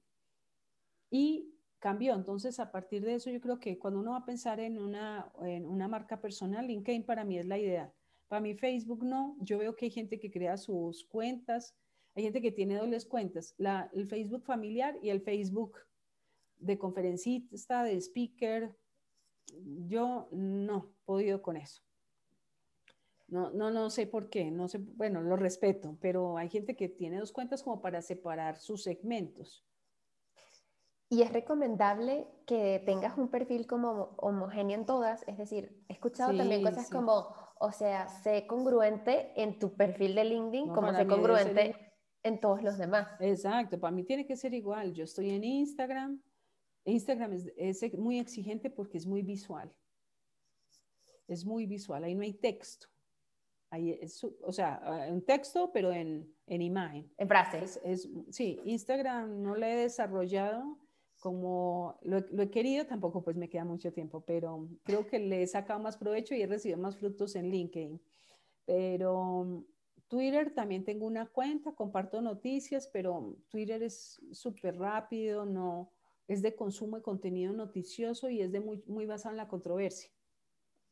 Y 1.10 1.54
cambió. 1.80 2.14
Entonces, 2.16 2.60
a 2.60 2.72
partir 2.72 3.04
de 3.04 3.16
eso, 3.16 3.30
yo 3.30 3.42
creo 3.42 3.60
que 3.60 3.78
cuando 3.78 4.00
uno 4.00 4.12
va 4.12 4.18
a 4.18 4.26
pensar 4.26 4.62
en 4.62 4.80
una, 4.80 5.30
en 5.42 5.66
una 5.66 5.90
marca 5.90 6.22
personal, 6.22 6.68
LinkedIn 6.68 7.04
para 7.04 7.26
mí 7.26 7.38
es 7.38 7.46
la 7.46 7.58
ideal. 7.58 7.92
Para 8.30 8.40
mí 8.40 8.54
Facebook 8.54 9.04
no. 9.04 9.36
Yo 9.42 9.58
veo 9.58 9.76
que 9.76 9.86
hay 9.86 9.92
gente 9.92 10.20
que 10.20 10.32
crea 10.32 10.58
sus 10.58 11.04
cuentas 11.04 11.76
hay 12.16 12.24
gente 12.24 12.42
que 12.42 12.52
tiene 12.52 12.78
dobles 12.78 13.06
cuentas, 13.06 13.56
la, 13.58 13.90
el 13.94 14.08
Facebook 14.08 14.44
familiar 14.44 14.98
y 15.02 15.10
el 15.10 15.22
Facebook 15.22 15.78
de 16.58 16.78
conferencista, 16.78 17.84
de 17.84 17.96
speaker. 18.00 18.76
Yo 19.88 20.28
no 20.32 20.78
he 20.78 21.06
podido 21.06 21.42
con 21.42 21.58
eso. 21.58 21.82
No, 23.28 23.50
no, 23.52 23.72
no 23.72 23.90
sé 23.90 24.08
por 24.08 24.30
qué, 24.30 24.52
no 24.52 24.68
sé, 24.68 24.80
bueno, 24.80 25.22
lo 25.22 25.38
respeto, 25.38 25.98
pero 26.02 26.38
hay 26.38 26.50
gente 26.50 26.76
que 26.76 26.90
tiene 26.90 27.18
dos 27.18 27.32
cuentas 27.32 27.64
como 27.64 27.82
para 27.82 28.02
separar 28.02 28.58
sus 28.58 28.84
segmentos. 28.84 29.66
Y 31.08 31.22
es 31.22 31.32
recomendable 31.32 32.28
que 32.46 32.82
tengas 32.86 33.18
un 33.18 33.30
perfil 33.30 33.68
como 33.68 34.16
homogéneo 34.18 34.78
en 34.78 34.86
todas, 34.86 35.24
es 35.28 35.38
decir, 35.38 35.82
he 35.88 35.94
escuchado 35.94 36.36
también 36.36 36.62
cosas 36.62 36.90
como, 36.90 37.34
o 37.58 37.72
sea, 37.72 38.10
sé 38.10 38.48
congruente 38.48 39.32
en 39.42 39.60
tu 39.60 39.76
perfil 39.76 40.16
de 40.16 40.26
LinkedIn 40.26 40.68
como 40.70 40.94
sé 40.94 41.08
congruente 41.08 41.91
en 42.24 42.40
todos 42.40 42.62
los 42.62 42.78
demás. 42.78 43.08
Exacto, 43.20 43.80
para 43.80 43.92
mí 43.92 44.04
tiene 44.04 44.26
que 44.26 44.36
ser 44.36 44.54
igual. 44.54 44.94
Yo 44.94 45.04
estoy 45.04 45.32
en 45.32 45.44
Instagram. 45.44 46.22
Instagram 46.86 47.34
es, 47.56 47.98
muy 47.98 48.20
exigente 48.20 48.70
porque 48.70 48.98
es 48.98 49.06
muy 49.06 49.22
visual. 49.22 49.72
Es 51.28 51.46
muy 51.46 51.66
visual, 51.66 52.04
ahí 52.04 52.16
no 52.16 52.24
hay 52.24 52.34
texto. 52.34 52.88
Ahí 53.70 53.98
o 54.44 54.52
sea, 54.52 55.08
un 55.10 55.24
texto, 55.24 55.72
pero 55.72 55.94
en, 55.94 56.28
imagen. 56.48 57.10
En 57.18 57.28
frases. 57.28 57.80
Es, 57.84 58.10
sí, 58.30 58.60
Instagram 58.66 59.42
no 59.42 59.56
lo 59.56 59.66
he 59.66 59.76
desarrollado 59.76 60.78
como 61.20 62.00
lo, 62.02 62.20
lo, 62.32 62.44
he 62.44 62.50
querido, 62.50 62.88
tampoco 62.88 63.24
pues 63.24 63.38
me 63.38 63.48
queda 63.48 63.64
mucho 63.64 63.94
tiempo, 63.94 64.22
pero 64.26 64.68
creo 64.84 65.06
que 65.06 65.20
le 65.20 65.44
he 65.44 65.48
sacado 65.48 65.80
más 65.80 65.96
provecho 65.96 66.34
y 66.34 66.42
he 66.42 66.48
recibido 66.48 66.80
más 66.80 66.98
frutos 66.98 67.36
en 67.36 67.50
LinkedIn. 67.50 68.02
Pero 68.66 69.64
Twitter 70.12 70.54
también 70.54 70.84
tengo 70.84 71.08
una 71.08 71.26
cuenta, 71.26 71.72
comparto 71.72 72.22
noticias, 72.22 72.86
pero 72.92 73.38
Twitter 73.48 73.82
es 73.82 74.22
súper 74.34 74.76
rápido, 74.78 75.46
no 75.46 75.90
es 76.28 76.42
de 76.42 76.54
consumo 76.54 76.98
de 76.98 77.02
contenido 77.02 77.54
noticioso 77.54 78.30
y 78.30 78.42
es 78.42 78.52
de 78.52 78.60
muy, 78.60 78.84
muy 78.88 79.06
basado 79.06 79.32
en 79.32 79.38
la 79.38 79.48
controversia. 79.48 80.12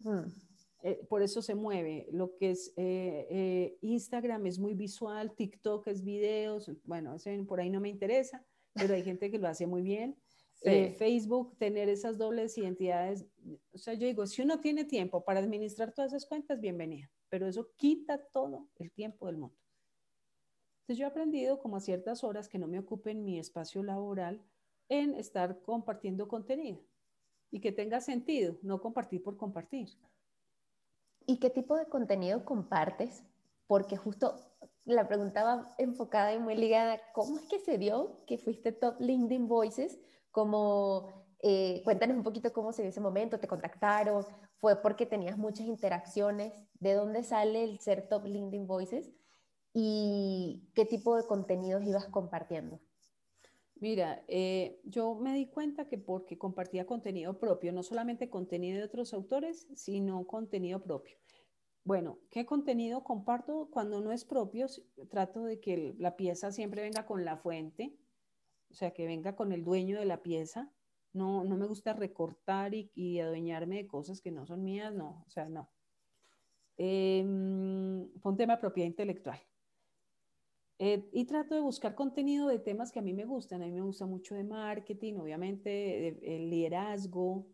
Mm. 0.05 0.21
Eh, 0.83 1.05
por 1.09 1.21
eso 1.21 1.41
se 1.41 1.53
mueve. 1.53 2.07
Lo 2.13 2.37
que 2.37 2.51
es 2.51 2.69
eh, 2.77 3.27
eh, 3.29 3.77
Instagram 3.81 4.47
es 4.47 4.57
muy 4.57 4.73
visual, 4.73 5.35
TikTok 5.35 5.87
es 5.87 6.01
videos, 6.05 6.71
bueno, 6.85 7.17
por 7.45 7.59
ahí 7.59 7.69
no 7.69 7.81
me 7.81 7.89
interesa, 7.89 8.45
pero 8.71 8.93
hay 8.93 9.03
gente 9.03 9.29
que 9.29 9.37
lo 9.37 9.49
hace 9.49 9.67
muy 9.67 9.81
bien. 9.81 10.15
Facebook, 10.97 11.57
tener 11.57 11.89
esas 11.89 12.17
dobles 12.17 12.57
identidades. 12.57 13.25
O 13.73 13.77
sea, 13.77 13.95
yo 13.95 14.07
digo, 14.07 14.25
si 14.25 14.43
uno 14.43 14.61
tiene 14.61 14.85
tiempo 14.85 15.25
para 15.25 15.41
administrar 15.41 15.91
todas 15.91 16.13
esas 16.13 16.25
cuentas, 16.25 16.61
bienvenida 16.61 17.11
pero 17.29 17.47
eso 17.47 17.71
quita 17.75 18.17
todo 18.17 18.67
el 18.75 18.91
tiempo 18.91 19.27
del 19.27 19.37
mundo. 19.37 19.55
Entonces 20.81 20.97
yo 20.97 21.05
he 21.05 21.09
aprendido 21.09 21.59
como 21.59 21.77
a 21.77 21.81
ciertas 21.81 22.23
horas 22.23 22.49
que 22.49 22.57
no 22.57 22.67
me 22.67 22.79
ocupen 22.79 23.23
mi 23.23 23.37
espacio 23.37 23.83
laboral 23.83 24.41
en 24.89 25.13
estar 25.13 25.61
compartiendo 25.61 26.27
contenido 26.27 26.81
y 27.51 27.61
que 27.61 27.71
tenga 27.71 28.01
sentido, 28.01 28.57
no 28.63 28.81
compartir 28.81 29.23
por 29.23 29.37
compartir. 29.37 29.89
¿Y 31.25 31.37
qué 31.37 31.51
tipo 31.51 31.75
de 31.75 31.85
contenido 31.87 32.43
compartes? 32.43 33.23
Porque 33.67 33.97
justo 33.97 34.35
la 34.85 35.07
preguntaba 35.07 35.75
enfocada 35.77 36.33
y 36.33 36.39
muy 36.39 36.55
ligada, 36.55 36.99
¿cómo 37.13 37.37
es 37.37 37.45
que 37.45 37.59
se 37.59 37.77
dio 37.77 38.23
que 38.25 38.39
fuiste 38.39 38.71
top 38.71 38.99
LinkedIn 38.99 39.47
Voices? 39.47 39.99
Como, 40.31 41.27
eh, 41.43 41.81
cuéntanos 41.83 42.17
un 42.17 42.23
poquito 42.23 42.51
cómo 42.51 42.73
se 42.73 42.81
dio 42.81 42.89
ese 42.89 42.99
momento, 42.99 43.39
te 43.39 43.47
contactaron, 43.47 44.25
fue 44.59 44.81
porque 44.81 45.05
tenías 45.05 45.37
muchas 45.37 45.67
interacciones, 45.67 46.53
de 46.79 46.93
dónde 46.93 47.23
sale 47.23 47.63
el 47.63 47.79
ser 47.79 48.07
top 48.07 48.25
LinkedIn 48.25 48.67
Voices 48.67 49.11
y 49.73 50.63
qué 50.73 50.85
tipo 50.85 51.15
de 51.15 51.25
contenidos 51.25 51.83
ibas 51.83 52.07
compartiendo. 52.07 52.79
Mira, 53.75 54.23
eh, 54.27 54.81
yo 54.83 55.15
me 55.15 55.33
di 55.33 55.47
cuenta 55.47 55.87
que 55.87 55.97
porque 55.97 56.37
compartía 56.37 56.85
contenido 56.85 57.39
propio, 57.39 57.71
no 57.71 57.81
solamente 57.81 58.29
contenido 58.29 58.77
de 58.77 58.83
otros 58.83 59.13
autores, 59.13 59.67
sino 59.73 60.27
contenido 60.27 60.83
propio. 60.83 61.15
Bueno, 61.85 62.19
¿qué 62.29 62.45
contenido 62.45 63.05
comparto? 63.05 63.69
Cuando 63.71 64.01
no 64.01 64.11
es 64.11 64.25
propio, 64.25 64.67
trato 65.09 65.45
de 65.45 65.61
que 65.61 65.95
la 65.97 66.17
pieza 66.17 66.51
siempre 66.51 66.81
venga 66.81 67.05
con 67.05 67.23
la 67.23 67.37
fuente, 67.37 67.95
o 68.69 68.73
sea, 68.73 68.91
que 68.91 69.05
venga 69.05 69.35
con 69.37 69.53
el 69.53 69.63
dueño 69.63 69.97
de 69.97 70.05
la 70.05 70.21
pieza. 70.21 70.69
No, 71.13 71.43
no 71.43 71.57
me 71.57 71.67
gusta 71.67 71.93
recortar 71.93 72.73
y, 72.73 72.91
y 72.95 73.19
adueñarme 73.19 73.77
de 73.77 73.87
cosas 73.87 74.21
que 74.21 74.31
no 74.31 74.45
son 74.45 74.63
mías, 74.63 74.93
no, 74.93 75.23
o 75.25 75.29
sea, 75.29 75.49
no. 75.49 75.71
Eh, 76.77 77.23
fue 78.21 78.31
un 78.31 78.37
tema 78.37 78.55
de 78.55 78.61
propiedad 78.61 78.87
intelectual. 78.87 79.39
Eh, 80.81 81.09
y 81.11 81.25
trato 81.25 81.55
de 81.55 81.61
buscar 81.61 81.93
contenido 81.93 82.47
de 82.47 82.57
temas 82.57 82.91
que 82.93 82.99
a 82.99 83.01
mí 83.01 83.13
me 83.13 83.25
gustan. 83.25 83.61
A 83.61 83.65
mí 83.65 83.71
me 83.73 83.81
gusta 83.81 84.05
mucho 84.05 84.33
de 84.33 84.45
marketing, 84.45 85.15
obviamente, 85.15 86.07
el 86.35 86.49
liderazgo, 86.49 87.47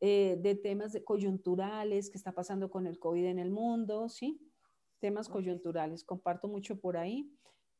eh, 0.00 0.38
de 0.40 0.54
temas 0.54 0.94
de 0.94 1.04
coyunturales, 1.04 2.08
que 2.08 2.16
está 2.16 2.32
pasando 2.32 2.70
con 2.70 2.86
el 2.86 2.98
COVID 2.98 3.26
en 3.26 3.38
el 3.38 3.50
mundo, 3.50 4.08
¿sí? 4.08 4.40
Temas 5.00 5.28
coyunturales, 5.28 6.02
comparto 6.02 6.48
mucho 6.48 6.80
por 6.80 6.96
ahí. 6.96 7.30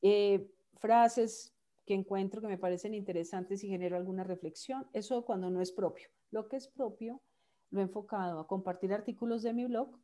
Eh, 0.03 0.51
frases 0.75 1.56
que 1.87 1.95
encuentro 1.95 2.41
que 2.41 2.49
me 2.49 2.59
parecen 2.59 2.95
interesantes 2.95 3.63
y 3.65 3.69
genero 3.69 3.97
alguna 3.97 4.25
reflexión. 4.25 4.87
Eso 4.93 5.25
cuando 5.25 5.49
no 5.51 5.63
es 5.63 5.73
propio. 5.73 6.09
Lo 6.31 6.49
que 6.49 6.57
es 6.57 6.69
propio, 6.69 7.23
lo 7.71 7.81
he 7.81 7.85
enfocado 7.85 8.41
a 8.41 8.47
compartir 8.47 8.93
artículos 8.93 9.43
de 9.43 9.55
mi 9.55 9.65
blog 9.67 9.97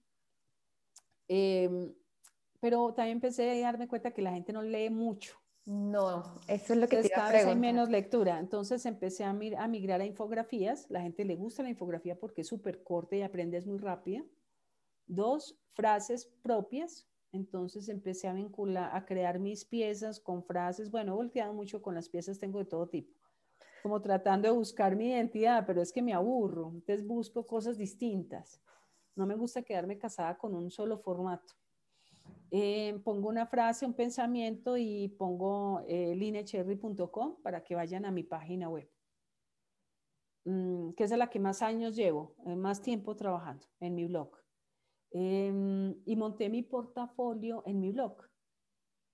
Em, 1.35 1.95
pero 2.61 2.93
también 2.93 3.17
empecé 3.17 3.65
a 3.65 3.67
darme 3.67 3.89
cuenta 3.89 4.13
que 4.13 4.21
la 4.21 4.33
gente 4.33 4.53
no 4.53 4.63
lee 4.63 4.91
mucho. 4.91 5.37
No, 5.65 6.25
eso 6.49 6.73
es 6.75 6.79
lo 6.79 6.89
que 6.89 7.03
te 7.03 7.09
cada 7.09 7.33
vez 7.33 7.47
hay 7.47 7.57
menos 7.57 7.89
lectura. 7.89 8.39
Entonces 8.39 8.85
empecé 8.85 9.25
a, 9.25 9.31
a, 9.31 9.69
migrar 9.69 10.01
a 10.01 10.05
infografías. 10.05 10.91
La 10.91 11.01
gente 11.01 11.25
le 11.25 11.37
gusta 11.37 11.63
la 11.63 11.71
infografía 11.71 12.19
porque 12.19 12.43
es 12.43 12.49
súper 12.49 12.83
corta 12.83 13.17
y 13.17 13.23
aprendes 13.23 13.67
muy 13.67 13.79
rápido. 13.79 14.27
Dos, 15.07 15.59
frases 15.73 16.27
propias. 16.43 17.09
Entonces 17.33 17.89
empecé 17.89 18.29
a 18.29 18.35
vincular, 18.35 18.95
a 18.95 19.05
crear 19.07 19.39
mis 19.39 19.65
piezas 19.65 20.21
con 20.21 20.45
frases. 20.45 20.91
Bueno, 20.91 21.13
he 21.13 21.17
volteado 21.17 21.55
mucho 21.55 21.81
con 21.81 21.95
las 21.95 22.09
piezas, 22.09 22.39
tengo 22.39 22.59
de 22.59 22.67
todo 22.67 22.89
tipo. 22.89 23.15
Como 23.83 24.01
tratando 24.01 24.49
de 24.49 24.55
buscar 24.55 24.95
mi 24.95 25.09
identidad, 25.09 25.65
pero 25.67 25.81
es 25.83 25.93
que 25.93 26.03
me 26.03 26.13
aburro. 26.13 26.71
Entonces 26.75 27.07
busco 27.07 27.47
cosas 27.47 27.79
distintas. 27.79 28.61
No 29.17 29.27
me 29.27 29.35
gusta 29.35 29.63
quedarme 29.63 29.99
casada 29.99 30.37
con 30.37 30.55
un 30.55 30.71
solo 30.71 30.99
formato. 30.99 31.55
Eh, 32.51 33.01
pongo 33.03 33.31
una 33.31 33.47
frase, 33.47 33.87
un 33.87 33.95
pensamiento 33.95 34.77
y 34.77 35.09
pongo 35.09 35.83
eh, 35.89 36.15
linecherry.com 36.15 37.37
para 37.43 37.65
que 37.65 37.75
vayan 37.75 38.05
a 38.05 38.11
mi 38.11 38.25
página 38.25 38.69
web, 38.69 38.91
mm, 40.45 40.91
que 40.93 41.05
es 41.05 41.11
la 41.13 41.31
que 41.31 41.41
más 41.41 41.63
años 41.63 41.97
llevo, 41.97 42.35
eh, 42.45 42.55
más 42.55 42.83
tiempo 42.83 43.17
trabajando 43.17 43.67
en 43.81 43.95
mi 43.95 44.05
blog. 44.05 44.42
Em, 45.13 45.95
y 46.05 46.17
monté 46.17 46.49
mi 46.49 46.63
portafolio 46.63 47.63
en 47.67 47.81
mi 47.81 47.93
blog. 47.93 48.17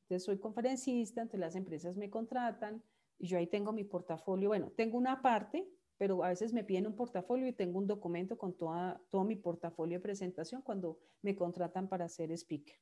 Entonces 0.03 0.25
soy 0.25 0.39
conferencista, 0.39 1.23
entonces 1.23 1.41
las 1.41 1.57
empresas 1.57 1.97
me 1.97 2.09
contratan 2.09 2.83
y 3.19 3.27
yo 3.27 3.39
ahí 3.39 3.47
tengo 3.47 3.73
mi 3.73 3.85
portafolio. 3.85 4.49
Bueno, 4.49 4.71
tengo 4.77 4.97
una 4.97 5.21
parte 5.23 5.69
pero 5.99 6.23
a 6.23 6.29
veces 6.29 6.53
me 6.53 6.65
piden 6.65 6.87
un 6.87 6.95
portafolio 6.95 7.47
y 7.49 7.53
tengo 7.53 7.79
un 7.79 7.87
documento 7.87 8.39
con 8.39 8.55
toda, 8.55 9.01
todo 9.11 9.25
mi 9.25 9.35
portafolio 9.35 9.99
de 9.99 10.03
presentación 10.03 10.63
cuando 10.63 10.99
me 11.23 11.35
contratan 11.35 11.89
para 11.89 12.09
ser 12.09 12.31
speaker. 12.31 12.77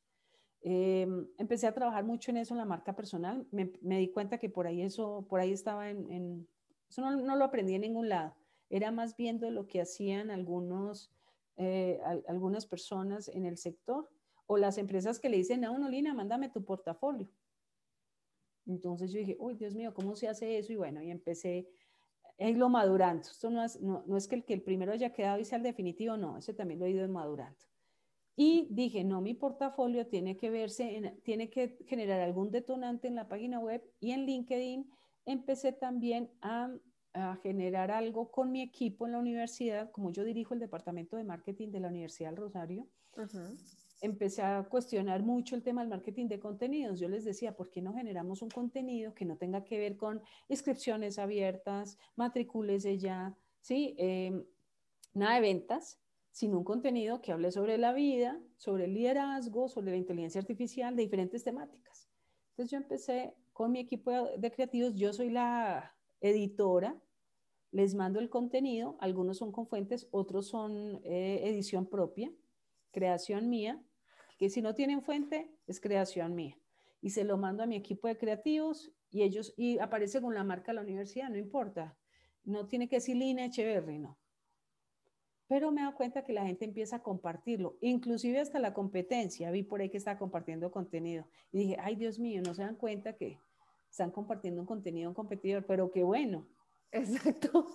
Em, 0.61 1.27
empecé 1.39 1.67
a 1.67 1.73
trabajar 1.73 2.05
mucho 2.05 2.31
en 2.31 2.37
eso 2.37 2.53
en 2.53 2.59
la 2.59 2.67
marca 2.67 2.95
personal. 2.95 3.47
Me, 3.51 3.99
di 3.99 4.09
cuenta 4.09 4.39
que 4.39 4.51
por 4.51 4.67
ahí 4.67 4.83
eso, 4.83 5.27
por 5.31 5.41
ahí 5.41 5.53
estaba 5.53 5.89
en, 5.89 6.47
eso 6.89 7.11
no, 7.11 7.37
lo 7.37 7.45
aprendí 7.45 7.75
en 7.75 7.81
ningún 7.83 8.11
lado. 8.11 8.35
era 8.69 8.91
más 8.91 9.17
viendo 9.17 9.51
lo 9.51 9.67
que 9.67 9.81
hacían 9.81 10.31
algunos, 10.31 11.11
eh, 11.57 12.01
algunas 12.29 12.67
personas 12.67 13.29
en 13.29 13.47
el 13.47 13.57
sector 13.57 14.09
o 14.47 14.57
las 14.57 14.79
empresas 14.79 15.19
que 15.19 15.29
le 15.29 15.39
dicen 15.39 15.65
a 15.65 15.71
uno, 15.71 15.89
Lina, 15.89 16.15
mándame 16.15 16.49
tu 16.51 16.65
portafolio. 16.65 17.29
Entonces 18.67 19.13
yo 19.13 19.21
dije, 19.21 19.37
uy, 19.39 19.55
Dios 19.55 19.75
mío, 19.75 19.95
¿cómo 19.95 20.17
se 20.17 20.29
hace 20.29 20.59
eso? 20.59 20.73
Y 20.73 20.77
bueno, 20.77 21.03
y 21.03 21.11
empecé 21.11 21.69
a 22.39 22.49
irlo 22.49 22.69
madurando. 22.69 23.23
Esto 23.23 23.51
no 23.51 23.65
es, 23.65 23.81
no, 23.81 24.05
no 24.07 24.17
es 24.17 24.29
que, 24.29 24.37
el, 24.37 24.45
que 24.45 24.55
el 24.55 24.63
primero 24.63 24.93
haya 24.93 25.13
quedado 25.13 25.39
y 25.39 25.45
sea 25.45 25.59
el 25.59 25.65
definitivo, 25.65 26.17
no, 26.17 26.37
ese 26.37 26.53
también 26.53 26.81
lo 26.81 26.87
he 26.87 26.91
ido 26.91 27.09
madurando. 27.09 27.59
Y 28.37 28.69
dije, 28.71 29.03
no, 29.03 29.23
mi 29.23 29.33
portafolio 29.33 30.07
tiene 30.07 30.37
que 30.37 30.51
verse, 30.51 31.19
tiene 31.25 31.49
que 31.49 31.79
generar 31.87 32.21
algún 32.21 32.51
detonante 32.51 33.09
en 33.09 33.15
la 33.15 33.29
página 33.29 33.61
web 33.61 33.83
y 33.99 34.11
en 34.11 34.27
LinkedIn 34.27 34.91
empecé 35.25 35.73
también 35.73 36.31
a, 36.43 36.71
a, 37.17 37.37
generar 37.43 37.91
algo 37.91 38.31
con 38.31 38.53
mi 38.53 38.63
equipo 38.63 39.07
en 39.07 39.13
la 39.13 39.19
universidad, 39.19 39.91
como 39.91 40.13
yo 40.13 40.25
dirijo 40.25 40.55
el 40.55 40.61
departamento 40.61 41.17
de 41.17 41.25
marketing 41.25 41.71
de 41.71 41.81
la 41.81 41.89
Universidad 41.89 42.31
del 42.31 42.37
Rosario. 42.37 42.87
Empecé 44.03 44.43
a 44.43 44.63
cuestionar 44.65 45.23
mucho 45.23 45.57
el 45.57 45.63
tema 45.63 45.81
del 45.81 45.89
marketing 45.89 46.29
de 46.29 46.39
contenidos. 46.39 47.01
Yo 47.01 47.09
les 47.09 47.25
decía, 47.25 47.57
¿por 47.57 47.71
qué 47.71 47.81
no 47.81 47.95
generamos 47.95 48.43
un 48.43 48.51
contenido 48.51 49.15
que 49.15 49.25
no 49.25 49.37
tenga 49.37 49.65
que 49.65 49.79
ver 49.79 49.97
con 49.97 50.21
inscripciones 50.49 51.19
abiertas, 51.19 51.99
de 52.17 52.99
ya, 52.99 53.35
¿sí? 53.61 53.95
Em, 53.97 54.45
nada 55.15 55.37
de 55.37 55.41
ventas, 55.41 55.99
sino 56.31 56.59
un 56.59 56.65
contenido 56.65 57.23
que 57.23 57.33
hable 57.33 57.51
sobre 57.51 57.79
la 57.79 57.95
vida, 57.95 58.39
sobre 58.59 58.85
el 58.85 58.93
liderazgo, 58.93 59.69
sobre 59.69 59.93
la 59.93 59.97
inteligencia 59.97 60.41
artificial, 60.41 60.95
de 60.95 61.03
diferentes 61.03 61.43
temáticas. 61.43 62.11
Entonces 62.51 62.71
yo 62.71 62.77
empecé 62.77 63.35
con 63.55 63.73
mi 63.73 63.81
equipo 63.81 64.11
de 64.37 64.51
creativos, 64.51 64.95
yo 64.95 65.15
soy 65.15 65.31
la 65.31 65.95
editora, 66.21 66.95
les 67.73 67.95
mando 67.95 68.21
el 68.21 68.31
contenido, 68.31 68.97
algunos 69.01 69.39
son 69.39 69.53
con 69.53 69.67
fuentes, 69.67 70.09
otros 70.11 70.47
son 70.49 71.01
eh, 71.05 71.41
edición 71.45 71.87
propia, 71.87 72.33
creación 72.93 73.49
mía, 73.49 73.83
que 74.39 74.51
si 74.51 74.63
no 74.63 74.75
tienen 74.75 75.03
fuente 75.03 75.51
es 75.67 75.81
creación 75.81 76.35
mía. 76.35 76.57
Y 77.03 77.11
se 77.11 77.25
lo 77.25 77.37
mando 77.37 77.63
a 77.63 77.67
mi 77.67 77.77
equipo 77.77 78.09
de 78.09 78.19
creativos 78.19 78.93
y 79.11 79.23
ellos, 79.23 79.55
y 79.57 79.79
aparece 79.79 80.21
con 80.21 80.35
la 80.35 80.45
marca 80.45 80.73
de 80.73 80.77
la 80.77 80.83
universidad, 80.83 81.29
no 81.29 81.37
importa. 81.37 81.97
No 82.45 82.67
tiene 82.67 82.89
que 82.89 82.97
decir 82.97 83.17
Lina 83.17 83.45
Echeverry, 83.45 83.99
no 83.99 84.19
pero 85.49 85.71
me 85.71 85.87
he 85.87 85.93
cuenta 85.93 86.25
que 86.25 86.33
la 86.33 86.45
gente 86.45 86.65
empieza 86.65 86.97
a 86.97 87.03
compartirlo, 87.03 87.77
inclusive 87.81 88.41
hasta 88.41 88.59
la 88.59 88.75
competencia. 88.75 89.51
Vi 89.51 89.63
por 89.63 89.81
ahí 89.81 89.89
que 89.89 89.97
está 89.97 90.19
compartiendo 90.19 90.71
contenido 90.71 91.25
y 91.53 91.59
dije, 91.59 91.77
ay 91.81 91.95
Dios 91.97 92.19
mío, 92.19 92.43
no 92.45 92.55
se 92.55 92.63
dan 92.63 92.75
cuenta 92.75 93.13
que 93.15 93.39
están 93.91 94.11
compartiendo 94.11 94.61
un 94.61 94.67
contenido 94.67 95.09
un 95.09 95.15
competidor, 95.15 95.65
pero 95.65 95.91
qué 95.91 96.03
bueno. 96.03 96.47
Exacto. 96.93 97.67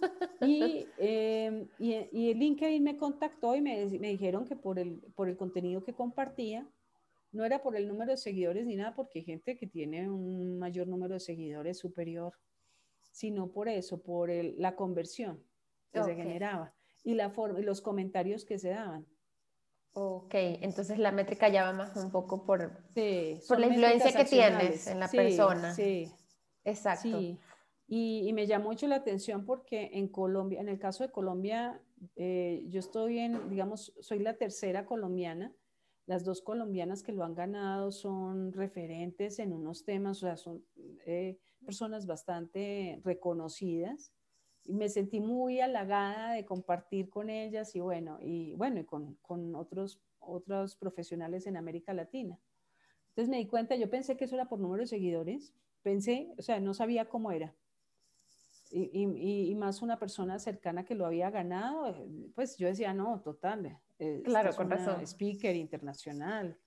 Y, 0.41 0.87
eh, 0.97 1.67
y, 1.77 1.93
y, 2.11 2.33
LinkedIn 2.33 2.83
me 2.83 2.97
contactó 2.97 3.55
y 3.55 3.61
me, 3.61 3.85
me, 3.99 4.09
dijeron 4.09 4.45
que 4.45 4.55
por 4.55 4.79
el, 4.79 4.99
por 5.15 5.29
el 5.29 5.37
contenido 5.37 5.83
que 5.83 5.93
compartía, 5.93 6.67
no 7.31 7.45
era 7.45 7.61
por 7.61 7.75
el 7.75 7.87
número 7.87 8.11
de 8.11 8.17
seguidores 8.17 8.65
ni 8.65 8.75
nada, 8.75 8.93
porque 8.95 9.19
hay 9.19 9.25
gente 9.25 9.57
que 9.57 9.67
tiene 9.67 10.09
un 10.09 10.57
mayor 10.57 10.87
número 10.87 11.13
de 11.13 11.19
seguidores 11.19 11.77
superior, 11.77 12.33
sino 13.11 13.51
por 13.51 13.69
eso, 13.69 14.01
por 14.01 14.29
el, 14.29 14.55
la 14.57 14.75
conversión 14.75 15.43
que 15.91 16.03
se 16.03 16.15
generaba 16.15 16.73
y, 17.03 17.15
la 17.15 17.29
forma, 17.29 17.59
y 17.59 17.63
los 17.63 17.81
comentarios 17.81 18.45
que 18.45 18.57
se 18.57 18.69
daban. 18.69 19.05
Ok, 19.93 20.33
entonces 20.33 20.97
la 20.97 21.11
métrica 21.11 21.49
ya 21.49 21.63
va 21.63 21.73
más 21.73 21.95
un 21.97 22.11
poco 22.11 22.45
por, 22.45 22.71
por 23.47 23.59
la 23.59 23.67
influencia 23.67 24.13
que 24.13 24.25
tienes 24.25 24.87
en 24.87 24.99
la 25.01 25.09
persona. 25.09 25.73
Sí, 25.73 26.09
exacto. 26.63 27.19
Sí. 27.19 27.37
Y, 27.93 28.23
y, 28.25 28.31
me 28.31 28.47
llamó 28.47 28.69
mucho 28.69 28.87
la 28.87 28.95
atención 28.95 29.43
porque 29.43 29.89
en 29.93 30.07
Colombia, 30.07 30.61
en 30.61 30.69
el 30.69 30.79
caso 30.79 31.03
de 31.03 31.11
Colombia, 31.11 31.81
eh, 32.15 32.63
yo 32.69 32.79
estoy 32.79 33.19
en, 33.19 33.49
digamos, 33.49 33.93
soy 33.99 34.19
la 34.19 34.37
tercera 34.37 34.85
colombiana. 34.85 35.53
Las 36.05 36.23
dos 36.23 36.41
colombianas 36.41 37.03
que 37.03 37.11
lo 37.11 37.25
han 37.25 37.35
ganado 37.35 37.91
son 37.91 38.53
referentes 38.53 39.39
en 39.39 39.51
unos 39.51 39.83
temas, 39.83 40.23
o 40.23 40.25
sea, 40.25 40.37
son 40.37 40.63
eh, 41.05 41.37
personas 41.65 42.05
bastante 42.05 43.01
reconocidas 43.03 44.13
me 44.65 44.89
sentí 44.89 45.19
muy 45.19 45.59
halagada 45.59 46.33
de 46.33 46.45
compartir 46.45 47.09
con 47.09 47.29
ellas 47.29 47.75
y 47.75 47.79
bueno, 47.79 48.19
y 48.21 48.53
bueno, 48.55 48.79
y 48.79 48.85
con, 48.85 49.15
con 49.21 49.55
otros, 49.55 50.01
otros 50.19 50.75
profesionales 50.75 51.47
en 51.47 51.57
América 51.57 51.93
Latina. 51.93 52.39
Entonces 53.09 53.29
me 53.29 53.37
di 53.37 53.47
cuenta, 53.47 53.75
yo 53.75 53.89
pensé 53.89 54.15
que 54.15 54.25
eso 54.25 54.35
era 54.35 54.47
por 54.47 54.59
número 54.59 54.81
de 54.81 54.87
seguidores, 54.87 55.53
pensé, 55.81 56.33
o 56.37 56.41
sea, 56.41 56.59
no 56.59 56.73
sabía 56.73 57.09
cómo 57.09 57.31
era. 57.31 57.53
Y, 58.73 58.89
y, 58.93 59.51
y 59.51 59.55
más 59.55 59.81
una 59.81 59.99
persona 59.99 60.39
cercana 60.39 60.85
que 60.85 60.95
lo 60.95 61.05
había 61.05 61.29
ganado, 61.29 61.95
pues 62.35 62.57
yo 62.57 62.67
decía, 62.67 62.93
no, 62.93 63.21
total. 63.21 63.79
Eh, 63.99 64.21
claro, 64.23 64.55
con 64.55 64.69
razón. 64.69 65.01
Speaker 65.05 65.55
internacional. 65.55 66.57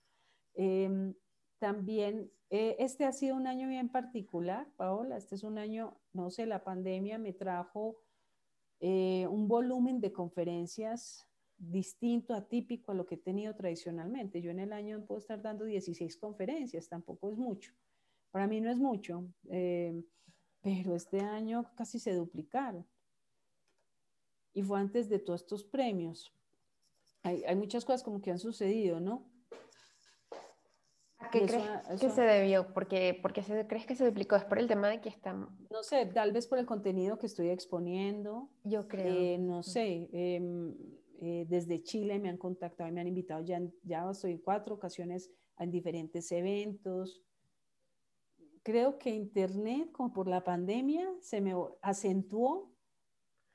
Eh, 0.55 1.15
también, 1.59 2.31
eh, 2.51 2.77
este 2.79 3.05
ha 3.05 3.13
sido 3.13 3.37
un 3.37 3.47
año 3.47 3.69
bien 3.69 3.89
particular, 3.89 4.69
Paola. 4.77 5.17
Este 5.17 5.35
es 5.35 5.45
un 5.45 5.59
año, 5.59 5.99
no 6.13 6.31
sé, 6.31 6.47
la 6.47 6.63
pandemia 6.63 7.19
me 7.19 7.33
trajo 7.33 7.97
eh, 8.81 9.27
un 9.29 9.49
volumen 9.49 10.01
de 10.01 10.13
conferencias 10.13 11.27
distinto, 11.57 12.35
atípico 12.35 12.93
a 12.93 12.95
lo 12.95 13.07
que 13.07 13.15
he 13.15 13.19
tenido 13.19 13.55
tradicionalmente. 13.55 14.43
Yo 14.43 14.51
en 14.51 14.61
el 14.61 14.73
año 14.73 15.05
puedo 15.07 15.21
estar 15.21 15.41
dando 15.41 15.65
16 15.65 16.17
conferencias, 16.19 16.89
tampoco 16.89 17.31
es 17.31 17.37
mucho. 17.39 17.73
Para 18.31 18.47
mí 18.47 18.61
no 18.61 18.71
es 18.71 18.79
mucho, 18.79 19.27
eh, 19.49 20.03
pero 20.65 20.97
este 20.97 21.21
año 21.21 21.71
casi 21.77 21.99
se 21.99 22.15
duplicaron. 22.15 22.87
Y 24.55 24.63
fue 24.63 24.81
antes 24.81 25.11
de 25.11 25.19
todos 25.19 25.43
estos 25.43 25.63
premios. 25.63 26.33
Hay, 27.23 27.45
hay 27.45 27.55
muchas 27.55 27.85
cosas 27.85 28.03
como 28.03 28.23
que 28.23 28.31
han 28.31 28.39
sucedido, 28.39 28.99
¿no? 28.99 29.31
qué 31.31 31.47
crees 31.47 32.01
que 32.01 32.11
se 32.11 32.23
debió? 32.23 32.73
Porque, 32.73 33.19
porque 33.21 33.43
se, 33.43 33.67
crees 33.67 33.87
que 33.87 33.95
se 33.95 34.07
duplicó? 34.07 34.37
¿Es 34.37 34.45
por 34.45 34.59
el 34.59 34.69
tema 34.69 34.89
de 34.89 35.01
que 35.01 35.09
están...? 35.09 35.49
No 35.71 35.83
sé, 35.83 36.07
tal 36.07 36.33
vez 36.33 36.47
por 36.47 36.59
el 36.59 36.67
contenido 36.67 37.19
que 37.19 37.27
estoy 37.27 37.51
exponiendo. 37.51 38.49
Yo 38.63 38.89
creo. 38.89 39.07
Eh, 39.07 39.39
no 39.39 39.63
sé, 39.63 40.09
em, 40.13 40.75
eh, 41.21 41.47
desde 41.49 41.83
Chile 41.83 42.19
me 42.19 42.29
han 42.29 42.39
contactado 42.39 42.89
y 42.89 42.93
me 42.93 43.01
han 43.01 43.09
invitado, 43.09 43.45
ya, 43.45 43.61
ya 43.83 44.09
estoy 44.11 44.33
en 44.33 44.39
cuatro 44.39 44.75
ocasiones 44.75 45.31
en 45.59 45.71
diferentes 45.71 46.31
eventos. 46.33 47.23
Creo 48.65 48.99
que 48.99 49.11
Internet, 49.11 49.93
como 49.93 50.13
por 50.13 50.27
la 50.27 50.43
pandemia, 50.43 51.09
se 51.21 51.41
me 51.41 51.55
acentuó, 51.81 52.73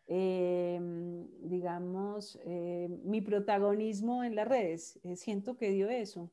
em, 0.07 1.27
digamos, 1.41 2.39
eh, 2.45 2.87
mi 3.03 3.19
protagonismo 3.19 4.23
en 4.23 4.35
las 4.35 4.47
redes. 4.47 5.01
siento 5.15 5.57
que 5.57 5.71
dio 5.71 5.89
eso 5.89 6.31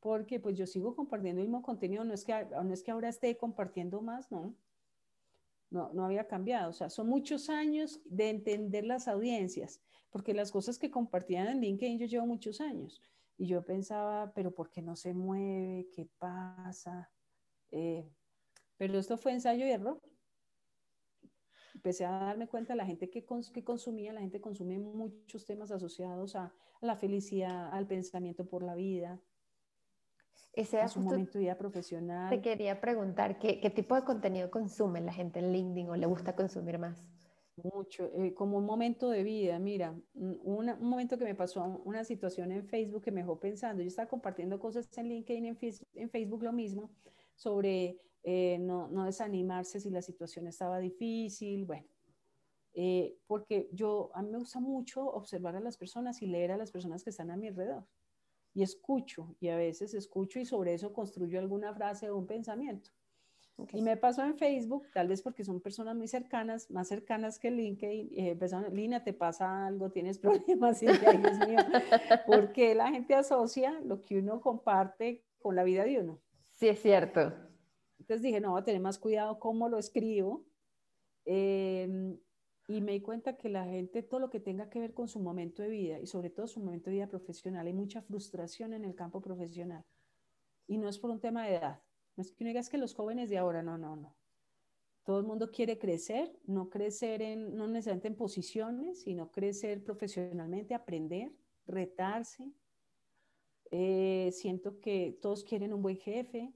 porque 0.00 0.40
pues 0.40 0.56
yo 0.56 0.66
sigo 0.66 0.96
compartiendo 0.96 1.42
el 1.42 1.48
mismo 1.48 1.62
contenido, 1.62 2.04
no 2.04 2.14
es 2.14 2.24
que, 2.24 2.46
no 2.50 2.72
es 2.72 2.82
que 2.82 2.90
ahora 2.90 3.08
esté 3.08 3.36
compartiendo 3.36 4.00
más, 4.00 4.32
no. 4.32 4.54
No, 5.70 5.92
no 5.92 6.04
había 6.04 6.26
cambiado. 6.26 6.70
O 6.70 6.72
sea, 6.72 6.90
son 6.90 7.06
muchos 7.06 7.48
años 7.48 8.00
de 8.04 8.30
entender 8.30 8.84
las 8.84 9.06
audiencias, 9.06 9.80
porque 10.10 10.34
las 10.34 10.50
cosas 10.50 10.78
que 10.78 10.90
compartían 10.90 11.46
en 11.46 11.60
LinkedIn 11.60 11.98
yo 11.98 12.06
llevo 12.06 12.26
muchos 12.26 12.60
años. 12.60 13.00
Y 13.38 13.46
yo 13.46 13.62
pensaba, 13.64 14.32
pero 14.34 14.50
¿por 14.50 14.70
qué 14.70 14.82
no 14.82 14.96
se 14.96 15.14
mueve? 15.14 15.88
¿Qué 15.94 16.08
pasa? 16.18 17.08
Eh, 17.72 18.08
pero 18.76 18.98
esto 18.98 19.16
fue 19.16 19.32
ensayo 19.32 19.66
y 19.66 19.70
error. 19.70 20.00
Empecé 21.74 22.04
a 22.04 22.10
darme 22.10 22.48
cuenta 22.48 22.72
de 22.72 22.78
la 22.78 22.86
gente 22.86 23.08
que, 23.08 23.24
que 23.52 23.64
consumía, 23.64 24.12
la 24.12 24.20
gente 24.20 24.40
consume 24.40 24.78
muchos 24.78 25.44
temas 25.46 25.70
asociados 25.70 26.36
a, 26.36 26.44
a 26.44 26.86
la 26.86 26.96
felicidad, 26.96 27.70
al 27.72 27.86
pensamiento 27.86 28.46
por 28.46 28.62
la 28.62 28.74
vida, 28.74 29.20
ese 30.52 30.80
es 30.80 30.96
un 30.96 31.04
momento 31.04 31.38
de 31.38 31.44
vida 31.44 31.56
profesional. 31.56 32.28
Te 32.28 32.40
quería 32.40 32.80
preguntar, 32.80 33.38
¿qué, 33.38 33.60
¿qué, 33.60 33.70
tipo 33.70 33.94
de 33.94 34.02
contenido 34.02 34.50
consume 34.50 35.00
la 35.00 35.12
gente 35.12 35.38
en 35.38 35.52
LinkedIn 35.52 35.90
o 35.90 35.96
le 35.96 36.06
gusta 36.06 36.34
consumir 36.34 36.78
más? 36.78 37.06
Mucho, 37.62 38.10
eh, 38.14 38.34
como 38.34 38.58
un 38.58 38.64
momento 38.64 39.10
de 39.10 39.22
vida. 39.22 39.58
Mira, 39.58 39.94
un, 40.14 40.40
un, 40.42 40.80
momento 40.80 41.18
que 41.18 41.24
me 41.24 41.34
pasó 41.34 41.62
una 41.84 42.04
situación 42.04 42.50
en 42.50 42.66
Facebook 42.66 43.02
que 43.02 43.12
me 43.12 43.20
dejó 43.20 43.38
pensando. 43.38 43.82
Yo 43.82 43.88
estaba 43.88 44.08
compartiendo 44.08 44.58
cosas 44.58 44.88
en 44.98 45.08
LinkedIn, 45.08 45.46
en, 45.46 45.58
en 45.94 46.10
Facebook 46.10 46.42
lo 46.42 46.52
mismo, 46.52 46.90
sobre 47.40 47.96
eh, 48.22 48.58
no, 48.60 48.88
no, 48.88 49.06
desanimarse 49.06 49.80
si 49.80 49.88
la 49.88 50.02
situación 50.02 50.46
estaba 50.46 50.78
difícil. 50.78 51.64
Bueno, 51.64 51.86
eh, 52.74 53.16
porque 53.26 53.70
yo, 53.72 54.10
a 54.12 54.20
mí 54.20 54.30
me 54.30 54.36
gusta 54.36 54.60
mucho 54.60 55.06
observar 55.06 55.56
a 55.56 55.60
las 55.60 55.78
personas 55.78 56.20
y 56.20 56.26
leer 56.26 56.52
a 56.52 56.58
las 56.58 56.70
personas 56.70 57.02
que 57.02 57.08
están 57.08 57.30
a 57.30 57.38
mi 57.38 57.48
alrededor 57.48 57.86
y 58.52 58.62
escucho, 58.62 59.34
y 59.40 59.48
a 59.48 59.56
veces 59.56 59.94
escucho 59.94 60.38
y 60.38 60.44
sobre 60.44 60.74
eso 60.74 60.92
construyo 60.92 61.38
alguna 61.38 61.72
frase 61.72 62.10
o 62.10 62.18
un 62.18 62.26
pensamiento. 62.26 62.90
Y 63.72 63.82
me 63.82 63.96
pasó 63.96 64.24
en 64.24 64.36
Facebook, 64.36 64.86
tal 64.92 65.08
vez 65.08 65.22
porque 65.22 65.44
son 65.44 65.60
personas 65.60 65.94
muy 65.94 66.08
cercanas, 66.08 66.70
más 66.70 66.88
cercanas 66.88 67.38
que 67.38 67.50
LinkedIn, 67.50 68.10
eh, 68.16 68.36
personas, 68.36 68.72
Lina, 68.72 69.02
te 69.04 69.12
pasa 69.12 69.66
algo, 69.66 69.90
tienes 69.90 70.18
problemas, 70.58 70.82
y 70.82 70.86
Dios 70.86 71.38
mío, 71.46 71.58
porque 72.26 72.74
la 72.74 72.90
gente 72.90 73.14
asocia 73.14 73.80
lo 73.80 74.04
que 74.04 74.18
uno 74.18 74.40
comparte 74.40 75.24
con 75.38 75.56
la 75.56 75.62
vida 75.62 75.84
de 75.84 76.00
uno. 76.00 76.20
Sí, 76.60 76.68
es 76.68 76.82
cierto. 76.82 77.32
Entonces 77.98 78.20
dije, 78.20 78.38
no, 78.38 78.50
voy 78.50 78.60
a 78.60 78.64
tener 78.64 78.82
más 78.82 78.98
cuidado 78.98 79.38
cómo 79.38 79.70
lo 79.70 79.78
escribo. 79.78 80.44
Em, 81.24 82.18
y 82.68 82.82
me 82.82 82.92
di 82.92 83.00
cuenta 83.00 83.38
que 83.38 83.48
la 83.48 83.64
gente, 83.64 84.02
todo 84.02 84.20
lo 84.20 84.28
que 84.28 84.40
tenga 84.40 84.68
que 84.68 84.78
ver 84.78 84.92
con 84.92 85.08
su 85.08 85.20
momento 85.20 85.62
de 85.62 85.70
vida 85.70 85.98
y 85.98 86.06
sobre 86.06 86.28
todo 86.28 86.46
su 86.46 86.60
momento 86.60 86.90
de 86.90 86.96
vida 86.96 87.08
profesional, 87.08 87.66
hay 87.66 87.72
mucha 87.72 88.02
frustración 88.02 88.74
en 88.74 88.84
el 88.84 88.94
campo 88.94 89.22
profesional. 89.22 89.86
Y 90.66 90.76
no 90.76 90.90
es 90.90 90.98
por 90.98 91.10
un 91.10 91.18
tema 91.18 91.46
de 91.46 91.56
edad. 91.56 91.82
No 92.14 92.20
es 92.20 92.30
que 92.30 92.44
uno 92.44 92.48
diga 92.48 92.62
que 92.70 92.76
los 92.76 92.94
jóvenes 92.94 93.30
de 93.30 93.38
ahora, 93.38 93.62
no, 93.62 93.78
no, 93.78 93.96
no. 93.96 94.14
Todo 95.04 95.18
el 95.18 95.24
mundo 95.24 95.50
quiere 95.50 95.78
crecer, 95.78 96.30
no 96.44 96.68
crecer 96.68 97.22
en, 97.22 97.56
no 97.56 97.68
necesariamente 97.68 98.08
en 98.08 98.16
posiciones, 98.16 99.00
sino 99.00 99.30
crecer 99.32 99.82
profesionalmente, 99.82 100.74
aprender, 100.74 101.32
retarse. 101.66 102.52
Eh, 103.70 104.09
siento 104.32 104.80
que 104.80 105.18
todos 105.20 105.44
quieren 105.44 105.72
un 105.72 105.82
buen 105.82 105.96
jefe, 105.96 106.52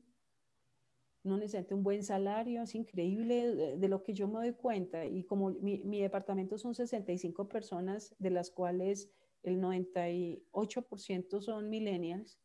no 1.24 1.38
necesariamente 1.38 1.74
un 1.74 1.82
buen 1.82 2.04
salario, 2.04 2.62
es 2.62 2.74
increíble 2.74 3.76
de, 3.76 3.88
lo 3.88 4.02
que 4.02 4.12
yo 4.12 4.28
me 4.28 4.34
doy 4.34 4.52
cuenta. 4.52 5.06
Y 5.06 5.24
como 5.24 5.50
mi, 5.50 5.78
mi, 5.78 6.00
departamento 6.00 6.58
son 6.58 6.74
65 6.74 7.48
personas, 7.48 8.14
de 8.18 8.30
las 8.30 8.50
cuales 8.50 9.10
el 9.42 9.58
98% 9.60 11.40
son 11.40 11.70
millennials, 11.70 12.38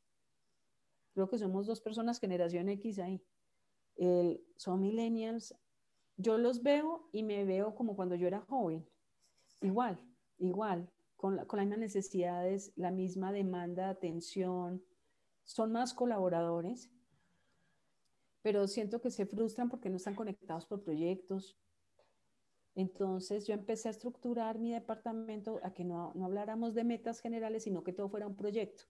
creo 1.14 1.30
que 1.30 1.38
somos 1.38 1.68
dos 1.68 1.82
personas 1.82 2.20
generación 2.20 2.70
X 2.70 3.00
ahí. 3.00 3.22
son 4.56 4.82
millennials, 4.82 5.54
yo 6.16 6.38
los 6.38 6.64
veo 6.64 7.10
y 7.12 7.24
me 7.24 7.44
veo 7.44 7.76
como 7.76 7.98
cuando 7.98 8.16
yo 8.16 8.28
era 8.28 8.40
joven, 8.42 8.88
igual, 9.62 10.00
igual, 10.38 10.90
con, 11.18 11.46
con 11.46 11.58
las 11.58 11.66
mismas 11.66 11.80
necesidades, 11.80 12.72
la 12.78 12.92
misma 12.92 13.34
demanda 13.34 13.86
de 13.86 13.90
atención, 13.90 14.82
son 15.50 15.72
más 15.72 15.94
colaboradores 15.94 16.92
pero 18.42 18.68
siento 18.68 19.02
que 19.02 19.12
se 19.12 19.26
frustran 19.26 19.70
porque 19.70 19.90
no 19.90 19.98
están 19.98 20.16
conectados 20.16 20.66
por 20.66 20.82
proyectos. 20.82 21.58
Entonces 22.76 23.46
yo 23.48 23.54
empecé 23.54 23.90
a 23.90 23.92
estructurar 23.92 24.60
mi 24.60 24.72
departamento 24.72 25.60
a 25.64 25.74
que 25.74 25.84
no, 25.84 26.14
no 26.16 26.26
habláramos 26.26 26.74
de 26.74 26.84
metas 26.84 27.20
generales, 27.20 27.64
sino 27.64 27.84
que 27.84 27.92
todo 27.92 28.10
fuera 28.10 28.28
un 28.28 28.36
proyecto, 28.36 28.84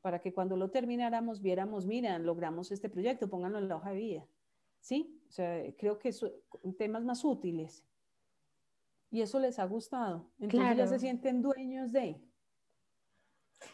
para 0.00 0.20
que 0.20 0.32
cuando 0.32 0.56
lo 0.56 0.70
termináramos 0.70 1.42
viéramos, 1.42 1.86
mira, 1.86 2.18
logramos 2.18 2.70
este 2.72 2.88
proyecto, 2.88 3.28
pónganlo 3.28 3.58
en 3.58 3.68
la 3.68 3.76
hoja 3.76 3.90
de 3.90 3.96
vida. 3.96 4.28
¿Sí? 4.80 5.20
O 5.28 5.32
sea, 5.32 5.62
creo 5.76 5.98
que 5.98 6.12
son 6.12 6.32
temas 6.76 7.04
más 7.04 7.24
útiles. 7.24 7.84
Y 9.10 9.22
eso 9.22 9.38
les 9.38 9.58
ha 9.58 9.64
gustado. 9.64 10.30
Entonces 10.38 10.76
ya 10.76 10.86
se 10.86 10.98
sienten 10.98 11.40
dueños 11.40 11.92
de. 11.92 12.20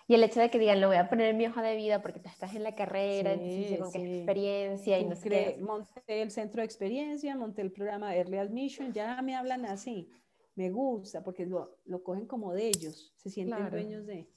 Y 0.09 0.15
el 0.15 0.25
hecho 0.25 0.41
de 0.41 0.51
que 0.51 0.59
digan, 0.59 0.81
lo 0.81 0.89
voy 0.89 0.97
a 0.97 1.09
poner 1.09 1.29
en 1.29 1.37
mi 1.37 1.47
hoja 1.47 1.63
de 1.63 1.77
vida 1.77 2.03
porque 2.03 2.21
tú 2.21 2.29
estás 2.29 2.55
en 2.55 2.63
la 2.63 2.75
carrera, 2.75 3.37
sí, 3.37 3.77
con 3.79 3.93
qué 3.93 4.19
experiencia 4.19 4.99
y 4.99 5.07
no 5.07 5.17
sé 5.17 5.59
Monté 5.61 6.23
el 6.23 6.31
centro 6.31 6.61
de 6.61 6.67
experiencia, 6.67 7.37
monté 7.37 7.63
el 7.63 7.73
programa 7.73 8.11
de 8.11 8.19
Early 8.19 8.39
Admission, 8.39 8.93
ya 8.93 9.21
me 9.23 9.37
hablan 9.37 9.67
así. 9.67 10.11
Me 10.57 10.71
gusta 10.71 11.23
porque 11.23 11.47
lo, 11.47 11.79
lo 11.85 12.03
cogen 12.03 12.27
como 12.27 12.53
de 12.53 12.69
ellos, 12.69 13.13
se 13.17 13.31
sienten 13.31 13.71
dueños 13.71 14.07
de. 14.07 14.29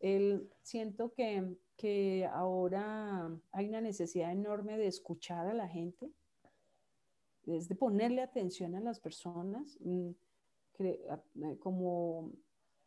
El, 0.00 0.50
siento 0.62 1.12
que, 1.14 1.56
que 1.76 2.28
ahora 2.32 3.30
hay 3.52 3.68
una 3.68 3.80
necesidad 3.80 4.32
enorme 4.32 4.76
de 4.76 4.88
escuchar 4.88 5.46
a 5.46 5.54
la 5.54 5.68
gente, 5.68 6.10
es 7.46 7.68
de 7.68 7.74
ponerle 7.74 8.22
atención 8.22 8.74
a 8.74 8.80
las 8.80 9.00
personas, 9.00 9.78
mm, 9.80 10.10
como 11.60 12.32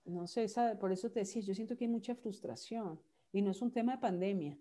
no 0.06 0.28
sé, 0.28 0.48
por 0.80 0.92
eso 0.92 1.10
te 1.12 1.22
decía, 1.22 1.42
yo 1.42 1.54
siento 1.54 1.76
que 1.76 1.86
hay 1.86 1.92
mucha 1.92 2.16
frustración 2.16 3.00
y 3.32 3.42
no 3.42 3.52
es 3.52 3.62
un 3.62 3.72
tema 3.72 3.94
de 3.94 3.98
pandemia, 3.98 4.58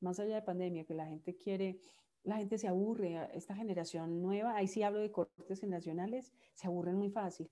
más 0.00 0.18
allá 0.20 0.36
de 0.36 0.42
pandemia, 0.42 0.84
que 0.84 0.94
la 0.94 1.06
gente 1.06 1.36
quiere, 1.36 1.80
la 2.22 2.36
gente 2.36 2.56
se 2.56 2.68
aburre, 2.68 3.28
esta 3.34 3.54
generación 3.54 4.22
nueva, 4.22 4.56
ahí 4.56 4.68
sí 4.68 4.82
hablo 4.82 5.00
de 5.00 5.10
cortes 5.10 5.60
generacionales, 5.60 6.32
se 6.54 6.66
aburren 6.66 6.96
muy 6.96 7.10
fácil. 7.10 7.50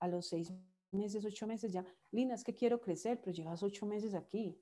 A 0.00 0.08
los 0.08 0.26
seis 0.26 0.52
meses, 0.90 1.24
ocho 1.24 1.46
meses 1.46 1.72
ya, 1.72 1.84
Lina, 2.10 2.34
es 2.34 2.42
que 2.42 2.54
quiero 2.54 2.80
crecer, 2.80 3.20
pero 3.20 3.32
llevas 3.32 3.62
ocho 3.62 3.86
meses 3.86 4.14
aquí. 4.14 4.58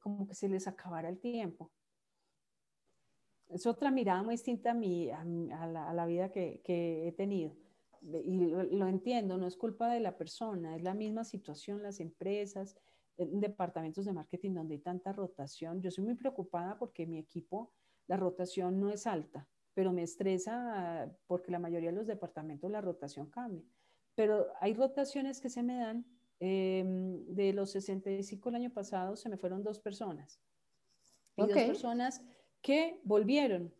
como 0.00 0.26
que 0.26 0.34
se 0.34 0.48
les 0.48 0.66
acabara 0.68 1.08
el 1.08 1.18
tiempo. 1.18 1.70
Es 3.48 3.66
otra 3.66 3.90
mirada 3.90 4.22
muy 4.22 4.34
distinta 4.34 4.72
a, 4.72 4.74
mí, 4.74 5.10
a, 5.10 5.66
la, 5.66 6.06
vida 6.06 6.30
que 6.30 6.60
he 6.64 7.12
tenido 7.12 7.56
y 8.02 8.36
lo, 8.36 8.88
entiendo, 8.88 9.36
no 9.36 9.46
es 9.46 9.56
culpa 9.56 9.92
de 9.92 10.00
la 10.00 10.16
persona, 10.16 10.76
es 10.76 10.82
la 10.82 10.94
misma 10.94 11.24
situación, 11.24 11.82
las 11.82 12.00
empresas, 12.00 12.76
departamentos 13.16 14.06
de 14.06 14.12
marketing 14.12 14.54
donde 14.54 14.74
hay 14.74 14.80
tanta 14.80 15.12
rotación. 15.12 15.82
Yo 15.82 15.90
soy 15.90 16.04
muy 16.04 16.14
preocupada 16.14 16.78
porque 16.78 17.06
mi 17.06 17.18
equipo, 17.18 17.72
la 18.06 18.16
rotación 18.16 18.80
no 18.80 18.90
es 18.90 19.06
alta, 19.06 19.46
pero 19.74 19.92
me 19.92 20.02
estresa 20.02 21.14
porque 21.26 21.50
la 21.50 21.58
mayoría 21.58 21.90
de 21.90 21.96
los 21.96 22.06
departamentos 22.06 22.70
la 22.70 22.80
rotación 22.80 23.28
cambia. 23.30 23.64
Pero 24.14 24.46
hay 24.60 24.74
rotaciones 24.74 25.40
que 25.40 25.50
se 25.50 25.62
me 25.62 25.76
dan. 25.76 26.04
Em, 26.42 27.26
de 27.26 27.52
los 27.52 27.70
65 27.72 28.48
el 28.48 28.54
año 28.54 28.70
pasado 28.70 29.14
se 29.14 29.28
me 29.28 29.36
fueron 29.36 29.62
dos 29.62 29.78
personas. 29.78 30.40
Y 31.36 31.42
dos 31.42 31.52
personas 31.52 32.22
que 32.62 32.98
volvieron. 33.04 33.74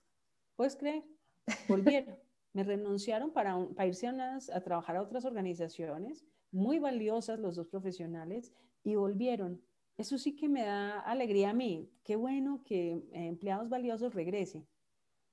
¿Puedes 0.57 0.77
creer? 0.77 1.05
Volvieron. 1.68 2.18
Me 2.53 2.65
renunciaron 2.65 3.31
para, 3.31 3.57
irse 3.87 4.09
a, 4.09 4.61
trabajar 4.63 4.97
a 4.97 5.03
otras 5.03 5.25
organizaciones, 5.25 6.25
muy 6.51 6.79
valiosas 6.79 7.39
los 7.39 7.57
dos 7.57 7.69
profesionales, 7.69 8.53
y 8.83 8.97
volvieron. 8.97 9.61
Eso 9.97 10.19
sí 10.19 10.35
que 10.35 10.49
me 10.49 10.65
da 10.65 11.01
alegría 11.01 11.51
a 11.51 11.55
mí. 11.55 11.91
Qué 12.03 12.17
bueno 12.17 12.63
que 12.65 13.03
empleados 13.13 13.69
valiosos 13.69 14.15
regresen 14.15 14.67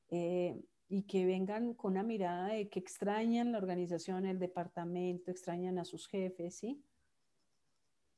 eh, 0.10 0.62
y 0.90 1.04
que 1.04 1.26
vengan 1.26 1.74
con 1.74 1.94
una 1.94 2.04
mirada 2.04 2.50
de 2.50 2.70
que 2.70 2.80
extrañan 2.80 3.52
la 3.52 3.58
organización, 3.58 4.26
el 4.26 4.40
departamento, 4.40 5.32
extrañan 5.32 5.80
a 5.80 5.86
sus 5.86 6.08
jefes, 6.08 6.56
¿sí? 6.56 6.84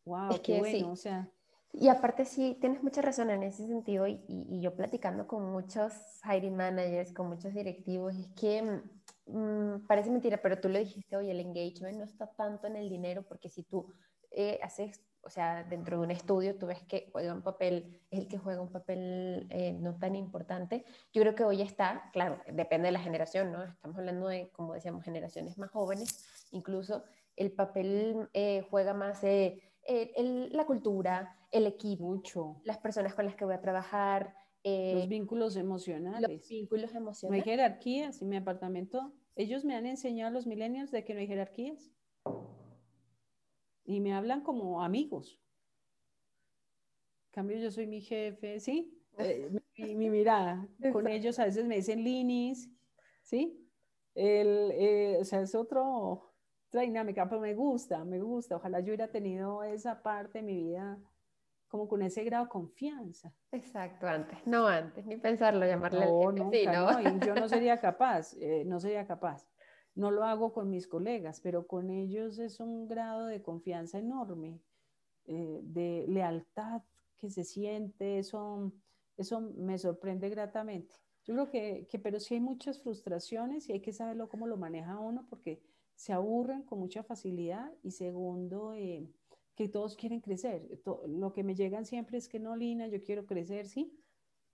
Wow, 0.05 0.41
qué 0.41 0.59
bueno, 0.59 0.91
o 0.91 0.95
sea. 0.95 1.31
Y 1.71 1.87
aparte 1.87 2.25
sí, 2.25 2.57
tienes 2.59 2.81
mucha 2.83 3.01
razón 3.01 3.29
en 3.29 3.43
ese 3.43 3.67
sentido 3.67 4.07
y, 4.07 4.23
y, 4.27 4.59
yo 4.59 4.75
platicando 4.75 5.27
con 5.27 5.51
muchos 5.51 5.93
hiring 6.23 6.55
managers, 6.55 7.13
con 7.13 7.27
muchos 7.27 7.53
directivos, 7.53 8.15
es 8.15 8.27
que 8.35 8.81
mmm, 9.27 9.85
parece 9.87 10.09
mentira, 10.09 10.37
pero 10.41 10.59
tú 10.59 10.69
lo 10.69 10.79
dijiste, 10.79 11.15
oye, 11.15 11.31
el 11.31 11.39
engagement 11.39 11.97
no 11.97 12.03
está 12.03 12.27
tanto 12.27 12.67
en 12.67 12.75
el 12.75 12.89
dinero 12.89 13.23
porque 13.23 13.49
si 13.49 13.63
tú 13.63 13.93
eh, 14.31 14.59
haces, 14.63 15.01
o 15.21 15.29
sea, 15.29 15.63
dentro 15.63 15.97
de 15.97 16.03
un 16.03 16.11
estudio 16.11 16.57
tú 16.57 16.67
ves 16.67 16.81
que 16.83 17.09
juega 17.11 17.33
un 17.33 17.41
papel, 17.41 18.01
es 18.09 18.19
el 18.19 18.27
que 18.27 18.37
juega 18.37 18.61
un 18.61 18.71
papel 18.71 19.47
eh, 19.49 19.73
no 19.73 19.97
tan 19.97 20.15
importante. 20.15 20.85
Yo 21.13 21.21
creo 21.21 21.35
que 21.35 21.43
hoy 21.43 21.61
está, 21.61 22.09
claro, 22.13 22.39
depende 22.51 22.87
de 22.87 22.93
la 22.93 22.99
generación, 22.99 23.51
¿no? 23.51 23.63
Estamos 23.63 23.97
hablando 23.97 24.27
de, 24.27 24.49
como 24.51 24.73
decíamos, 24.73 25.03
generaciones 25.03 25.57
más 25.57 25.71
jóvenes, 25.71 26.25
incluso 26.51 27.03
el 27.35 27.51
papel 27.51 28.29
eh, 28.33 28.65
juega 28.69 28.93
más 28.93 29.21
la 29.23 30.65
cultura, 30.65 31.38
el 31.51 31.67
equipo, 31.67 32.03
Mucho. 32.03 32.61
las 32.63 32.77
personas 32.77 33.15
con 33.15 33.25
las 33.25 33.35
que 33.35 33.45
voy 33.45 33.53
a 33.53 33.61
trabajar. 33.61 34.35
Eh, 34.63 34.93
los 34.95 35.07
vínculos 35.07 35.55
emocionales. 35.55 36.29
Los 36.29 36.49
vínculos 36.49 36.93
emocionales. 36.93 37.45
No 37.45 37.51
hay 37.51 37.57
jerarquías. 37.57 38.21
En 38.21 38.29
mi 38.29 38.37
apartamento, 38.37 39.13
ellos 39.35 39.65
me 39.65 39.75
han 39.75 39.85
enseñado 39.85 40.29
a 40.29 40.31
los 40.31 40.47
millennials 40.47 40.91
de 40.91 41.03
que 41.03 41.13
no 41.13 41.19
hay 41.21 41.27
jerarquías. 41.27 41.91
Y 43.85 44.01
me 44.01 44.13
hablan 44.13 44.41
como 44.41 44.83
amigos. 44.83 45.39
En 47.27 47.31
cambio, 47.31 47.57
yo 47.57 47.71
soy 47.71 47.87
mi 47.87 48.01
jefe, 48.01 48.59
¿sí? 48.59 48.95
Eh, 49.21 49.49
mi, 49.75 50.09
mirada. 50.09 50.65
Con 50.93 51.05
ellos 51.07 51.39
a 51.39 51.45
veces 51.45 51.65
me 51.65 51.75
dicen 51.75 52.05
linis, 52.05 52.69
¿sí? 53.21 53.69
El, 54.15 54.71
eh, 54.71 55.17
o 55.19 55.25
sea, 55.25 55.41
es 55.41 55.55
otro, 55.55 56.31
otra 56.69 56.83
dinámica, 56.83 57.27
pero 57.27 57.41
me 57.41 57.53
gusta, 57.53 58.05
me 58.05 58.21
gusta. 58.21 58.55
Ojalá 58.55 58.79
yo 58.79 58.85
hubiera 58.85 59.11
tenido 59.11 59.61
esa 59.63 60.01
parte 60.01 60.37
de 60.39 60.43
mi 60.43 60.55
vida 60.55 60.97
como 61.69 61.87
con 61.87 62.01
ese 62.01 62.23
grado 62.23 62.45
de 62.45 62.49
confianza. 62.49 63.33
Exacto, 63.51 64.07
antes, 64.07 64.45
no 64.45 64.67
antes, 64.67 65.05
ni 65.05 65.17
pensarlo, 65.17 65.65
llamarle 65.65 66.05
no, 66.05 66.31
nunca, 66.31 66.73
¿no? 66.73 66.99
Y 66.99 67.25
yo 67.25 67.35
no 67.35 67.47
sería 67.49 67.79
capaz, 67.79 68.33
eh, 68.33 68.63
no 68.65 68.79
sería 68.79 69.05
capaz. 69.05 69.47
No 69.95 70.11
lo 70.11 70.23
hago 70.23 70.51
con 70.51 70.69
mis 70.69 70.87
colegas, 70.87 71.39
pero 71.41 71.67
con 71.67 71.89
ellos 71.89 72.39
es 72.39 72.59
un 72.59 72.87
grado 72.87 73.25
de 73.27 73.41
confianza 73.41 73.99
enorme, 73.99 74.59
eh, 75.25 75.59
de 75.63 76.05
lealtad 76.07 76.81
que 77.17 77.29
se 77.29 77.43
siente, 77.43 78.17
eso, 78.17 78.73
eso 79.17 79.41
me 79.41 79.77
sorprende 79.77 80.29
gratamente. 80.29 80.95
Yo 81.25 81.35
creo 81.35 81.49
que, 81.49 81.87
que, 81.89 81.99
pero 81.99 82.19
sí 82.19 82.35
hay 82.35 82.39
muchas 82.39 82.81
frustraciones 82.81 83.69
y 83.69 83.73
hay 83.73 83.81
que 83.81 83.93
saberlo 83.93 84.29
cómo 84.29 84.47
lo 84.47 84.57
maneja 84.57 84.97
uno, 84.97 85.27
porque 85.29 85.61
se 85.95 86.13
aburren 86.13 86.63
con 86.63 86.79
mucha 86.79 87.03
facilidad 87.03 87.71
y 87.83 87.91
segundo, 87.91 88.73
eh, 88.73 89.05
que 89.59 89.67
todos 89.67 89.97
quieren 89.97 90.21
crecer. 90.21 90.65
Lo 91.05 91.33
que 91.33 91.43
me 91.43 91.53
llegan 91.53 91.85
siempre 91.85 92.17
es 92.17 92.29
que 92.29 92.39
no, 92.39 92.55
Lina, 92.55 92.87
yo 92.87 93.03
quiero 93.03 93.25
crecer, 93.25 93.67
¿sí? 93.67 93.93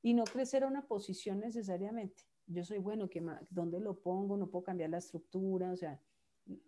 Y 0.01 0.15
no 0.15 0.23
crecer 0.23 0.63
a 0.63 0.67
una 0.67 0.87
posición 0.87 1.39
necesariamente. 1.41 2.23
Yo 2.47 2.63
soy 2.63 2.79
bueno, 2.79 3.07
que 3.07 3.23
¿dónde 3.51 3.79
lo 3.79 3.99
pongo? 3.99 4.35
No 4.35 4.49
puedo 4.49 4.63
cambiar 4.63 4.89
la 4.89 4.97
estructura, 4.97 5.71
o 5.71 5.77
sea, 5.77 6.01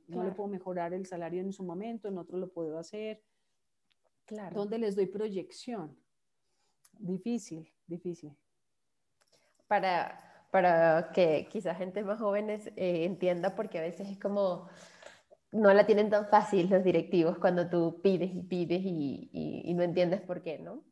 no 0.08 0.24
le 0.24 0.34
puedo 0.34 0.50
mejorar 0.50 0.94
el 0.94 1.08
salario 1.08 1.42
en 1.42 1.52
su 1.52 1.64
momento, 1.64 2.10
en 2.10 2.20
otro 2.20 2.38
lo 2.38 2.48
puedo 2.50 2.78
hacer. 2.78 3.24
Claro. 4.26 4.56
¿Dónde 4.56 4.78
les 4.78 4.96
doy 4.96 5.08
proyección? 5.08 5.98
Difícil, 6.94 7.68
difícil. 7.88 8.38
Para, 9.68 10.46
para 10.52 11.12
que 11.12 11.48
quizás 11.50 11.76
gente 11.76 12.04
más 12.04 12.20
jóvenes 12.20 12.68
eh, 12.76 13.06
entienda, 13.06 13.56
porque 13.56 13.80
a 13.80 13.82
veces 13.82 14.08
es 14.10 14.20
como, 14.20 14.68
no 15.52 15.74
la 15.74 15.86
tienen 15.86 16.10
tan 16.10 16.28
fácil 16.28 16.70
los 16.70 16.84
directivos 16.84 17.38
cuando 17.38 17.70
tú 17.70 18.02
pides 18.02 18.34
y 18.34 18.42
pides 18.44 18.82
y, 18.84 19.30
y, 19.32 19.74
no 19.74 19.84
entiendes 19.84 20.22
por 20.22 20.42
qué, 20.42 20.60
¿no? 20.60 20.84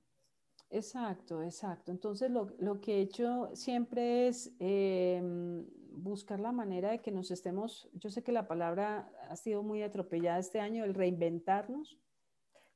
Exacto, 0.70 1.44
exacto. 1.44 1.92
Entonces 1.92 2.32
lo, 2.32 2.48
lo 2.60 2.82
que 2.82 2.98
he 2.98 3.02
hecho 3.02 3.50
siempre 3.54 4.28
es 4.28 4.54
em, 4.60 5.66
buscar 5.92 6.40
la 6.40 6.52
manera 6.52 6.92
de 6.92 7.00
que 7.00 7.12
nos 7.12 7.32
estemos, 7.32 7.90
yo 7.94 8.10
sé 8.10 8.24
que 8.24 8.32
la 8.32 8.48
palabra 8.48 9.10
ha 9.30 9.36
sido 9.36 9.64
muy 9.64 9.84
atropellada 9.84 10.40
este 10.40 10.60
año, 10.60 10.84
el 10.84 10.94
reinventarnos. 10.94 11.98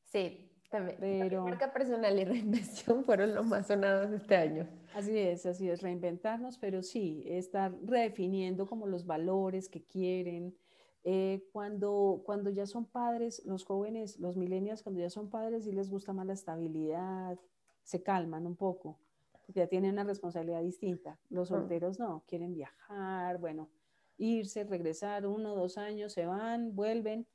Sí, 0.04 0.52
también. 0.70 0.98
Pero... 1.00 1.44
marca 1.44 1.74
personal 1.74 2.18
y 2.20 2.24
reinvención 2.26 3.04
fueron 3.04 3.34
los 3.34 3.46
más 3.46 3.68
sonados 3.68 4.12
este 4.12 4.36
año. 4.36 4.68
Así 4.94 5.18
es, 5.18 5.46
así 5.46 5.70
es, 5.70 5.82
reinventarnos, 5.82 6.58
pero 6.58 6.84
sí, 6.84 7.24
estar 7.26 7.74
redefiniendo 7.84 8.68
como 8.68 8.86
los 8.86 9.06
valores 9.06 9.70
que 9.70 9.84
quieren. 9.84 10.56
Eh, 11.04 11.44
cuando, 11.52 12.22
cuando 12.26 12.50
ya 12.50 12.66
son 12.66 12.86
padres, 12.86 13.44
los 13.46 13.64
jóvenes, 13.64 14.20
los 14.20 14.38
millennials, 14.38 14.84
cuando 14.84 15.02
ya 15.02 15.10
son 15.10 15.30
padres, 15.30 15.64
sí 15.64 15.72
les 15.72 15.90
gusta 15.90 16.14
más 16.14 16.26
la 16.26 16.34
estabilidad, 16.34 17.40
se 17.84 18.04
calman 18.04 18.46
un 18.46 18.56
poco 18.56 19.00
ya 19.54 19.68
tienen 19.68 19.94
una 19.94 20.04
responsabilidad 20.04 20.62
distinta. 20.62 21.20
Los 21.30 21.50
solteros 21.50 22.00
no, 22.00 22.24
quieren 22.28 22.54
viajar, 22.54 23.40
bueno, 23.40 23.70
irse, 24.18 24.64
regresar 24.64 25.26
uno, 25.26 25.56
dos 25.56 25.78
años, 25.78 26.14
se 26.14 26.26
van, 26.26 26.76
vuelven. 26.76 27.28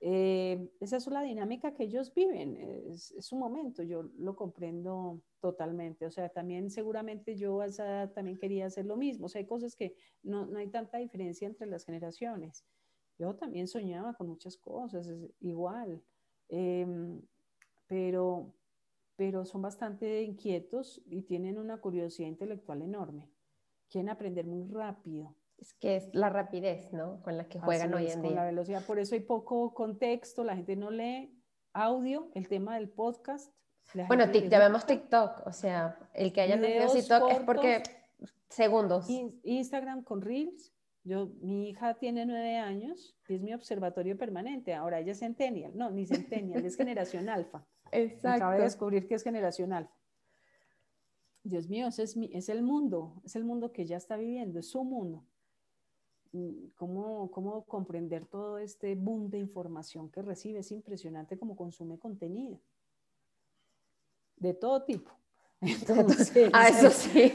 Eh, 0.00 0.70
esa 0.80 0.96
es 0.96 1.06
la 1.08 1.22
dinámica 1.22 1.74
que 1.74 1.84
ellos 1.84 2.14
viven, 2.14 2.56
es, 2.56 3.10
es, 3.12 3.26
su 3.26 3.36
momento, 3.36 3.82
yo 3.82 4.04
lo 4.18 4.34
comprendo 4.34 5.20
totalmente. 5.40 6.06
O 6.06 6.10
sea, 6.10 6.30
también 6.30 6.70
seguramente 6.70 7.36
yo 7.36 7.60
a 7.60 7.66
esa 7.66 7.84
edad 7.84 8.12
también 8.12 8.38
quería 8.38 8.66
hacer 8.66 8.86
lo 8.86 8.96
mismo. 8.96 9.26
O 9.26 9.28
sea, 9.28 9.40
hay 9.40 9.46
cosas 9.46 9.76
que 9.76 9.94
no, 10.22 10.46
no 10.46 10.58
hay 10.58 10.68
tanta 10.68 10.98
diferencia 10.98 11.46
entre 11.46 11.66
las 11.66 11.84
generaciones. 11.84 12.64
Yo 13.20 13.34
también 13.34 13.68
soñaba 13.68 14.14
con 14.14 14.28
muchas 14.28 14.56
cosas, 14.56 15.06
es 15.06 15.30
igual. 15.40 16.02
Em, 16.48 17.20
pero, 17.86 18.54
pero 19.14 19.44
son 19.44 19.60
bastante 19.60 20.22
inquietos 20.22 21.02
y 21.04 21.20
tienen 21.20 21.58
una 21.58 21.82
curiosidad 21.82 22.28
intelectual 22.28 22.80
enorme. 22.80 23.28
Quieren 23.90 24.08
aprender 24.08 24.46
muy 24.46 24.66
rápido. 24.72 25.34
Es 25.58 25.74
que 25.74 25.96
es 25.96 26.08
la 26.14 26.30
rapidez, 26.30 26.94
¿no? 26.94 27.20
Con 27.22 27.36
la 27.36 27.46
que 27.46 27.60
juegan 27.60 27.92
hoy 27.92 28.10
en 28.10 28.22
día. 28.22 28.30
la 28.30 28.44
velocidad. 28.46 28.82
Por 28.86 28.98
eso 28.98 29.14
hay 29.14 29.20
poco 29.20 29.74
contexto, 29.74 30.42
la 30.42 30.56
gente 30.56 30.74
no 30.74 30.90
lee 30.90 31.38
audio, 31.74 32.30
el 32.32 32.48
tema 32.48 32.76
del 32.76 32.88
podcast. 32.88 33.52
Bueno, 34.08 34.32
ya 34.32 34.58
vemos 34.60 34.86
TikTok, 34.86 35.46
o 35.46 35.52
sea, 35.52 35.98
el 36.14 36.32
que 36.32 36.40
haya 36.40 36.56
nacido 36.56 36.90
TikTok 36.90 37.30
es 37.32 37.40
porque 37.40 37.82
segundos. 38.48 39.06
Instagram 39.42 40.04
con 40.04 40.22
Reels. 40.22 40.72
Yo, 41.02 41.30
mi 41.40 41.70
hija 41.70 41.94
tiene 41.94 42.26
nueve 42.26 42.58
años 42.58 43.16
y 43.28 43.34
es 43.34 43.42
mi 43.42 43.54
observatorio 43.54 44.18
permanente. 44.18 44.74
Ahora 44.74 45.00
ella 45.00 45.12
es 45.12 45.18
centennial. 45.18 45.72
No, 45.74 45.90
ni 45.90 46.06
centennial, 46.06 46.64
es 46.64 46.76
generación 46.76 47.28
alfa. 47.28 47.66
Exacto. 47.92 48.44
Acaba 48.44 48.56
de 48.56 48.62
descubrir 48.62 49.08
que 49.08 49.14
es 49.14 49.22
generacional. 49.22 49.90
Dios 51.42 51.68
mío, 51.68 51.86
ese 51.86 52.02
es, 52.02 52.16
es 52.16 52.48
el 52.50 52.62
mundo, 52.62 53.22
es 53.24 53.34
el 53.34 53.44
mundo 53.44 53.72
que 53.72 53.86
ya 53.86 53.96
está 53.96 54.16
viviendo, 54.16 54.58
es 54.58 54.68
su 54.68 54.84
mundo. 54.84 55.24
Mm, 56.32 56.66
¿Cómo, 56.76 57.30
¿Cómo 57.30 57.64
comprender 57.64 58.26
todo 58.26 58.58
este 58.58 58.94
boom 58.94 59.30
de 59.30 59.38
información 59.38 60.10
que 60.10 60.22
recibe? 60.22 60.60
Es 60.60 60.70
impresionante 60.70 61.38
cómo 61.38 61.56
consume 61.56 61.98
contenido. 61.98 62.60
De 64.36 64.54
todo 64.54 64.84
tipo. 64.84 65.19
Entonces, 65.60 66.50
ah, 66.52 66.68
eso 66.68 66.90
sí. 66.90 67.34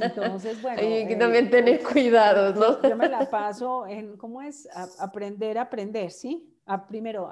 Entonces, 0.00 0.62
bueno. 0.62 0.80
Hay 0.80 1.06
que 1.06 1.16
también 1.16 1.46
eh, 1.46 1.50
tener 1.50 1.82
cuidado, 1.82 2.54
¿no? 2.54 2.82
Yo 2.88 2.96
me 2.96 3.08
la 3.08 3.28
paso 3.28 3.86
en, 3.86 4.16
¿cómo 4.16 4.40
es? 4.42 4.68
aprender 4.98 5.58
a 5.58 5.62
aprender, 5.62 6.10
¿sí? 6.10 6.54
primero, 6.88 7.30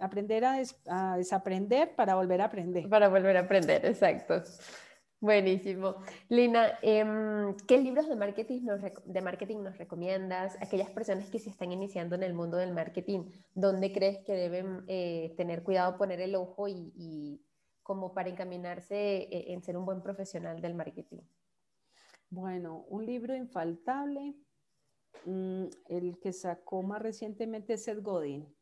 aprender 0.00 0.44
a, 0.44 1.16
desaprender 1.16 1.94
para 1.94 2.16
volver 2.16 2.40
a 2.40 2.46
aprender. 2.46 2.88
Para 2.88 3.08
volver 3.08 3.36
a 3.36 3.40
aprender, 3.40 3.84
exacto. 3.86 4.42
Buenísimo. 5.20 5.96
Lina, 6.28 6.78
em, 6.82 7.56
¿qué 7.66 7.78
libros 7.78 8.08
de 8.08 8.16
marketing, 8.16 8.64
nos, 8.64 8.82
de 8.82 9.22
marketing 9.22 9.62
nos 9.62 9.78
recomiendas? 9.78 10.54
Aquellas 10.60 10.90
personas 10.90 11.30
que 11.30 11.38
se 11.38 11.48
están 11.48 11.72
iniciando 11.72 12.14
en 12.14 12.24
el 12.24 12.34
mundo 12.34 12.58
del 12.58 12.74
marketing, 12.74 13.30
¿dónde 13.54 13.90
crees 13.90 14.18
que 14.24 14.34
deben 14.34 14.84
eh, 14.86 15.32
tener 15.38 15.62
cuidado, 15.62 15.96
poner 15.96 16.20
el 16.20 16.34
ojo 16.34 16.68
y, 16.68 17.40
como 17.84 18.12
para 18.12 18.28
encaminarse 18.28 19.28
eh, 19.30 19.52
en 19.52 19.62
ser 19.62 19.76
un 19.76 19.86
buen 19.86 20.02
profesional 20.02 20.60
del 20.60 20.74
marketing? 20.74 21.20
Bueno, 22.30 22.84
un 22.88 23.06
libro 23.06 23.36
infaltable, 23.36 24.34
mm, 25.24 25.66
el 25.88 26.18
que 26.18 26.32
sacó 26.32 26.82
más 26.82 27.00
recientemente 27.00 27.78
Seth 27.78 28.02
Godin, 28.02 28.52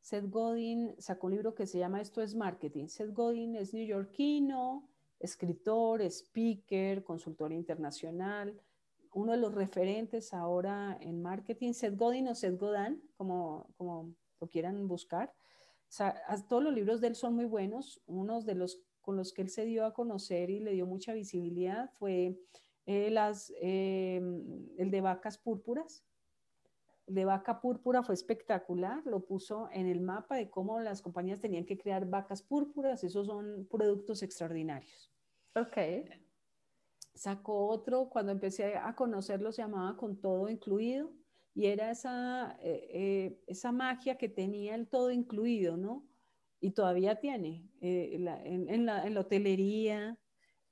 Seth 0.00 0.30
Godin 0.30 0.94
sacó 0.98 1.26
un 1.26 1.34
libro 1.34 1.54
que 1.54 1.66
se 1.66 1.78
llama 1.78 2.00
Esto 2.00 2.22
es 2.22 2.34
Marketing. 2.34 2.86
Seth 2.86 3.12
Godin 3.12 3.56
es 3.56 3.74
neoyorquino, 3.74 4.88
escritor, 5.18 6.00
speaker, 6.02 7.04
consultor 7.04 7.52
internacional, 7.52 8.58
uno 9.12 9.32
de 9.32 9.38
los 9.38 9.54
referentes 9.54 10.32
ahora 10.32 10.96
en 11.02 11.20
marketing. 11.20 11.72
Seth 11.72 11.96
Godin 11.96 12.28
o 12.28 12.34
Seth 12.34 12.58
Godin, 12.58 13.02
como, 13.18 13.66
como 13.76 14.14
lo 14.40 14.48
quieran 14.48 14.88
buscar. 14.88 15.34
Todos 16.48 16.62
los 16.62 16.74
libros 16.74 17.00
de 17.00 17.08
él 17.08 17.14
son 17.14 17.34
muy 17.34 17.46
buenos. 17.46 18.00
Uno 18.06 18.42
de 18.42 18.54
los 18.54 18.82
con 19.08 19.16
los 19.16 19.32
que 19.32 19.40
él 19.40 19.48
se 19.48 19.64
dio 19.64 19.86
a 19.86 19.94
conocer 19.94 20.50
y 20.50 20.60
le 20.60 20.72
dio 20.72 20.84
mucha 20.84 21.14
visibilidad 21.14 21.90
fue 21.98 22.38
eh, 22.84 23.08
las, 23.10 23.50
eh, 23.58 24.20
el 24.76 24.90
de 24.90 25.00
vacas 25.00 25.38
púrpuras, 25.38 26.04
de 27.06 27.24
vaca 27.24 27.60
púrpura 27.62 28.02
fue 28.02 28.14
espectacular, 28.14 29.02
lo 29.06 29.20
puso 29.20 29.70
en 29.72 29.86
el 29.86 30.02
mapa 30.02 30.36
de 30.36 30.50
cómo 30.50 30.78
las 30.80 31.00
compañías 31.00 31.40
tenían 31.40 31.64
que 31.64 31.78
crear 31.78 32.04
vacas 32.04 32.42
púrpuras, 32.42 33.02
esos 33.02 33.26
son 33.26 33.66
productos 33.70 34.22
extraordinarios. 34.22 35.10
Ok. 35.54 35.78
Sacó 37.14 37.66
otro, 37.68 38.10
cuando 38.10 38.30
empecé 38.30 38.76
a 38.76 38.94
conocerlo 38.94 39.52
se 39.52 39.62
llamaba 39.62 39.96
Con 39.96 40.20
todo 40.20 40.50
incluido 40.50 41.10
y 41.58 41.66
era 41.66 41.90
esa, 41.90 42.56
eh, 42.62 42.88
eh, 42.92 43.42
esa 43.48 43.72
magia 43.72 44.16
que 44.16 44.28
tenía 44.28 44.76
el 44.76 44.86
todo 44.86 45.10
incluido, 45.10 45.76
¿no? 45.76 46.06
Y 46.60 46.70
todavía 46.70 47.16
tiene 47.16 47.68
eh, 47.80 48.10
en, 48.12 48.68
en, 48.68 48.86
la, 48.86 49.04
en 49.04 49.14
la 49.14 49.20
hotelería, 49.20 50.16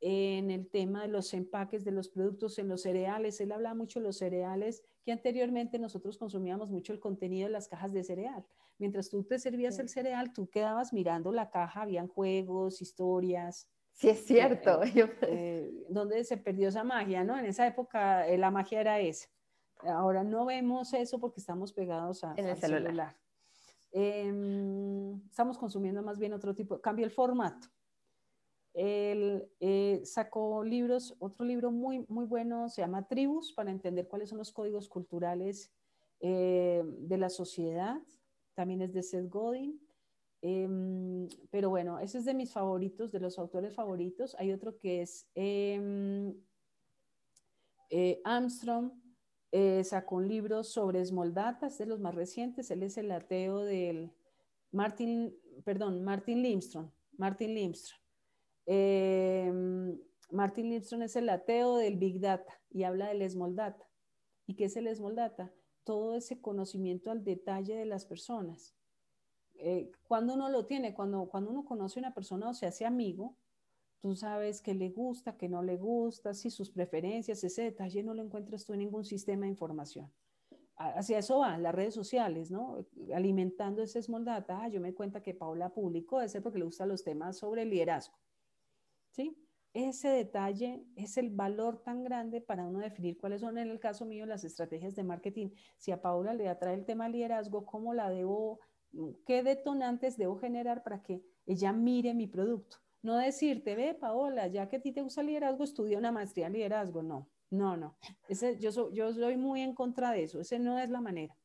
en 0.00 0.52
el 0.52 0.68
tema 0.68 1.02
de 1.02 1.08
los 1.08 1.34
empaques 1.34 1.84
de 1.84 1.90
los 1.90 2.08
productos, 2.08 2.60
en 2.60 2.68
los 2.68 2.82
cereales. 2.82 3.40
Él 3.40 3.50
hablaba 3.50 3.74
mucho 3.74 3.98
de 3.98 4.04
los 4.06 4.18
cereales, 4.18 4.84
que 5.04 5.10
anteriormente 5.10 5.80
nosotros 5.80 6.18
consumíamos 6.18 6.70
mucho 6.70 6.92
el 6.92 7.00
contenido 7.00 7.48
de 7.48 7.52
las 7.54 7.66
cajas 7.66 7.92
de 7.92 8.04
cereal. 8.04 8.46
Mientras 8.78 9.10
tú 9.10 9.24
te 9.24 9.40
servías 9.40 9.80
el 9.80 9.88
cereal, 9.88 10.32
tú 10.32 10.48
quedabas 10.48 10.92
mirando 10.92 11.32
la 11.32 11.50
caja, 11.50 11.82
habían 11.82 12.06
juegos, 12.06 12.80
historias. 12.80 13.68
Sí, 13.92 14.10
es 14.10 14.24
cierto. 14.24 14.84
Eh, 14.84 14.92
eh, 14.94 15.16
eh, 15.22 15.86
donde 15.88 16.22
se 16.22 16.36
perdió 16.36 16.68
esa 16.68 16.84
magia, 16.84 17.24
¿no? 17.24 17.36
En 17.36 17.46
esa 17.46 17.66
época 17.66 18.24
la 18.36 18.52
magia 18.52 18.80
era 18.80 19.00
esa. 19.00 19.28
Ahora 19.84 20.24
no 20.24 20.44
vemos 20.44 20.92
eso 20.94 21.18
porque 21.18 21.40
estamos 21.40 21.72
pegados 21.72 22.24
a, 22.24 22.34
en 22.36 22.46
el 22.46 22.56
celular. 22.56 23.16
Em, 23.92 25.14
estamos 25.26 25.58
consumiendo 25.58 26.02
más 26.02 26.18
bien 26.18 26.32
otro 26.32 26.54
tipo, 26.54 26.80
cambia 26.80 27.04
el 27.04 27.10
formato. 27.10 27.68
Él 28.74 29.48
eh, 29.58 30.02
sacó 30.04 30.62
libros, 30.62 31.16
otro 31.18 31.46
libro 31.46 31.70
muy, 31.70 32.04
muy 32.08 32.26
bueno 32.26 32.68
se 32.68 32.82
llama 32.82 33.08
Tribus, 33.08 33.52
para 33.52 33.70
entender 33.70 34.06
cuáles 34.06 34.28
son 34.28 34.38
los 34.38 34.52
códigos 34.52 34.88
culturales 34.88 35.72
eh, 36.20 36.82
de 36.84 37.16
la 37.16 37.30
sociedad. 37.30 37.98
También 38.54 38.82
es 38.82 38.92
de 38.92 39.02
Seth 39.02 39.30
Godin. 39.30 39.80
Em, 40.42 41.26
pero 41.50 41.70
bueno, 41.70 41.98
ese 41.98 42.18
es 42.18 42.26
de 42.26 42.34
mis 42.34 42.52
favoritos, 42.52 43.10
de 43.12 43.20
los 43.20 43.38
autores 43.38 43.74
favoritos. 43.74 44.36
Hay 44.38 44.52
otro 44.52 44.76
que 44.76 45.00
es 45.00 45.26
em, 45.34 46.34
eh, 49.52 49.84
sacó 49.84 50.16
un 50.16 50.28
libro 50.28 50.64
sobre 50.64 51.04
Smoldatas, 51.04 51.78
de 51.78 51.86
los 51.86 52.00
más 52.00 52.14
recientes. 52.14 52.70
Él 52.70 52.82
es 52.82 52.96
el 52.98 53.10
ateo 53.10 53.60
del 53.60 54.12
Martin, 54.72 55.34
perdón, 55.64 56.02
Martin 56.04 56.42
Limstrom. 56.42 56.90
Martin 57.16 57.54
Limstrom. 57.54 58.00
Eh, 58.66 59.52
Martin 60.30 60.70
Lipson 60.70 61.02
es 61.02 61.16
el 61.16 61.28
ateo 61.28 61.76
del 61.76 61.96
Big 61.96 62.20
Data 62.20 62.60
y 62.70 62.82
habla 62.82 63.08
del 63.08 63.28
Small 63.30 63.54
Data. 63.54 63.88
¿Y 64.46 64.54
qué 64.54 64.64
es 64.64 64.76
el 64.76 64.94
Small 64.94 65.14
Data? 65.14 65.52
Todo 65.84 66.16
ese 66.16 66.40
conocimiento 66.40 67.10
al 67.10 67.24
detalle 67.24 67.76
de 67.76 67.86
las 67.86 68.06
personas. 68.06 68.74
Eh, 69.54 69.92
cuando 70.02 70.34
uno 70.34 70.48
lo 70.48 70.66
tiene, 70.66 70.94
cuando, 70.94 71.28
cuando 71.28 71.50
uno 71.50 71.64
conoce 71.64 71.98
a 71.98 72.02
una 72.02 72.14
persona 72.14 72.50
o 72.50 72.54
se 72.54 72.66
hace 72.66 72.84
amigo, 72.84 73.36
tú 74.06 74.14
sabes 74.14 74.62
qué 74.62 74.72
le 74.72 74.90
gusta, 74.90 75.36
qué 75.36 75.48
no 75.48 75.64
le 75.64 75.76
gusta, 75.76 76.32
si 76.32 76.48
sus 76.48 76.70
preferencias, 76.70 77.42
ese 77.42 77.62
detalle 77.62 78.04
no 78.04 78.14
lo 78.14 78.22
encuentras 78.22 78.64
tú 78.64 78.72
en 78.72 78.78
ningún 78.78 79.04
sistema 79.04 79.46
de 79.46 79.50
información. 79.50 80.12
Hacia 80.76 81.18
eso 81.18 81.40
van 81.40 81.64
las 81.64 81.74
redes 81.74 81.94
sociales, 81.94 82.52
¿no? 82.52 82.86
Alimentando 83.12 83.82
ese 83.82 84.00
small. 84.00 84.24
Ah, 84.28 84.68
yo 84.68 84.80
me 84.80 84.94
cuenta 84.94 85.24
que 85.24 85.34
Paula 85.34 85.70
publicó 85.70 86.20
ese 86.20 86.40
porque 86.40 86.60
le 86.60 86.66
gustan 86.66 86.88
los 86.88 87.02
temas 87.02 87.36
sobre 87.38 87.64
liderazgo. 87.64 88.16
¿sí? 89.10 89.36
ese 89.74 90.08
detalle 90.08 90.84
es 90.94 91.16
el 91.16 91.30
valor 91.30 91.82
tan 91.82 92.04
grande 92.04 92.40
para 92.40 92.64
uno 92.64 92.78
definir 92.78 93.18
cuáles 93.18 93.40
son, 93.40 93.58
en 93.58 93.70
el 93.70 93.80
caso 93.80 94.06
mío, 94.06 94.24
las 94.24 94.44
estrategias 94.44 94.94
de 94.94 95.02
marketing. 95.02 95.50
Si 95.78 95.90
a 95.90 96.00
Paula 96.00 96.32
le 96.32 96.48
atrae 96.48 96.74
el 96.74 96.84
tema 96.84 97.08
liderazgo, 97.08 97.66
¿cómo 97.66 97.92
la 97.92 98.08
debo, 98.08 98.60
qué 99.26 99.42
detonantes 99.42 100.16
debo 100.16 100.38
generar 100.38 100.84
para 100.84 101.02
que 101.02 101.24
ella 101.44 101.72
mire 101.72 102.14
mi 102.14 102.28
producto? 102.28 102.85
No 103.06 103.18
decirte, 103.18 103.76
ve, 103.76 103.94
Paola, 103.94 104.48
ya 104.48 104.68
que 104.68 104.78
a 104.78 104.80
ti 104.80 104.90
te 104.90 105.00
gusta 105.00 105.22
liderazgo, 105.22 105.62
estudia 105.62 105.96
una 105.96 106.10
maestría 106.10 106.48
en 106.48 106.54
liderazgo. 106.54 107.04
No, 107.04 107.30
no, 107.50 107.76
no. 107.76 107.96
Ese, 108.28 108.58
yo, 108.58 108.92
yo 108.92 109.12
soy 109.12 109.36
muy 109.36 109.60
en 109.60 109.76
contra 109.76 110.10
de 110.10 110.24
eso. 110.24 110.40
Ese 110.40 110.58
no 110.58 110.76
es 110.76 110.90
la 110.90 111.00
manera. 111.00 111.38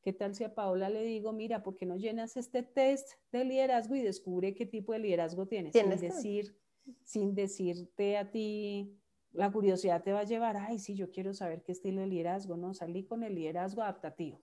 ¿Qué 0.00 0.12
tal 0.12 0.36
si 0.36 0.44
a 0.44 0.54
Paola 0.54 0.88
le 0.90 1.02
digo, 1.02 1.32
mira, 1.32 1.64
¿por 1.64 1.74
qué 1.74 1.86
no 1.86 1.96
llenas 1.96 2.36
este 2.36 2.62
test 2.62 3.14
de 3.32 3.44
liderazgo 3.44 3.96
y 3.96 4.02
descubre 4.02 4.54
qué 4.54 4.64
tipo 4.64 4.92
de 4.92 5.00
liderazgo 5.00 5.48
tienes? 5.48 5.72
Sin 5.72 5.90
decir, 5.90 6.56
sin 7.02 7.34
decirte 7.34 8.16
a 8.16 8.30
ti, 8.30 8.96
la 9.32 9.50
curiosidad 9.50 10.04
te 10.04 10.12
va 10.12 10.20
a 10.20 10.24
llevar, 10.24 10.56
ay, 10.56 10.78
sí, 10.78 10.94
yo 10.94 11.10
quiero 11.10 11.34
saber 11.34 11.64
qué 11.64 11.72
estilo 11.72 12.00
de 12.00 12.06
liderazgo, 12.06 12.56
no, 12.56 12.74
salí 12.74 13.06
con 13.06 13.24
el 13.24 13.34
liderazgo 13.34 13.82
adaptativo. 13.82 14.40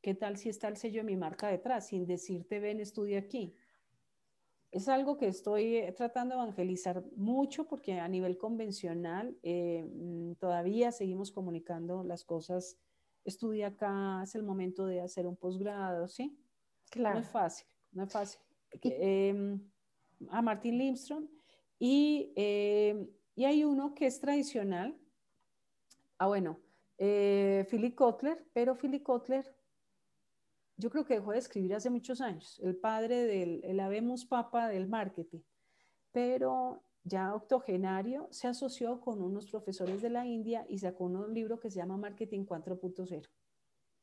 ¿Qué 0.00 0.16
tal 0.16 0.38
si 0.38 0.48
está 0.48 0.66
el 0.66 0.76
sello 0.76 1.02
de 1.02 1.06
mi 1.06 1.16
marca 1.16 1.46
detrás? 1.46 1.86
Sin 1.86 2.04
decirte, 2.04 2.58
ven, 2.58 2.80
estudia 2.80 3.20
aquí. 3.20 3.54
Es 4.76 4.90
algo 4.90 5.16
que 5.16 5.26
estoy 5.26 5.76
eh, 5.76 5.92
tratando 5.92 6.34
de 6.34 6.42
evangelizar 6.42 7.02
mucho 7.16 7.66
porque 7.66 7.98
a 7.98 8.06
nivel 8.08 8.36
convencional 8.36 9.34
eh, 9.42 9.88
mm, 9.90 10.32
todavía 10.34 10.92
seguimos 10.92 11.32
comunicando 11.32 12.04
las 12.04 12.24
cosas 12.24 12.76
estudia 13.24 13.68
acá, 13.68 14.20
es 14.22 14.34
el 14.34 14.42
momento 14.42 14.84
de 14.84 15.00
hacer 15.00 15.26
un 15.26 15.34
posgrado, 15.34 16.08
¿sí? 16.08 16.38
Claro. 16.90 17.14
No 17.14 17.20
es 17.22 17.30
fácil, 17.30 17.66
no 17.92 18.02
es 18.04 18.12
fácil. 18.12 18.38
Em, 18.82 19.58
a 20.28 20.42
Martin 20.42 20.76
Lindstrom 20.76 21.26
y, 21.78 22.34
em, 22.36 23.08
y, 23.34 23.46
hay 23.46 23.64
uno 23.64 23.94
que 23.94 24.04
es 24.04 24.20
tradicional. 24.20 24.94
Ah, 26.18 26.26
bueno, 26.26 26.60
eh, 26.98 27.66
Philip 27.70 27.94
Kotler, 27.94 28.46
pero 28.52 28.76
Philip 28.76 29.02
Kotler 29.02 29.55
yo 30.76 30.90
creo 30.90 31.04
que 31.04 31.14
dejó 31.14 31.32
de 31.32 31.38
escribir 31.38 31.74
hace 31.74 31.90
muchos 31.90 32.20
años, 32.20 32.60
el 32.62 32.76
padre 32.76 33.26
del, 33.26 33.60
el 33.64 33.80
habemos 33.80 34.24
papa 34.24 34.68
del 34.68 34.88
marketing, 34.88 35.40
pero 36.12 36.82
ya 37.06 37.34
octogenario, 37.34 38.26
se 38.30 38.48
asoció 38.48 39.00
con 39.00 39.22
unos 39.22 39.48
profesores 39.48 40.02
de 40.02 40.10
la 40.10 40.26
India 40.26 40.66
y 40.68 40.78
sacó 40.78 41.04
un 41.04 41.32
libro 41.32 41.60
que 41.60 41.70
se 41.70 41.76
llama 41.76 41.96
Marketing 41.96 42.44
4.0. 42.44 43.28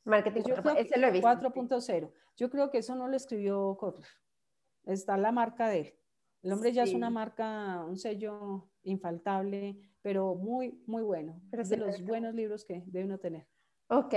Marketing 0.06 0.42
4.0. 0.42 2.12
Yo 2.38 2.50
creo 2.50 2.70
que 2.70 2.78
eso 2.78 2.96
no 2.96 3.08
lo 3.10 3.16
escribió 3.18 3.76
Kotler. 3.78 4.08
Está 4.86 5.18
la 5.18 5.34
marca 5.34 5.68
de 5.68 5.80
él. 5.80 5.94
El 6.44 6.54
hombre 6.54 6.72
ya 6.72 6.84
es 6.84 6.94
una 6.94 7.10
marca, 7.10 7.84
un 7.86 7.98
sello 7.98 8.70
infaltable, 8.84 9.78
pero 10.02 10.36
muy, 10.36 10.82
muy 10.88 11.04
bueno. 11.04 11.42
es 11.52 11.70
de 11.70 11.78
los 11.78 12.02
buenos 12.04 12.34
libros 12.34 12.66
que 12.66 12.84
debe 12.88 13.06
uno 13.06 13.18
tener. 13.18 13.48
Ok, 13.88 14.14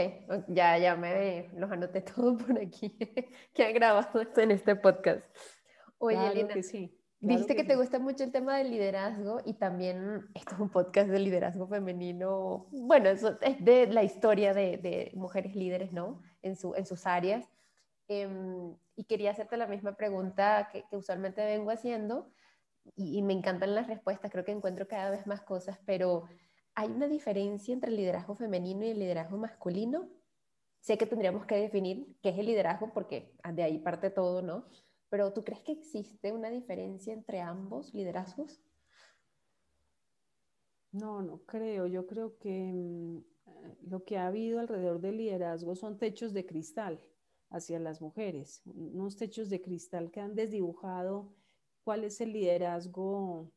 ya, 0.48 0.78
ya 0.78 0.96
me 0.96 1.50
los 1.54 1.70
anoté 1.72 2.00
todo 2.00 2.36
por 2.36 2.58
aquí, 2.58 2.96
que 3.54 3.64
han 3.64 3.74
grabado 3.74 4.20
esto 4.20 4.40
en 4.40 4.52
este 4.52 4.76
podcast. 4.76 5.24
Oye, 5.98 6.16
claro 6.16 6.48
que 6.48 6.62
sí. 6.62 6.92
Dijiste 7.18 7.56
que, 7.56 7.64
te 7.64 7.76
gusta 7.76 7.98
mucho 7.98 8.24
el 8.24 8.30
tema 8.30 8.58
del 8.58 8.70
liderazgo 8.70 9.40
y 9.44 9.54
también 9.54 10.28
esto 10.34 10.54
es 10.54 10.60
un 10.60 10.68
podcast 10.68 11.08
de 11.08 11.18
liderazgo 11.18 11.66
femenino. 11.66 12.68
Bueno, 12.70 13.08
eso 13.08 13.38
es 13.40 13.64
de 13.64 13.86
la 13.86 14.04
historia 14.04 14.52
de, 14.52 14.76
de 14.76 15.12
mujeres 15.14 15.56
líderes, 15.56 15.92
¿no? 15.92 16.22
En, 16.42 16.56
su, 16.56 16.74
en 16.74 16.84
sus 16.84 17.06
áreas. 17.06 17.48
Em, 18.08 18.76
y 18.94 19.04
quería 19.04 19.30
hacerte 19.30 19.56
la 19.56 19.66
misma 19.66 19.96
pregunta 19.96 20.68
que, 20.70 20.84
que 20.88 20.96
usualmente 20.96 21.44
vengo 21.44 21.70
haciendo 21.70 22.30
y, 22.94 23.18
y, 23.18 23.22
me 23.22 23.32
encantan 23.32 23.74
las 23.74 23.88
respuestas, 23.88 24.30
creo 24.30 24.44
que 24.44 24.52
encuentro 24.52 24.86
cada 24.86 25.10
vez 25.10 25.26
más 25.26 25.40
cosas, 25.40 25.80
pero 25.86 26.24
¿hay 26.76 26.90
una 26.90 27.08
diferencia 27.08 27.72
entre 27.72 27.90
el 27.90 27.96
liderazgo 27.96 28.34
femenino 28.36 28.84
y 28.84 28.90
el 28.90 28.98
liderazgo 28.98 29.38
masculino? 29.38 30.08
Sé 30.80 30.96
que 30.96 31.06
tendríamos 31.06 31.46
que 31.46 31.56
definir 31.56 32.16
qué 32.22 32.28
es 32.28 32.38
el 32.38 32.46
liderazgo 32.46 32.92
porque 32.92 33.34
de 33.52 33.62
ahí 33.62 33.78
parte 33.78 34.10
todo, 34.10 34.42
¿no? 34.42 34.66
Pero 35.08 35.32
¿tú 35.32 35.42
crees 35.42 35.62
que 35.62 35.72
existe 35.72 36.32
una 36.32 36.50
diferencia 36.50 37.12
entre 37.12 37.40
ambos 37.40 37.94
liderazgos? 37.94 38.60
No, 40.92 41.22
no 41.22 41.38
creo. 41.44 41.86
Yo 41.86 42.06
creo 42.06 42.38
que 42.38 42.72
mm, 42.72 43.18
lo 43.88 44.04
que 44.04 44.18
ha 44.18 44.26
habido 44.26 44.60
alrededor 44.60 45.00
del 45.00 45.16
liderazgo 45.16 45.74
son 45.74 45.98
techos 45.98 46.32
de 46.32 46.46
cristal 46.46 47.00
hacia 47.50 47.78
las 47.78 48.00
mujeres, 48.00 48.62
unos 48.66 49.16
techos 49.16 49.48
de 49.48 49.62
cristal 49.62 50.10
que 50.10 50.20
han 50.20 50.34
desdibujado 50.34 51.34
cuál 51.84 52.04
es 52.04 52.20
el 52.20 52.32
liderazgo 52.32 53.50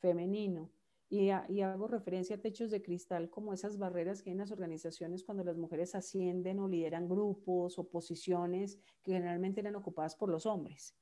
femenino. 0.00 0.70
Y, 1.12 1.30
y, 1.48 1.60
hago 1.60 1.88
referencia 1.88 2.36
a 2.36 2.40
techos 2.40 2.70
de 2.70 2.82
cristal 2.82 3.30
como 3.30 3.52
esas 3.52 3.78
barreras 3.78 4.22
que 4.22 4.30
hay 4.30 4.32
en 4.32 4.38
las 4.38 4.52
organizaciones 4.52 5.24
cuando 5.24 5.42
las 5.42 5.56
mujeres 5.56 5.96
ascienden 5.96 6.60
o 6.60 6.68
lideran 6.68 7.08
grupos 7.08 7.80
o 7.80 7.88
posiciones 7.88 8.78
que 9.02 9.14
generalmente 9.14 9.60
eran 9.60 9.74
ocupadas 9.74 10.14
por 10.14 10.30
los 10.30 10.46
hombres. 10.46 10.94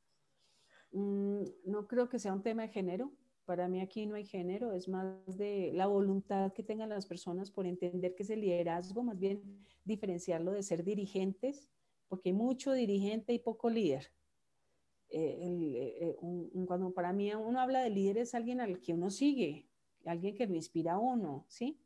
Mm, 0.92 1.42
no 1.66 1.86
creo 1.86 2.08
que 2.08 2.18
sea 2.18 2.32
un 2.32 2.42
tema 2.42 2.62
de 2.62 2.68
género. 2.68 3.12
Para 3.44 3.68
mí 3.68 3.80
aquí 3.80 4.06
no 4.06 4.14
hay 4.14 4.26
género, 4.26 4.72
es 4.72 4.88
más 4.88 5.38
de 5.38 5.70
la 5.72 5.86
voluntad 5.86 6.52
que 6.52 6.62
tengan 6.62 6.90
las 6.90 7.06
personas 7.06 7.50
por 7.50 7.66
entender 7.66 8.14
que 8.14 8.22
es 8.22 8.30
el 8.30 8.42
liderazgo, 8.42 9.02
más 9.02 9.18
bien 9.18 9.42
diferenciarlo 9.84 10.52
de 10.52 10.62
ser 10.62 10.84
dirigentes, 10.84 11.68
porque 12.08 12.30
hay 12.30 12.34
mucho 12.34 12.72
dirigente 12.72 13.32
y 13.32 13.38
poco 13.38 13.70
líder. 13.70 14.12
Eh, 15.10 15.38
eh, 15.40 16.16
eh, 16.20 16.64
cuando 16.66 16.92
para 16.92 17.14
mí 17.14 17.32
uno 17.34 17.58
habla 17.60 17.80
de 17.80 17.88
líder 17.88 18.18
es 18.18 18.34
alguien 18.34 18.60
al 18.60 18.80
que 18.80 18.92
uno 18.92 19.10
sigue, 19.10 19.66
alguien 20.08 20.34
que 20.34 20.46
lo 20.46 20.54
inspira 20.54 20.94
a 20.94 20.98
uno, 20.98 21.44
¿sí? 21.48 21.78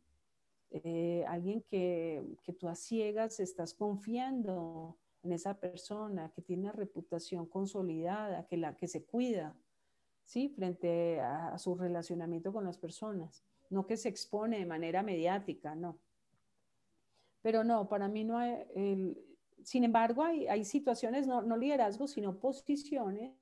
Eh, 0.70 1.24
alguien 1.28 1.62
que, 1.62 2.24
que, 2.42 2.52
tú 2.52 2.68
a 2.68 2.74
ciegas 2.74 3.40
estás 3.40 3.74
confiando 3.74 4.96
en 5.22 5.32
esa 5.32 5.58
persona, 5.58 6.32
que 6.34 6.42
tiene 6.42 6.62
una 6.62 6.72
reputación 6.72 7.46
consolidada, 7.46 8.46
que, 8.46 8.56
la, 8.56 8.76
que 8.76 8.88
se 8.88 9.04
cuida, 9.04 9.54
¿sí? 10.24 10.48
Frente 10.48 11.20
a, 11.20 11.58
su 11.58 11.74
relacionamiento 11.74 12.52
con 12.52 12.64
las 12.64 12.78
personas, 12.78 13.44
no 13.70 13.86
que 13.86 13.96
se 13.96 14.08
expone 14.08 14.58
de 14.58 14.66
manera 14.66 15.02
mediática, 15.02 15.74
no. 15.74 15.98
Pero 17.42 17.64
no, 17.64 17.88
para 17.88 18.08
mí 18.08 18.24
no 18.24 18.38
hay, 18.38 18.64
el, 18.74 19.22
sin 19.62 19.84
embargo, 19.84 20.22
hay, 20.22 20.46
hay 20.46 20.64
situaciones, 20.64 21.26
no, 21.26 21.42
no 21.42 21.56
liderazgo, 21.56 22.06
sino 22.06 22.38
posiciones 22.38 23.32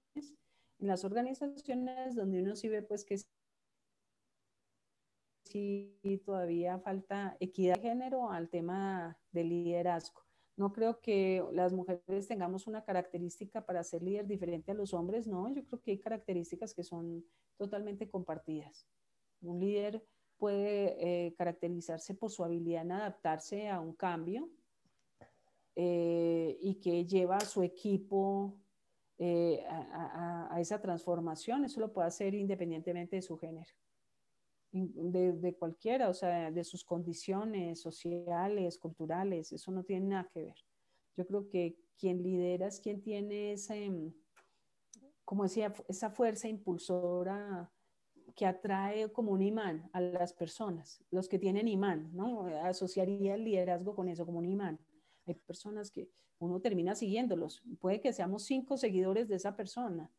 en 0.80 0.86
las 0.86 1.04
organizaciones 1.04 2.14
donde 2.14 2.42
uno 2.42 2.56
sí 2.56 2.68
ve 2.68 2.82
pues 2.82 3.04
que 3.04 3.20
sí 5.50 6.22
todavía 6.24 6.78
falta 6.78 7.36
equidad 7.40 7.76
de 7.76 7.82
género 7.82 8.30
al 8.30 8.48
tema 8.48 9.18
del 9.32 9.48
liderazgo. 9.48 10.22
No 10.56 10.72
creo 10.72 11.00
que 11.00 11.42
las 11.52 11.72
mujeres 11.72 12.28
tengamos 12.28 12.66
una 12.66 12.84
característica 12.84 13.64
para 13.64 13.82
ser 13.82 14.02
líder 14.02 14.26
diferente 14.26 14.72
a 14.72 14.74
los 14.74 14.92
hombres, 14.92 15.26
no, 15.26 15.48
yo 15.48 15.64
creo 15.64 15.80
que 15.80 15.92
hay 15.92 15.98
características 15.98 16.74
que 16.74 16.84
son 16.84 17.24
totalmente 17.56 18.08
compartidas. 18.08 18.86
Un 19.40 19.60
líder 19.60 20.04
puede 20.36 21.26
eh, 21.26 21.34
caracterizarse 21.34 22.14
por 22.14 22.30
su 22.30 22.44
habilidad 22.44 22.82
en 22.82 22.92
adaptarse 22.92 23.68
a 23.68 23.80
un 23.80 23.94
cambio 23.94 24.48
eh, 25.76 26.58
y 26.60 26.74
que 26.74 27.06
lleva 27.06 27.36
a 27.36 27.44
su 27.44 27.62
equipo 27.62 28.56
eh, 29.18 29.64
a, 29.68 30.56
esa 30.58 30.80
transformación. 30.80 31.64
Eso 31.64 31.80
lo 31.80 31.92
puede 31.92 32.08
hacer 32.08 32.34
independientemente 32.34 33.16
de 33.16 33.22
su 33.22 33.36
género 33.36 33.70
de, 34.72 35.56
cualquiera, 35.58 36.08
o 36.08 36.14
sea, 36.14 36.50
de 36.50 36.64
sus 36.64 36.84
condiciones 36.84 37.80
sociales, 37.80 38.78
culturales, 38.78 39.52
eso 39.52 39.70
no 39.72 39.82
tiene 39.84 40.06
nada 40.06 40.28
que 40.32 40.42
ver. 40.42 40.56
Yo 41.16 41.26
creo 41.26 41.48
que 41.48 41.76
quien 41.98 42.22
lidera 42.22 42.66
es 42.66 42.80
quien 42.80 43.02
tiene 43.02 43.52
ese, 43.52 43.90
mm, 43.90 44.14
como 45.24 45.44
decía, 45.44 45.72
esa 45.88 46.10
fuerza 46.10 46.48
impulsora 46.48 47.70
que 48.34 48.46
atrae 48.46 49.10
como 49.12 49.32
un 49.32 49.42
imán 49.42 49.90
a 49.92 50.00
las 50.00 50.32
personas, 50.32 51.04
los 51.10 51.28
que 51.28 51.38
tienen 51.38 51.68
imán, 51.68 52.10
¿no? 52.14 52.46
Asociaría 52.62 53.34
el 53.34 53.44
liderazgo 53.44 53.94
con 53.94 54.08
eso, 54.08 54.24
como 54.24 54.38
un 54.38 54.46
imán. 54.46 54.78
Hay 55.26 55.34
personas 55.34 55.90
que 55.90 56.08
uno 56.38 56.60
termina 56.60 56.94
siguiéndolos, 56.94 57.62
puede 57.80 58.00
que 58.00 58.12
seamos 58.12 58.44
cinco 58.44 58.76
seguidores 58.76 59.28
de 59.28 59.36
esa 59.36 59.56
persona, 59.56 60.10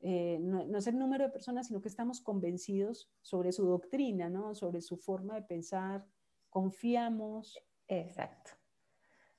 eh, 0.00 0.38
no, 0.40 0.78
es 0.78 0.86
el 0.86 0.98
número 0.98 1.24
de 1.24 1.30
personas, 1.30 1.66
sino 1.66 1.80
que 1.80 1.88
estamos 1.88 2.20
convencidos 2.20 3.10
sobre 3.20 3.52
su 3.52 3.66
doctrina, 3.66 4.28
¿no? 4.28 4.54
sobre 4.54 4.80
su 4.80 4.96
forma 4.96 5.34
de 5.34 5.42
pensar, 5.42 6.06
confiamos. 6.50 7.58
Exacto. 7.88 8.52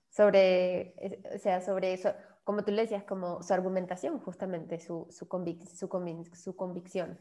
Sobre, 0.10 1.22
o 1.34 1.38
sea, 1.38 1.62
sobre 1.62 1.93
eso, 1.93 2.14
como 2.43 2.64
tú 2.64 2.72
le 2.72 2.82
decías, 2.82 3.03
como 3.03 3.41
su 3.43 3.53
argumentación, 3.53 4.20
justamente, 4.20 4.80
su, 4.80 5.07
su, 5.10 5.28
su, 6.34 6.55
convicción. 6.57 7.20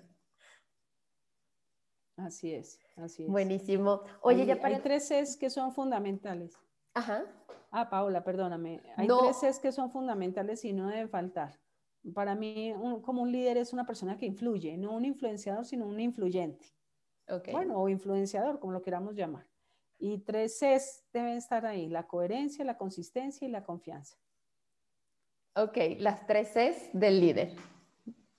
Así 2.16 2.54
es, 2.54 2.80
así 2.96 3.24
es. 3.24 3.28
Buenísimo. 3.28 4.02
Oye, 4.22 4.42
hay, 4.42 4.46
ya 4.48 4.60
para... 4.60 4.76
Hay 4.76 4.82
tres 4.82 5.10
es 5.10 5.36
que 5.36 5.50
son 5.50 5.72
fundamentales. 5.72 6.58
Ajá. 6.94 7.24
Ah, 7.70 7.88
Paola, 7.90 8.24
perdóname. 8.24 8.82
Hay 8.96 9.06
tres 9.06 9.42
es 9.42 9.58
que 9.60 9.70
son 9.70 9.90
fundamentales 9.90 10.64
y 10.64 10.72
no 10.72 10.88
deben 10.88 11.10
faltar 11.10 11.60
Para 12.14 12.34
mí, 12.34 12.72
como 13.02 13.22
un 13.22 13.32
líder 13.32 13.56
es 13.58 13.72
una 13.72 13.84
persona 13.84 14.16
que 14.16 14.26
influye, 14.26 14.76
no 14.76 14.92
un 14.92 15.04
influenciador, 15.04 15.64
sino 15.64 15.86
un 15.86 16.00
influyente. 16.00 16.66
Bueno, 17.52 17.78
o 17.78 17.88
influenciador, 17.88 18.58
como 18.58 18.72
lo 18.72 18.82
queramos 18.82 19.14
llamar. 19.14 19.46
Y 19.98 20.18
tres 20.18 20.58
Cs 20.58 21.04
deben 21.12 21.36
estar 21.36 21.66
ahí, 21.66 21.88
la 21.88 22.06
coherencia, 22.06 22.64
la 22.64 22.78
consistencia 22.78 23.46
y 23.46 23.50
la 23.50 23.64
confianza. 23.64 24.16
Ok, 25.54 25.76
las 25.98 26.26
tres 26.26 26.52
Cs 26.54 26.90
del 26.92 27.20
líder. 27.20 27.56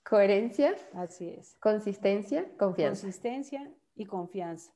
Coherencia. 0.02 0.74
Así 0.94 1.28
es. 1.28 1.56
Consistencia, 1.60 2.50
confianza. 2.56 3.02
Consistencia 3.02 3.72
y 3.94 4.06
confianza. 4.06 4.72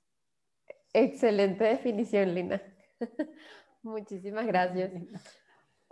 Excelente 0.93 1.65
definición, 1.65 2.35
Lina. 2.35 2.63
Muchísimas 3.83 4.47
gracias. 4.47 4.93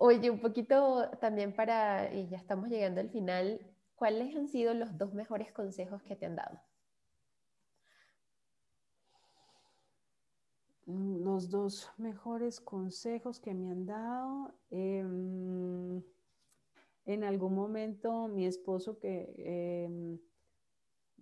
Oye, 0.05 0.31
un 0.31 0.41
poquito 0.41 1.09
también 1.21 1.55
para, 1.55 2.13
y 2.13 2.27
ya 2.27 2.37
estamos 2.37 2.69
llegando 2.69 3.01
al 3.01 3.09
final, 3.09 3.61
¿cuáles 3.95 4.35
han 4.35 4.49
sido 4.49 4.75
los 4.75 4.99
dos 4.99 5.15
mejores 5.15 5.53
consejos 5.53 6.03
que 6.03 6.17
te 6.17 6.27
han 6.27 6.35
dado? 6.35 6.61
Mm, 10.87 11.23
los 11.23 11.51
dos 11.51 11.89
mejores 11.99 12.61
consejos 12.61 13.39
que 13.39 13.55
me 13.55 13.71
han 13.71 13.87
dado. 13.87 14.53
Em, 14.71 16.03
en 17.07 17.23
algún 17.23 17.55
momento 17.55 18.27
mi 18.27 18.45
esposo 18.45 18.99
que 18.99 19.33
em, 19.39 20.19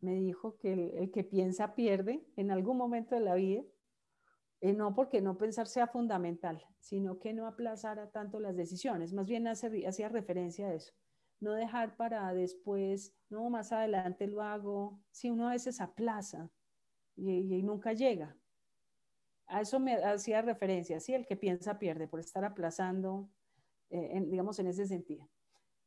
me 0.01 0.14
dijo 0.14 0.57
que 0.57 0.72
el, 0.72 1.11
que 1.11 1.22
piensa 1.22 1.74
pierde 1.74 2.24
en 2.37 2.51
algún 2.51 2.78
momento 2.78 3.14
de 3.14 3.20
la 3.20 3.35
vida. 3.35 3.62
Eh, 4.61 4.73
no 4.73 4.95
porque 4.95 5.21
no 5.21 5.39
pensar 5.39 5.67
sea 5.67 5.87
fundamental, 5.87 6.67
sino 6.79 7.19
que 7.19 7.33
no 7.33 7.47
aplazara 7.47 8.11
tanto 8.11 8.41
las 8.41 8.57
decisiones. 8.57 9.13
Más 9.13 9.27
bien 9.27 9.49
hacía 9.49 10.09
referencia 10.09 10.69
a 10.69 10.75
eso. 10.75 10.93
No 11.41 11.55
dejar 11.55 11.97
para 11.97 12.33
después, 12.35 13.15
no, 13.31 13.49
más 13.49 13.73
adelante 13.73 14.27
lo 14.27 14.43
hago. 14.43 15.01
Si 15.11 15.31
uno 15.31 15.49
a 15.49 15.53
veces 15.53 15.81
aplaza 15.81 16.51
y 17.17 17.63
nunca 17.63 17.93
llega 17.93 18.37
a 19.51 19.61
eso 19.61 19.81
me 19.81 19.95
hacía 19.95 20.43
referencia, 20.43 21.01
sí, 21.01 21.13
el 21.13 21.27
que 21.27 21.37
piensa 21.37 21.79
pierde 21.79 22.07
por 22.07 22.21
estar 22.21 22.45
aplazando, 22.45 23.29
eh, 23.91 24.25
digamos, 24.29 24.59
en 24.61 24.69
ese 24.69 24.87
sentido. 24.87 25.29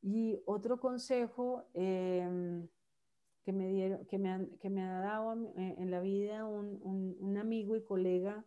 Y 0.02 0.42
otro 0.46 0.80
consejo 0.82 1.64
em, 1.74 2.68
que, 3.46 3.54
me 3.54 3.70
dieron, 3.70 4.06
que, 4.06 4.18
me 4.18 4.50
que 4.60 4.70
me 4.70 4.84
ha 4.84 5.00
dado 5.00 5.34
eh, 5.58 5.76
en 5.78 5.92
la 5.92 6.02
vida 6.02 6.46
un, 6.46 7.18
un, 7.20 7.38
amigo 7.38 7.78
y 7.78 7.84
colega, 7.84 8.46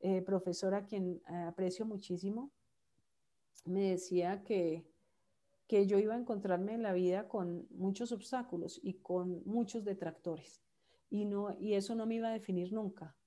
eh, 0.00 0.22
profesor 0.22 0.74
a 0.74 0.84
quien 0.84 1.20
aprecio 1.26 1.84
muchísimo, 1.86 2.50
me 3.64 3.90
decía 3.90 4.42
que, 4.44 4.86
que 5.66 5.86
yo 5.86 5.98
iba 5.98 6.14
a 6.14 6.18
encontrarme 6.18 6.74
en 6.74 6.82
la 6.82 6.92
vida 6.92 7.28
con 7.28 7.66
muchos 7.70 8.12
obstáculos 8.12 8.80
y 8.82 8.94
con 8.94 9.42
muchos 9.44 9.84
detractores. 9.84 10.62
Y, 11.10 11.24
no, 11.24 11.56
y 11.58 11.74
eso 11.74 11.94
no 11.94 12.06
me 12.06 12.16
iba 12.16 12.28
a 12.28 12.32
definir 12.32 12.72
nunca 12.72 13.18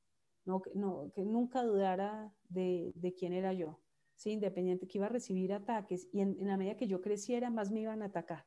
no, 0.45 0.61
no, 0.73 1.11
que 1.13 1.23
nunca 1.23 1.63
dudara 1.63 2.33
de, 2.49 2.91
de, 2.95 3.13
quién 3.13 3.33
era 3.33 3.53
yo, 3.53 3.79
¿sí? 4.15 4.31
independiente, 4.31 4.87
que 4.87 4.97
iba 4.97 5.07
a 5.07 5.09
recibir 5.09 5.53
ataques 5.53 6.07
y 6.11 6.21
en, 6.21 6.37
la 6.39 6.57
medida 6.57 6.77
que 6.77 6.87
yo 6.87 7.01
creciera, 7.01 7.49
más 7.49 7.71
me 7.71 7.81
iban 7.81 8.01
a 8.01 8.05
atacar. 8.05 8.45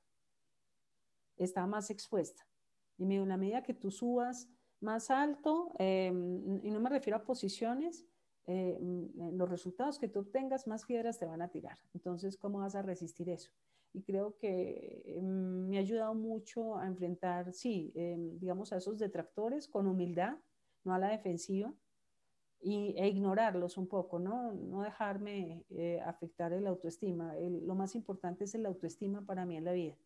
Estaba 1.37 1.67
más 1.67 1.91
expuesta. 1.91 2.47
Y 2.97 3.07
me 3.07 3.17
en 3.17 3.29
la 3.29 3.37
medida 3.37 3.63
que 3.63 3.75
tú 3.75 3.91
subas 3.91 4.49
más 4.81 5.11
alto, 5.11 5.73
em, 5.79 6.61
y 6.65 6.71
no 6.71 6.81
me 6.81 6.91
refiero 6.91 7.17
a 7.17 7.25
posiciones, 7.25 8.07
eh, 8.47 8.79
los 9.33 9.49
resultados 9.49 9.99
que 9.99 10.09
tú 10.09 10.21
obtengas, 10.21 10.67
más 10.67 10.85
piedras 10.85 11.19
te 11.19 11.27
van 11.27 11.43
a 11.43 11.49
tirar. 11.49 11.79
Entonces, 11.95 12.37
¿cómo 12.37 12.59
vas 12.59 12.75
a 12.75 12.83
resistir 12.83 13.29
eso? 13.31 13.51
Y 13.93 14.03
creo 14.03 14.37
que 14.37 15.03
em, 15.07 15.69
me 15.69 15.79
ha 15.79 15.81
ayudado 15.81 16.15
mucho 16.15 16.77
a 16.77 16.87
enfrentar, 16.87 17.53
sí, 17.53 17.93
em, 17.95 18.39
digamos, 18.39 18.73
a 18.73 18.77
esos 18.79 18.99
detractores 18.99 19.69
con 19.69 19.87
humildad, 19.87 20.37
no 20.85 20.93
a 20.95 20.99
la 20.99 21.09
defensiva, 21.09 21.73
y, 22.61 22.95
e 22.99 23.09
ignorarlos 23.09 23.77
un 23.79 23.87
poco, 23.87 24.19
¿no? 24.19 24.53
No 24.55 24.83
dejarme 24.83 25.65
eh, 25.71 26.01
afectar 26.01 26.53
el 26.53 26.67
autoestima. 26.67 27.35
lo 27.39 27.75
más 27.75 27.95
importante 27.95 28.45
es 28.45 28.55
el 28.55 28.67
autoestima 28.67 29.25
para 29.25 29.45
mí 29.47 29.57
en 29.57 29.65
la 29.65 29.73
vida. 29.73 29.97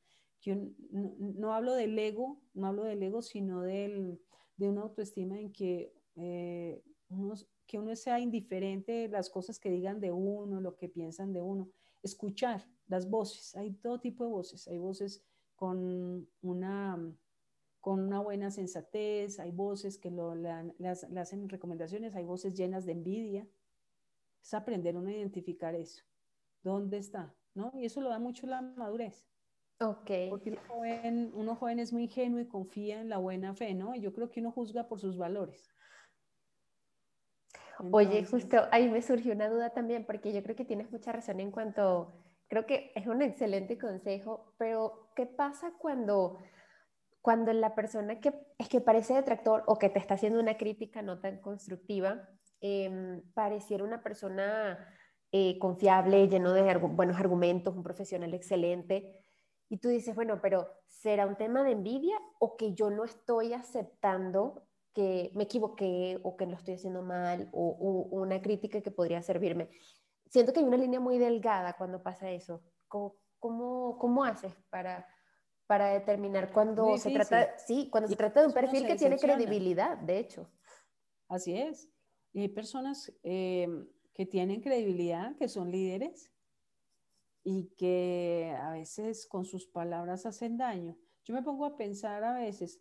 no, 0.91 1.55
hablo 1.55 1.75
del 1.75 1.99
ego, 1.99 2.41
no 2.55 2.67
hablo 2.69 2.85
del 2.85 3.03
ego, 3.03 3.23
sino 3.23 3.63
del, 3.63 4.21
de 4.57 4.69
una 4.69 4.83
autoestima 4.83 5.39
en 5.39 5.53
que, 5.53 5.93
eh, 6.17 6.83
uno, 7.11 7.35
que 7.69 7.79
uno 7.79 7.95
sea 7.95 8.19
indiferente 8.19 8.93
de 8.93 9.09
las 9.09 9.29
cosas 9.29 9.61
que 9.61 9.71
digan 9.71 10.01
de 10.01 10.11
uno, 10.11 10.61
lo 10.61 10.75
que 10.75 10.89
piensan 10.89 11.33
de 11.33 11.43
uno. 11.43 11.69
Escuchar 12.03 12.67
las 12.89 13.09
voces, 13.09 13.55
hay 13.55 13.75
todo 13.75 14.01
tipo 14.01 14.25
de 14.25 14.31
voces, 14.31 14.67
hay 14.67 14.79
voces 14.79 15.23
con 15.55 16.27
una 16.41 17.15
con 17.81 18.01
una 18.01 18.21
buena 18.21 18.51
sensatez, 18.51 19.39
hay 19.39 19.53
voces 19.53 19.99
que 19.99 20.11
lo, 20.11 20.35
le, 20.35 20.51
hacen 20.91 21.49
recomendaciones, 21.49 22.15
hay 22.17 22.25
voces 22.25 22.55
llenas 22.55 22.85
de 22.85 22.93
envidia. 22.93 23.49
Es 24.43 24.53
aprender 24.53 24.97
uno 24.97 25.09
a 25.09 25.13
identificar 25.13 25.75
eso. 25.75 26.03
¿Dónde 26.63 26.99
está? 26.99 27.35
¿No? 27.55 27.73
Y 27.75 27.85
eso 27.85 28.01
lo 28.01 28.09
da 28.09 28.19
mucho 28.19 28.47
la 28.47 28.63
madurez. 28.63 29.27
Ok. 29.81 30.11
Porque 30.29 30.51
uno 30.51 30.61
joven, 30.69 31.33
uno 31.35 31.55
joven 31.55 31.79
es 31.79 31.93
muy 31.93 32.05
ingenuo 32.05 32.41
y 32.41 32.49
confía 32.49 33.01
en 33.01 33.09
la 33.09 33.19
buena 33.19 33.55
fe, 33.55 33.75
¿no? 33.75 33.95
Y 33.95 34.01
yo 34.01 34.13
creo 34.13 34.29
que 34.29 34.41
uno 34.41 34.51
juzga 34.51 34.89
por 34.89 35.01
sus 35.01 35.17
valores. 35.17 35.71
Oye, 37.93 38.25
justo 38.25 38.57
ahí 38.71 38.89
me 38.89 39.03
surgió 39.03 39.33
una 39.33 39.49
duda 39.49 39.71
también, 39.71 40.05
porque 40.05 40.33
yo 40.33 40.43
creo 40.43 40.57
que 40.57 40.65
tienes 40.65 40.91
mucha 40.91 41.13
razón 41.13 41.41
en 41.41 41.51
cuanto, 41.51 42.13
creo 42.49 42.67
que 42.67 42.93
es 42.95 43.07
un 43.07 43.23
excelente 43.23 43.79
consejo, 43.79 44.55
pero 44.59 45.11
¿qué 45.15 45.27
pasa 45.27 45.73
cuando 45.79 46.39
cuando 47.21 47.53
la 47.53 47.75
persona 47.75 48.21
que 48.21 48.33
es 48.59 48.69
que 48.69 48.81
parece 48.81 49.15
detractor 49.15 49.63
o 49.67 49.77
que 49.77 49.91
te 49.91 49.99
está 49.99 50.15
haciendo 50.15 50.41
una 50.41 50.57
crítica 50.57 51.03
no 51.03 51.21
tan 51.21 51.41
constructiva, 51.41 52.29
em, 52.61 53.23
pareciera 53.35 53.85
una 53.85 54.03
persona 54.03 54.79
eh, 55.31 55.59
confiable, 55.59 56.29
lleno 56.29 56.55
de 56.55 56.75
buenos 56.79 57.19
argumentos, 57.21 57.77
un 57.77 57.83
profesional 57.83 58.33
excelente, 58.33 59.13
y 59.69 59.77
tú 59.77 59.89
dices, 59.89 60.15
bueno, 60.15 60.41
pero 60.41 60.69
¿será 60.87 61.27
un 61.27 61.37
tema 61.37 61.63
de 61.63 61.73
envidia 61.73 62.17
o 62.39 62.57
que 62.57 62.73
yo 62.75 62.89
no 62.89 63.05
estoy 63.05 63.53
aceptando 63.53 64.68
que 64.99 65.31
me 65.35 65.45
equivoqué 65.45 66.19
o 66.25 66.37
que 66.37 66.47
lo 66.47 66.57
estoy 66.57 66.75
haciendo 66.75 67.03
mal 67.03 67.49
o, 67.53 68.09
una 68.11 68.43
crítica 68.43 68.81
que 68.81 68.91
podría 68.91 69.23
servirme? 69.23 69.71
Siento 70.29 70.53
que 70.53 70.59
hay 70.59 70.67
una 70.67 70.77
línea 70.77 70.99
muy 70.99 71.19
delgada 71.19 71.77
cuando 71.77 72.03
pasa 72.03 72.31
eso. 72.31 72.63
¿Cómo, 72.89 73.17
cómo, 73.39 73.97
cómo 73.99 74.25
haces 74.25 74.53
para 74.71 75.07
para 75.69 75.91
determinar 75.91 76.51
cuando 76.51 76.97
se 76.97 77.11
trata, 77.11 77.59
sí, 77.59 77.91
cuando 77.91 78.09
se 78.09 78.17
trata 78.17 78.41
de 78.41 78.47
un 78.47 78.55
perfil 78.55 78.87
que 78.87 78.97
tiene 78.97 79.19
credibilidad, 79.19 79.99
de 79.99 80.19
hecho. 80.19 80.51
Así 81.29 81.55
es. 81.55 81.91
Y 82.33 82.41
hay 82.41 82.49
personas 82.49 83.13
em, 83.23 83.87
que 84.15 84.25
tienen 84.25 84.63
credibilidad, 84.63 85.37
que 85.37 85.47
son 85.47 85.71
líderes 85.71 86.33
y 87.45 87.69
que 87.77 88.57
a 88.59 88.71
veces 88.71 89.27
con 89.27 89.45
sus 89.45 89.67
palabras 89.67 90.25
hacen 90.25 90.57
daño. 90.57 90.97
Yo 91.25 91.35
me 91.35 91.43
pongo 91.43 91.67
a 91.67 91.77
pensar 91.77 92.25
a 92.25 92.33
veces, 92.33 92.81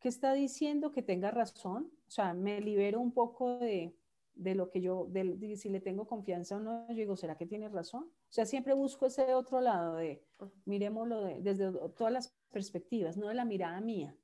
¿qué 0.00 0.08
está 0.08 0.32
diciendo 0.32 0.92
que 0.92 1.02
tenga 1.02 1.30
razón? 1.30 1.90
O 2.06 2.10
sea, 2.10 2.34
me 2.34 2.60
libero 2.60 3.00
un 3.00 3.12
poco 3.12 3.58
de, 3.58 3.94
de 4.36 4.54
lo 4.54 4.70
que 4.70 4.80
yo, 4.80 5.06
de, 5.10 5.56
si 5.56 5.68
le 5.70 5.80
tengo 5.80 6.06
confianza 6.06 6.56
o 6.56 6.60
no, 6.60 6.86
yo 6.88 6.94
digo, 6.94 7.16
¿será 7.16 7.36
que 7.36 7.46
tiene 7.46 7.68
razón? 7.68 8.04
O 8.04 8.32
sea, 8.32 8.44
siempre 8.44 8.74
busco 8.74 9.06
ese 9.06 9.34
otro 9.34 9.60
lado 9.60 9.96
de, 9.96 10.22
miremoslo 10.66 11.22
desde 11.40 11.72
todas 11.96 12.12
las 12.12 12.36
perspectivas, 12.50 13.16
no 13.16 13.28
de 13.28 13.34
la 13.34 13.44
mirada 13.44 13.80
mía. 13.80 14.16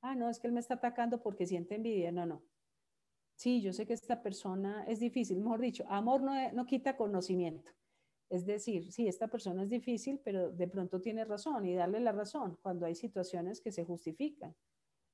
Ah, 0.00 0.14
no, 0.14 0.30
es 0.30 0.38
que 0.38 0.46
él 0.46 0.52
me 0.52 0.60
está 0.60 0.74
atacando 0.74 1.20
porque 1.20 1.46
siente 1.46 1.74
envidia. 1.74 2.12
No, 2.12 2.26
no. 2.26 2.42
Sí, 3.34 3.60
yo 3.60 3.72
sé 3.72 3.86
que 3.86 3.92
esta 3.92 4.22
persona 4.22 4.84
es 4.86 5.00
difícil, 5.00 5.40
mejor 5.40 5.60
dicho, 5.60 5.84
amor 5.88 6.22
no, 6.22 6.32
no 6.52 6.64
quita 6.64 6.96
conocimiento. 6.96 7.70
Es 8.28 8.46
decir, 8.46 8.92
sí, 8.92 9.08
esta 9.08 9.28
persona 9.28 9.62
es 9.64 9.68
difícil, 9.68 10.20
pero 10.24 10.50
de 10.50 10.68
pronto 10.68 11.00
tiene 11.00 11.24
razón 11.24 11.66
y 11.66 11.74
darle 11.74 12.00
la 12.00 12.12
razón 12.12 12.56
cuando 12.62 12.86
hay 12.86 12.94
situaciones 12.94 13.60
que 13.60 13.72
se 13.72 13.84
justifican. 13.84 14.54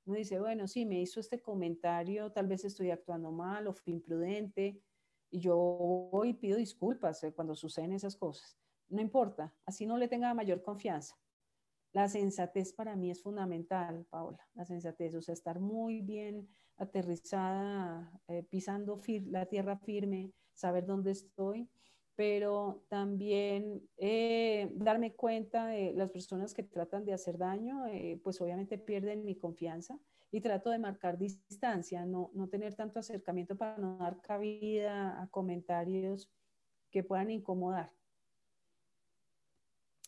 Uno 0.04 0.16
dice, 0.18 0.40
bueno, 0.40 0.66
sí, 0.66 0.84
me 0.84 1.00
hizo 1.00 1.20
este 1.20 1.40
comentario, 1.40 2.32
tal 2.32 2.48
vez 2.48 2.64
estoy 2.64 2.90
actuando 2.90 3.30
mal 3.30 3.66
o 3.66 3.72
fui 3.72 3.92
imprudente, 3.92 4.82
y 5.30 5.40
yo 5.40 5.56
voy 6.12 6.30
y 6.30 6.34
pido 6.34 6.58
disculpas 6.58 7.22
eh, 7.24 7.32
cuando 7.32 7.54
suceden 7.54 7.92
esas 7.92 8.16
cosas. 8.16 8.58
No 8.88 9.00
importa, 9.00 9.54
así 9.64 9.86
no 9.86 9.96
le 9.96 10.08
tenga 10.08 10.34
mayor 10.34 10.62
confianza. 10.62 11.16
La 11.92 12.08
sensatez 12.08 12.72
para 12.72 12.96
mí 12.96 13.10
es 13.10 13.22
fundamental, 13.22 14.06
Paola, 14.10 14.46
la 14.54 14.64
sensatez, 14.64 15.14
o 15.14 15.22
sea, 15.22 15.34
estar 15.34 15.60
muy 15.60 16.00
bien 16.00 16.48
aterrizada, 16.76 18.20
eh, 18.28 18.42
pisando 18.42 19.00
la 19.26 19.46
tierra 19.46 19.76
firme, 19.76 20.32
saber 20.52 20.86
dónde 20.86 21.12
estoy, 21.12 21.70
pero 22.14 22.84
también 22.88 23.88
eh, 23.96 24.70
darme 24.74 25.14
cuenta 25.14 25.66
de 25.66 25.92
las 25.94 26.10
personas 26.10 26.54
que 26.54 26.62
tratan 26.62 27.04
de 27.04 27.12
hacer 27.12 27.38
daño, 27.38 27.86
eh, 27.86 28.20
pues 28.22 28.40
obviamente 28.40 28.78
pierden 28.78 29.24
mi 29.24 29.36
confianza 29.36 29.98
y 30.30 30.40
trato 30.40 30.70
de 30.70 30.78
marcar 30.78 31.18
distancia, 31.18 32.04
no, 32.06 32.30
no 32.34 32.48
tener 32.48 32.74
tanto 32.74 32.98
acercamiento 32.98 33.56
para 33.56 33.76
no 33.78 33.98
dar 33.98 34.20
cabida 34.20 35.20
a 35.20 35.28
comentarios 35.28 36.30
que 36.90 37.02
puedan 37.02 37.30
incomodar. 37.30 37.92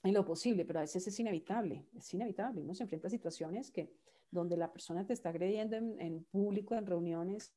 en 0.03 0.13
lo 0.13 0.25
posible, 0.25 0.67
pero 0.67 0.81
a 0.81 0.83
veces 0.83 1.07
es 1.07 1.19
inevitable, 1.19 1.87
es 1.97 2.13
inevitable. 2.13 2.61
Uno 2.61 2.75
se 2.75 2.83
enfrenta 2.83 3.09
a 3.09 3.11
situaciones 3.11 3.71
que 3.71 3.91
donde 4.31 4.57
la 4.57 4.71
persona 4.71 5.07
te 5.07 5.15
está 5.15 5.31
agrediendo 5.31 5.77
en, 5.77 6.25
público, 6.25 6.75
en 6.75 6.87
reuniones. 6.87 7.55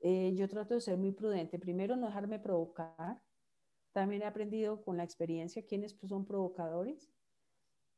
Eh, 0.00 0.32
yo 0.34 0.48
trato 0.48 0.74
de 0.74 0.80
ser 0.80 0.96
muy 0.96 1.12
prudente. 1.12 1.58
Primero, 1.58 1.96
no 1.96 2.06
dejarme 2.06 2.38
provocar. 2.38 3.20
También 3.94 4.20
he 4.20 4.26
aprendido 4.26 4.82
con 4.82 4.98
la 4.98 5.04
experiencia 5.04 5.64
quiénes 5.64 5.96
son 6.06 6.26
provocadores. 6.26 7.10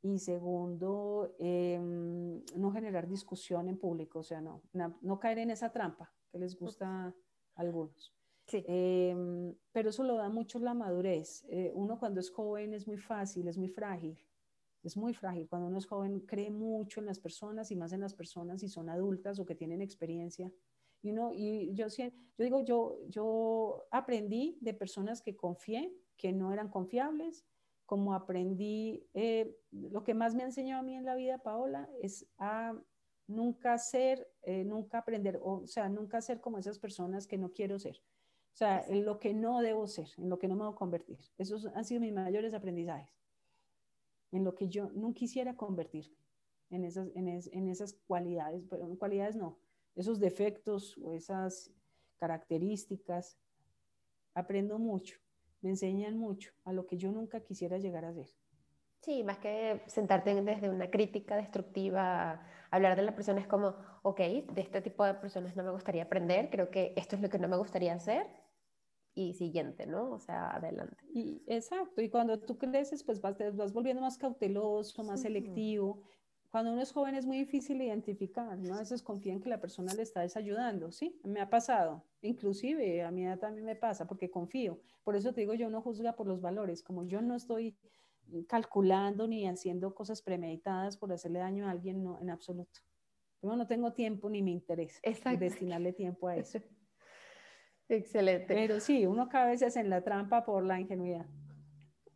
Y 0.03 0.21
segundo, 0.21 1.35
em, 1.41 2.45
no 2.55 2.71
generar 2.71 3.09
discusión 3.09 3.69
en 3.69 3.77
público, 3.77 4.21
o 4.21 4.23
sea, 4.23 4.41
no, 4.41 4.63
no, 5.01 5.19
caer 5.19 5.39
en 5.39 5.51
esa 5.51 5.73
trampa 5.73 6.13
que 6.31 6.39
les 6.39 6.57
gusta 6.57 6.87
a 7.07 7.15
algunos. 7.57 8.15
Sí. 8.47 8.63
Em, 8.69 9.53
pero 9.73 9.89
eso 9.89 10.05
lo 10.05 10.15
da 10.15 10.29
mucho 10.29 10.61
la 10.61 10.75
madurez. 10.75 11.45
Eh, 11.49 11.73
uno 11.75 11.99
cuando 11.99 12.21
es 12.21 12.31
joven 12.31 12.75
es 12.75 12.87
muy 12.87 12.99
fácil, 12.99 13.49
es 13.49 13.59
muy 13.59 13.69
frágil 13.69 14.17
es 14.87 14.97
muy 14.97 15.15
frágil. 15.15 15.49
Cuando 15.49 15.69
uno 15.69 15.79
es 15.79 15.87
joven 15.87 16.21
cree 16.21 16.51
mucho 16.51 17.01
en 17.01 17.07
las 17.07 17.19
personas 17.19 17.71
y 17.71 17.77
más 17.77 17.93
en 17.93 18.01
las 18.01 18.15
personas 18.15 18.61
si 18.61 18.69
son 18.69 18.89
adultas 18.89 19.39
o 19.39 19.47
que 19.47 19.55
tienen 19.55 19.83
experiencia. 19.83 20.53
Y, 21.07 21.13
uno, 21.13 21.33
y 21.33 21.73
yo, 21.75 21.87
yo 21.89 22.11
digo, 22.39 22.61
yo, 22.65 22.99
yo 23.09 23.87
aprendí 23.91 24.59
de 24.61 24.75
personas 24.75 25.23
que 25.23 25.37
confié, 25.37 25.95
que 26.17 26.33
no 26.33 26.53
eran 26.53 26.69
confiables, 26.69 27.45
como 27.85 28.13
aprendí, 28.13 29.07
eh, 29.15 29.57
lo 29.71 30.03
que 30.03 30.15
más 30.15 30.35
me 30.35 30.43
ha 30.43 30.47
enseñado 30.47 30.81
a 30.81 30.83
mí 30.83 30.97
en 30.97 31.05
la 31.05 31.15
vida, 31.15 31.39
Paola, 31.39 31.89
es 32.03 32.27
a 32.39 32.75
nunca 33.29 33.79
ser, 33.79 34.29
eh, 34.43 34.65
nunca 34.65 34.99
aprender, 34.99 35.39
o, 35.43 35.65
sea, 35.67 35.89
nunca 35.89 36.21
ser 36.21 36.41
como 36.41 36.59
esas 36.59 36.81
personas 36.81 37.29
que 37.29 37.39
no 37.39 37.53
quiero 37.53 37.79
ser. 37.79 38.03
O 38.53 38.57
sea, 38.57 38.85
en 38.89 39.05
lo 39.05 39.21
que 39.21 39.33
no 39.33 39.61
debo 39.61 39.87
ser, 39.87 40.09
en 40.19 40.29
lo 40.29 40.39
que 40.39 40.49
no 40.49 40.57
me 40.57 40.65
debo 40.65 40.75
convertir. 40.75 41.19
Esos 41.39 41.67
han 41.67 41.85
sido 41.85 42.01
mis 42.01 42.13
mayores 42.13 42.55
aprendizajes 42.55 43.15
en 44.33 44.45
lo 44.45 44.55
que 44.55 44.69
yo 44.69 44.91
no 44.93 45.15
quisiera 45.15 45.57
convertir, 45.57 46.13
en 46.71 46.85
esas, 46.85 47.09
en, 47.15 47.69
esas 47.69 47.95
cualidades, 48.07 48.65
pero 48.69 48.89
cualidades 48.99 49.37
no, 49.37 49.59
esos 49.97 50.21
defectos 50.21 50.97
o 50.99 51.15
esas 51.15 51.73
características. 52.19 53.39
Aprendo 54.35 54.79
mucho, 54.79 55.19
me 55.63 55.71
enseñan 55.71 56.17
mucho 56.17 56.53
a 56.65 56.73
lo 56.73 56.87
que 56.87 56.97
yo 56.97 57.11
nunca 57.11 57.41
quisiera 57.41 57.79
llegar 57.79 58.05
a 58.05 58.13
ser. 58.13 58.29
Sí, 59.01 59.25
más 59.25 59.39
que 59.39 59.83
sentarte 59.87 60.35
desde 60.35 60.69
una 60.69 60.91
crítica 60.91 61.37
destructiva, 61.37 62.45
hablar 62.71 62.97
de 62.97 63.03
la 63.03 63.15
persona 63.15 63.41
es 63.41 63.47
como, 63.47 63.75
ok, 64.03 64.19
de 64.19 64.61
este 64.61 64.83
tipo 64.83 65.05
de 65.05 65.15
personas 65.15 65.57
no 65.57 65.63
me 65.63 65.71
gustaría 65.71 66.05
aprender, 66.05 66.51
creo 66.51 66.71
que 66.71 66.93
esto 66.97 67.17
es 67.17 67.23
lo 67.23 67.29
que 67.29 67.39
no 67.39 67.49
me 67.49 67.57
gustaría 67.57 67.95
hacer, 67.95 68.27
y 69.15 69.33
siguiente, 69.33 69.87
¿no? 69.87 70.11
O 70.11 70.19
sea, 70.19 70.51
adelante. 70.57 70.97
Y, 71.15 71.43
exacto, 71.47 72.03
y 72.03 72.11
cuando 72.11 72.39
tú 72.39 72.59
creces, 72.59 73.03
pues 73.03 73.21
vas, 73.21 73.37
vas 73.55 73.73
volviendo 73.73 74.03
más 74.03 74.19
cauteloso, 74.19 75.03
más 75.05 75.23
selectivo. 75.23 76.03
Cuando 76.51 76.73
uno 76.73 76.83
es 76.83 76.93
joven 76.93 77.15
es 77.15 77.27
muy 77.27 77.39
difícil 77.39 77.81
identificar, 77.83 78.57
¿no? 78.59 78.75
A 78.75 78.79
veces 78.79 79.03
confían 79.03 79.41
que 79.41 79.49
la 79.49 79.61
persona 79.61 79.93
le 79.95 80.03
está 80.03 80.21
desayudando, 80.21 80.91
¿sí? 80.91 81.21
Me 81.25 81.41
ha 81.41 81.51
pasado, 81.51 82.05
inclusive 82.23 83.03
a 83.03 83.11
mi 83.11 83.25
edad 83.25 83.39
también 83.39 83.67
me 83.67 83.77
pasa, 83.77 84.07
porque 84.07 84.31
confío. 84.31 84.81
Por 85.05 85.17
eso 85.17 85.33
te 85.33 85.43
digo, 85.43 85.55
yo 85.55 85.69
no 85.71 85.83
juzga 85.83 86.15
por 86.15 86.27
los 86.27 86.41
valores, 86.41 86.83
como 86.83 87.05
yo 87.05 87.21
no 87.21 87.35
estoy 87.35 87.77
calculando 88.49 89.27
ni 89.27 89.47
haciendo 89.47 89.95
cosas 89.95 90.23
premeditadas 90.23 90.97
por 90.97 91.13
hacerle 91.13 91.41
daño 91.41 91.67
a 91.67 91.71
alguien, 91.71 92.03
no, 92.03 92.19
en 92.21 92.31
absoluto. 92.31 92.81
Yo 93.43 93.55
no 93.55 93.67
tengo 93.67 93.93
tiempo 93.93 94.29
ni 94.29 94.43
me 94.43 94.51
interesa 94.51 95.01
destinarle 95.39 95.93
tiempo 95.93 96.29
a 96.29 96.37
eso. 96.37 96.59
Excelente. 97.89 98.53
Pero 98.53 98.81
sí, 98.81 99.07
uno 99.07 99.29
cae 99.29 99.43
a 99.43 99.47
veces 99.47 99.77
en 99.77 99.91
la 99.91 100.03
trampa 100.03 100.45
por 100.45 100.65
la 100.65 100.81
ingenuidad. 100.81 101.27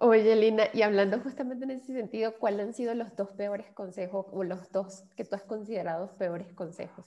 Oye, 0.02 0.34
Lina, 0.34 0.64
y 0.72 0.80
hablando 0.80 1.20
justamente 1.20 1.66
en 1.66 1.72
ese 1.72 1.92
sentido, 1.92 2.38
¿cuáles 2.38 2.68
han 2.68 2.72
sido 2.72 2.94
los 2.94 3.14
dos 3.16 3.32
peores 3.32 3.70
consejos 3.72 4.24
o 4.32 4.42
los 4.44 4.72
dos 4.72 5.04
que 5.14 5.26
tú 5.26 5.34
has 5.34 5.42
considerado 5.42 6.16
peores 6.16 6.54
consejos? 6.54 7.04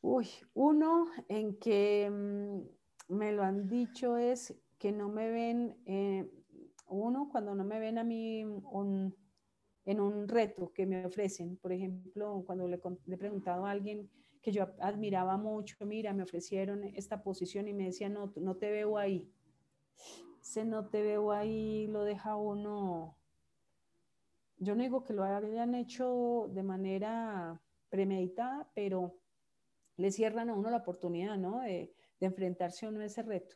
Uy, 0.00 0.26
uno 0.54 1.08
en 1.28 1.58
que 1.58 2.08
mm, 2.10 3.14
me 3.14 3.32
lo 3.32 3.42
han 3.42 3.68
dicho 3.68 4.16
es 4.16 4.58
que 4.78 4.90
no 4.90 5.10
me 5.10 5.30
ven, 5.30 5.76
eh, 5.84 6.32
uno 6.88 7.28
cuando 7.30 7.54
no 7.54 7.64
me 7.66 7.78
ven 7.78 7.98
a 7.98 8.04
mí 8.04 8.40
en 8.40 10.00
un 10.00 10.28
reto 10.28 10.72
que 10.72 10.86
me 10.86 11.04
ofrecen, 11.04 11.58
por 11.58 11.72
ejemplo, 11.72 12.42
cuando 12.46 12.68
le, 12.68 12.80
he 13.06 13.16
preguntado 13.18 13.66
a 13.66 13.70
alguien 13.70 14.08
que 14.40 14.50
yo 14.50 14.66
admiraba 14.80 15.36
mucho, 15.36 15.76
mira, 15.84 16.14
me 16.14 16.22
ofrecieron 16.22 16.84
esta 16.84 17.22
posición 17.22 17.68
y 17.68 17.74
me 17.74 17.84
decía, 17.84 18.08
no, 18.08 18.32
no 18.36 18.56
te 18.56 18.70
veo 18.70 18.96
ahí. 18.96 19.30
Ese 20.50 20.64
no 20.64 20.88
te 20.88 21.00
veo 21.00 21.30
ahí 21.30 21.86
lo 21.86 22.02
deja 22.02 22.34
uno, 22.34 23.16
yo 24.58 24.74
no 24.74 24.82
digo 24.82 25.04
que 25.04 25.12
lo 25.12 25.22
hayan 25.22 25.76
hecho 25.76 26.50
de 26.52 26.64
manera 26.64 27.60
premeditada, 27.88 28.68
pero 28.74 29.14
le 29.96 30.10
cierran 30.10 30.50
a 30.50 30.54
uno 30.54 30.68
la 30.68 30.78
oportunidad, 30.78 31.38
¿no? 31.38 31.60
De, 31.60 31.94
enfrentarse 32.18 32.84
a 32.84 32.88
uno 32.88 32.98
a 32.98 33.04
ese 33.04 33.22
reto. 33.22 33.54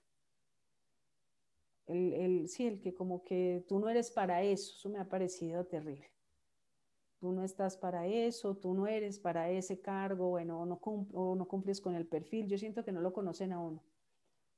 El, 1.89 2.13
el, 2.13 2.49
sí, 2.49 2.65
el 2.65 2.81
que 2.81 2.95
como 2.95 3.25
que 3.25 3.65
tú 3.67 3.81
no 3.81 3.89
eres 3.89 4.13
para 4.13 4.45
eso, 4.45 4.73
eso 4.73 4.89
me 4.89 5.01
ha 5.01 5.09
parecido 5.09 5.67
terrible 5.67 6.09
tú 7.19 7.33
no 7.33 7.43
estás 7.43 7.77
para 7.77 8.07
eso, 8.07 8.55
tú 8.55 8.73
no 8.73 8.87
eres 8.87 9.19
para 9.19 9.51
ese 9.51 9.81
cargo, 9.81 10.29
bueno, 10.29 10.65
no, 10.65 10.79
o 11.13 11.35
no 11.35 11.49
cumples 11.49 11.81
con 11.81 11.97
el 11.97 12.07
perfil. 12.07 12.47
Yo 12.47 12.59
siento 12.59 12.85
que 12.85 12.93
no 12.93 13.01
lo 13.01 13.15
conocen 13.15 13.53
a 13.53 13.59
uno. 13.59 13.83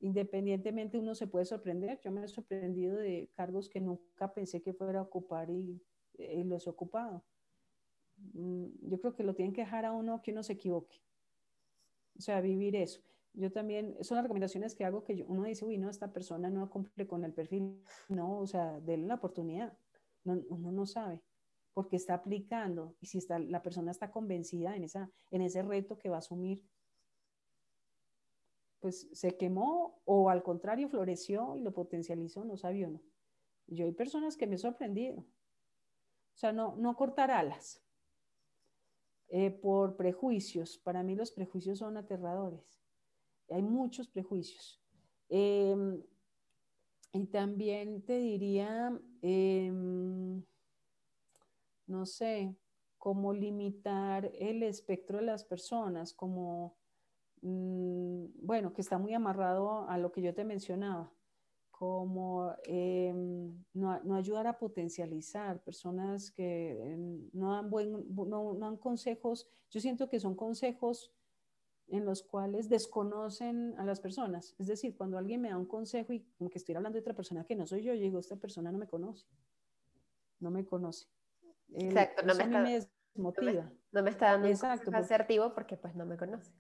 Independientemente 0.01 0.99
uno 0.99 1.15
se 1.15 1.27
puede 1.27 1.45
sorprender. 1.45 2.01
Yo 2.01 2.11
me 2.11 2.23
he 2.23 2.29
sorprendido 2.29 2.97
de 2.97 3.31
cargos 3.35 3.69
que 3.69 3.81
nunca 3.81 4.33
pensé 4.33 4.63
que 4.63 4.75
fuera 4.75 5.01
a 5.01 5.03
ocupar 5.03 5.51
y, 5.51 5.81
los 6.45 6.67
he 6.67 6.71
ocupado. 6.71 7.25
Mm, 8.33 8.67
yo 8.89 9.01
creo 9.01 9.15
que 9.15 9.23
lo 9.23 9.35
tienen 9.35 9.53
que 9.53 9.63
dejar 9.63 9.85
a 9.85 9.93
uno 9.93 10.23
que 10.23 10.33
uno 10.33 10.43
se 10.43 10.55
equivoque. 10.55 11.03
O 12.19 12.21
sea, 12.21 12.41
vivir 12.41 12.77
eso. 12.77 13.03
Yo 13.35 13.53
también, 13.53 13.97
son 14.01 14.17
las 14.17 14.25
recomendaciones 14.25 14.75
que 14.75 14.85
hago 14.85 15.05
que 15.05 15.25
uno 15.29 15.45
dice, 15.45 15.67
uy, 15.67 15.77
no, 15.77 15.91
esta 15.91 16.13
persona 16.13 16.49
no 16.49 16.71
cumple 16.71 17.07
con 17.07 17.25
el 17.25 17.35
perfil. 17.35 17.83
No, 18.09 18.39
o 18.39 18.47
sea, 18.47 18.81
denle 18.81 19.09
la 19.09 19.17
oportunidad. 19.17 19.77
No, 20.25 20.43
uno 20.49 20.73
no 20.73 20.87
sabe 20.87 21.23
porque 21.77 21.97
está 21.97 22.15
aplicando 22.15 22.97
y 23.03 23.07
si 23.07 23.19
está, 23.19 23.39
la 23.39 23.63
persona 23.63 23.91
está 23.91 24.11
convencida 24.11 24.75
en 24.75 25.43
ese 25.43 25.63
reto 25.63 25.99
que 25.99 26.09
va 26.09 26.17
a 26.17 26.21
asumir, 26.21 26.65
pues 28.87 29.09
se 29.11 29.37
quemó 29.37 30.01
o 30.05 30.31
al 30.31 30.45
contrario 30.45 30.89
floreció 30.89 31.57
y 31.57 31.61
lo 31.61 31.75
potencializó, 31.75 32.45
no 32.45 32.57
sabía 32.57 32.87
no. 32.87 33.03
Yo 33.67 33.85
hay 33.85 33.91
personas 33.91 34.37
que 34.37 34.47
me 34.47 34.55
he 34.55 34.59
sorprendido. 34.59 35.19
O 35.19 36.37
sea, 36.39 36.53
no, 36.53 36.77
no 36.77 36.95
cortar 36.95 37.33
alas 37.33 37.83
eh, 39.27 39.51
por 39.51 39.97
prejuicios. 39.97 40.79
Para 40.79 41.03
mí 41.03 41.17
los 41.17 41.33
prejuicios 41.33 41.81
son 41.81 41.97
aterradores. 41.97 42.81
Hay 43.51 43.63
muchos 43.63 44.07
prejuicios. 44.07 44.81
Em, 45.29 46.01
y 47.13 47.27
también 47.27 48.03
te 48.03 48.19
diría... 48.21 48.97
Em, 49.21 50.45
no 51.89 52.07
sé, 52.07 52.55
cómo 52.99 53.33
limitar 53.33 54.31
el 54.39 54.63
espectro 54.63 55.19
de 55.19 55.25
las 55.25 55.43
personas, 55.43 56.13
como, 56.13 56.77
mm, 57.47 58.47
bueno, 58.47 58.73
que 58.73 58.81
está 58.81 58.99
muy 58.99 59.15
amarrado 59.15 59.89
a 59.89 59.99
lo 59.99 60.13
que 60.13 60.23
yo 60.23 60.35
te 60.35 60.45
mencionaba, 60.45 61.13
como 61.71 62.55
em, 62.65 63.65
no, 63.75 64.15
ayudar 64.15 64.47
a 64.47 64.59
potencializar 64.59 65.63
personas 65.63 66.31
que 66.31 66.93
em, 66.93 67.29
no 67.33 67.53
dan, 67.53 67.71
buen, 67.71 67.93
no, 68.15 68.55
dan 68.55 68.77
consejos, 68.79 69.49
yo 69.71 69.81
siento 69.81 70.09
que 70.09 70.19
son 70.19 70.35
consejos 70.35 71.13
en 71.89 72.05
los 72.05 72.23
cuales 72.23 72.69
desconocen 72.69 73.75
a 73.79 73.85
las 73.85 74.01
personas. 74.01 74.55
Es 74.59 74.67
decir, 74.67 74.97
cuando 74.97 75.19
alguien 75.19 75.41
me 75.41 75.51
da 75.51 75.59
un 75.59 75.67
consejo 75.67 76.13
y 76.13 76.21
como 76.37 76.51
que 76.51 76.59
estoy 76.59 76.75
hablando 76.75 76.97
de 76.97 77.01
otra 77.01 77.15
persona 77.15 77.45
que 77.45 77.55
no 77.55 77.67
soy 77.67 77.83
yo, 77.83 77.95
yo 77.95 78.01
digo, 78.01 78.19
esta 78.19 78.37
persona 78.37 78.73
no 78.73 78.79
me 78.79 78.89
conoce, 78.89 79.27
no 80.41 80.51
me 80.51 80.65
conoce. 80.65 81.07
Exacto, 81.75 82.23
no 82.23 82.35
me, 82.35 82.45
está, 82.45 82.61
No, 83.93 84.03
me, 84.03 84.11
está 84.11 84.33
dando 84.33 84.49
Exacto, 84.49 84.91
un 84.91 84.97
asertivo 84.97 85.55
porque 85.55 85.77
pues 85.77 85.95
no 85.95 86.07
me 86.07 86.17
conoce. 86.17 86.53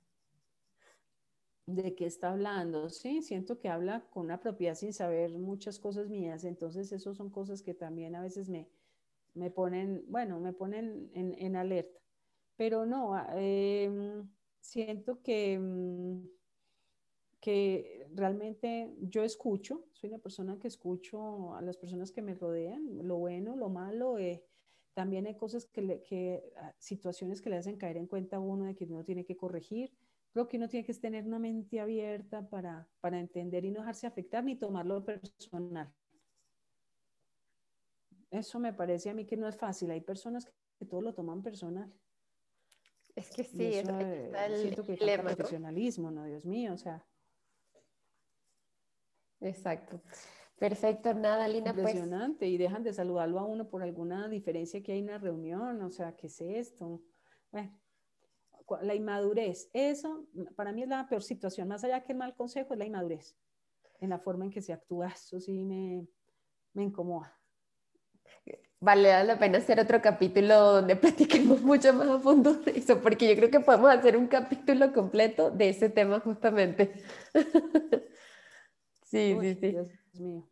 ¿De 1.66 1.96
qué 1.96 2.06
está 2.06 2.30
hablando? 2.30 2.88
Sí, 2.90 3.22
siento 3.22 3.58
que 3.58 3.68
habla 3.68 4.08
con 4.10 4.24
una 4.26 4.38
propiedad 4.38 4.76
sin 4.76 4.92
saber 4.92 5.32
muchas 5.36 5.80
cosas 5.80 6.08
mías, 6.08 6.44
entonces 6.44 6.92
eso 6.92 7.12
son 7.14 7.28
cosas 7.30 7.62
que 7.62 7.74
también 7.74 8.14
a 8.14 8.22
veces 8.22 8.48
me, 8.48 8.68
me 9.34 9.50
ponen, 9.50 10.04
bueno, 10.08 10.40
me 10.40 10.52
ponen 10.52 11.10
en, 11.14 11.34
en 11.38 11.56
alerta. 11.56 12.00
Pero 12.56 12.86
no, 12.86 13.14
eh, 13.36 14.22
siento 14.60 15.22
que, 15.22 15.58
mm, 15.58 16.26
que 17.40 18.08
realmente 18.14 18.94
yo 19.00 19.22
escucho, 19.22 19.84
soy 19.92 20.10
una 20.10 20.18
persona 20.18 20.58
que 20.58 20.68
escucho 20.68 21.54
a 21.54 21.62
las 21.62 21.76
personas 21.76 22.10
que 22.10 22.22
me 22.22 22.34
rodean, 22.34 23.06
lo 23.06 23.18
bueno, 23.18 23.56
lo 23.56 23.68
malo, 23.68 24.18
eh, 24.18 24.42
también 24.94 25.26
hay 25.26 25.36
cosas 25.36 25.66
que, 25.66 26.02
que, 26.02 26.52
ah, 26.56 26.74
situaciones 26.78 27.40
que 27.42 27.50
le 27.50 27.56
hacen 27.56 27.76
caer 27.76 27.98
en 27.98 28.06
cuenta 28.06 28.36
a 28.36 28.40
uno 28.40 28.64
de 28.64 28.74
que 28.74 28.84
uno 28.86 29.04
tiene 29.04 29.24
que 29.24 29.36
corregir. 29.36 29.92
Creo 30.36 30.48
que 30.48 30.58
uno 30.58 30.68
tiene 30.68 30.84
que 30.84 30.92
tener 30.92 31.24
una 31.24 31.38
mente 31.38 31.80
abierta 31.80 32.46
para, 32.46 32.86
para 33.00 33.18
entender 33.18 33.64
y 33.64 33.70
no 33.70 33.80
dejarse 33.80 34.06
afectar 34.06 34.44
ni 34.44 34.54
tomarlo 34.54 35.02
personal. 35.02 35.90
eso 38.30 38.60
me 38.60 38.74
parece 38.74 39.08
a 39.08 39.14
mí 39.14 39.24
que 39.24 39.38
no 39.38 39.48
es 39.48 39.56
fácil. 39.56 39.90
Hay 39.92 40.02
personas 40.02 40.44
que 40.78 40.84
todo 40.84 41.00
lo 41.00 41.14
toman 41.14 41.42
personal. 41.42 41.90
Es 43.14 43.30
que 43.30 43.44
sí, 43.44 43.64
es, 43.64 43.88
está 43.88 44.44
el 44.44 44.60
siento 44.60 44.84
que 44.84 44.98
falta 44.98 45.22
profesionalismo, 45.22 46.10
¿no? 46.10 46.26
Dios 46.26 46.44
mío, 46.44 46.74
o 46.74 46.76
sea. 46.76 47.02
Exacto. 49.40 50.02
Perfecto, 50.58 51.14
nada, 51.14 51.48
Lina. 51.48 51.72
Pues. 51.72 51.94
Impresionante, 51.94 52.46
y 52.46 52.58
dejan 52.58 52.82
de 52.82 52.92
saludarlo 52.92 53.38
a 53.38 53.44
uno 53.46 53.70
por 53.70 53.82
alguna 53.82 54.28
diferencia 54.28 54.82
que 54.82 54.92
hay 54.92 54.98
en 54.98 55.04
una 55.06 55.16
reunión, 55.16 55.80
o 55.80 55.90
sea, 55.90 56.14
¿qué 56.14 56.26
es 56.26 56.38
esto? 56.42 57.02
Bueno, 57.50 57.74
la 58.82 58.94
inmadurez, 58.94 59.70
eso 59.72 60.26
para 60.56 60.72
mí 60.72 60.82
es 60.82 60.88
la 60.88 61.08
peor 61.08 61.22
situación, 61.22 61.68
más 61.68 61.84
allá 61.84 62.02
que 62.02 62.12
el 62.12 62.18
mal 62.18 62.34
consejo, 62.34 62.74
es 62.74 62.78
la 62.78 62.86
inmadurez, 62.86 63.36
en 64.00 64.10
la 64.10 64.18
forma 64.18 64.44
en 64.44 64.50
que 64.50 64.62
se 64.62 64.72
actúa, 64.72 65.08
eso 65.08 65.40
sí 65.40 65.62
me, 65.62 66.06
me 66.72 66.82
incomoda. 66.82 67.36
Vale 68.78 69.24
la 69.24 69.38
pena 69.38 69.58
hacer 69.58 69.80
otro 69.80 70.02
capítulo 70.02 70.54
donde 70.74 70.96
platiquemos 70.96 71.62
mucho 71.62 71.94
más 71.94 72.08
a 72.08 72.18
fondo 72.18 72.54
de 72.54 72.78
eso, 72.78 73.00
porque 73.00 73.28
yo 73.28 73.34
creo 73.36 73.50
que 73.50 73.60
podemos 73.60 73.90
hacer 73.90 74.16
un 74.16 74.26
capítulo 74.26 74.92
completo 74.92 75.50
de 75.50 75.70
ese 75.70 75.88
tema 75.88 76.20
justamente. 76.20 76.92
sí, 79.02 79.36
sí, 79.40 79.54
sí. 79.54 79.68
Dios 79.70 79.88
mío. 80.14 80.48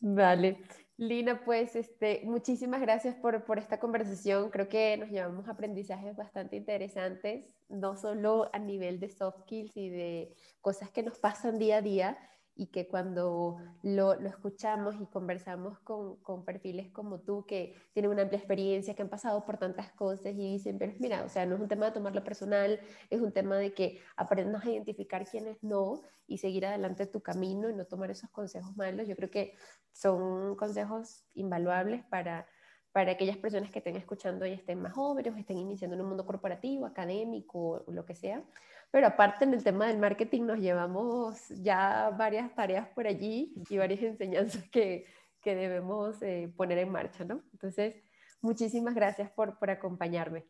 Vale. 0.00 0.58
Lina, 0.98 1.44
pues 1.44 1.76
este, 1.76 2.22
muchísimas 2.24 2.80
gracias 2.80 3.14
por, 3.16 3.44
por, 3.44 3.58
esta 3.58 3.78
conversación. 3.78 4.50
Creo 4.50 4.68
que 4.68 4.96
nos 4.96 5.10
llevamos 5.10 5.46
aprendizajes 5.46 6.16
bastante 6.16 6.56
interesantes, 6.56 7.44
no 7.68 7.96
solo 7.96 8.48
a 8.54 8.58
nivel 8.58 8.98
de 8.98 9.10
soft 9.10 9.40
skills 9.42 9.76
y 9.76 9.90
de 9.90 10.34
cosas 10.62 10.90
que 10.90 11.02
nos 11.02 11.18
pasan 11.18 11.58
día 11.58 11.76
a 11.78 11.82
día, 11.82 12.18
y 12.56 12.68
que 12.68 12.88
cuando 12.88 13.58
lo, 13.82 14.14
lo 14.14 14.28
escuchamos 14.28 14.96
y 14.98 15.06
conversamos 15.06 15.78
con, 15.80 16.16
con, 16.16 16.44
perfiles 16.44 16.90
como 16.90 17.20
tú 17.20 17.44
que 17.46 17.74
tienen 17.92 18.10
una 18.10 18.22
amplia 18.22 18.38
experiencia, 18.38 18.94
que 18.94 19.02
han 19.02 19.10
pasado 19.10 19.44
por 19.44 19.58
tantas 19.58 19.92
cosas 19.92 20.32
y 20.32 20.52
dicen, 20.52 20.78
pero 20.78 20.94
mira, 20.98 21.22
o 21.24 21.28
sea, 21.28 21.44
no 21.44 21.56
es 21.56 21.60
un 21.60 21.68
tema 21.68 21.86
de 21.86 21.92
tomarlo 21.92 22.24
personal, 22.24 22.80
es 23.10 23.20
un 23.20 23.30
tema 23.30 23.56
de 23.56 23.74
que 23.74 24.00
aprendas 24.16 24.64
a 24.64 24.70
identificar 24.70 25.28
quiénes 25.28 25.62
no 25.62 26.00
y 26.26 26.38
seguir 26.38 26.64
adelante 26.64 27.06
tu 27.06 27.20
camino 27.20 27.68
y 27.68 27.74
no 27.74 27.84
tomar 27.84 28.10
esos 28.10 28.30
consejos 28.30 28.74
malos. 28.76 29.06
Yo 29.06 29.16
creo 29.16 29.30
que 29.30 29.54
son 29.92 30.56
consejos 30.56 31.24
invaluables 31.34 32.04
para, 32.04 32.46
para 32.92 33.12
aquellas 33.12 33.36
personas 33.36 33.70
que 33.70 33.80
estén 33.80 33.96
escuchando 33.96 34.46
y 34.46 34.52
estén 34.52 34.80
más 34.80 34.94
jóvenes, 34.94 35.36
estén 35.36 35.58
iniciando 35.58 35.94
en 35.94 36.00
un 36.00 36.08
mundo 36.08 36.24
corporativo, 36.24 36.86
académico, 36.86 37.84
o 37.86 37.92
lo 37.92 38.06
que 38.06 38.14
sea. 38.14 38.42
Pero 38.90 39.08
aparte 39.08 39.44
en 39.44 39.54
el 39.54 39.64
tema 39.64 39.86
del 39.86 39.98
marketing 39.98 40.42
nos 40.42 40.58
llevamos 40.58 41.48
ya 41.48 42.10
varias 42.16 42.54
tareas 42.54 42.88
por 42.88 43.06
allí 43.06 43.54
y 43.68 43.78
varias 43.78 44.02
enseñanzas 44.02 44.68
que, 44.70 45.06
que 45.42 45.54
debemos 45.54 46.20
eh, 46.22 46.52
poner 46.56 46.78
en 46.78 46.90
marcha, 46.90 47.24
¿no? 47.24 47.42
Entonces, 47.52 47.96
muchísimas 48.40 48.94
gracias 48.94 49.30
por, 49.30 49.58
por 49.58 49.70
acompañarme. 49.70 50.46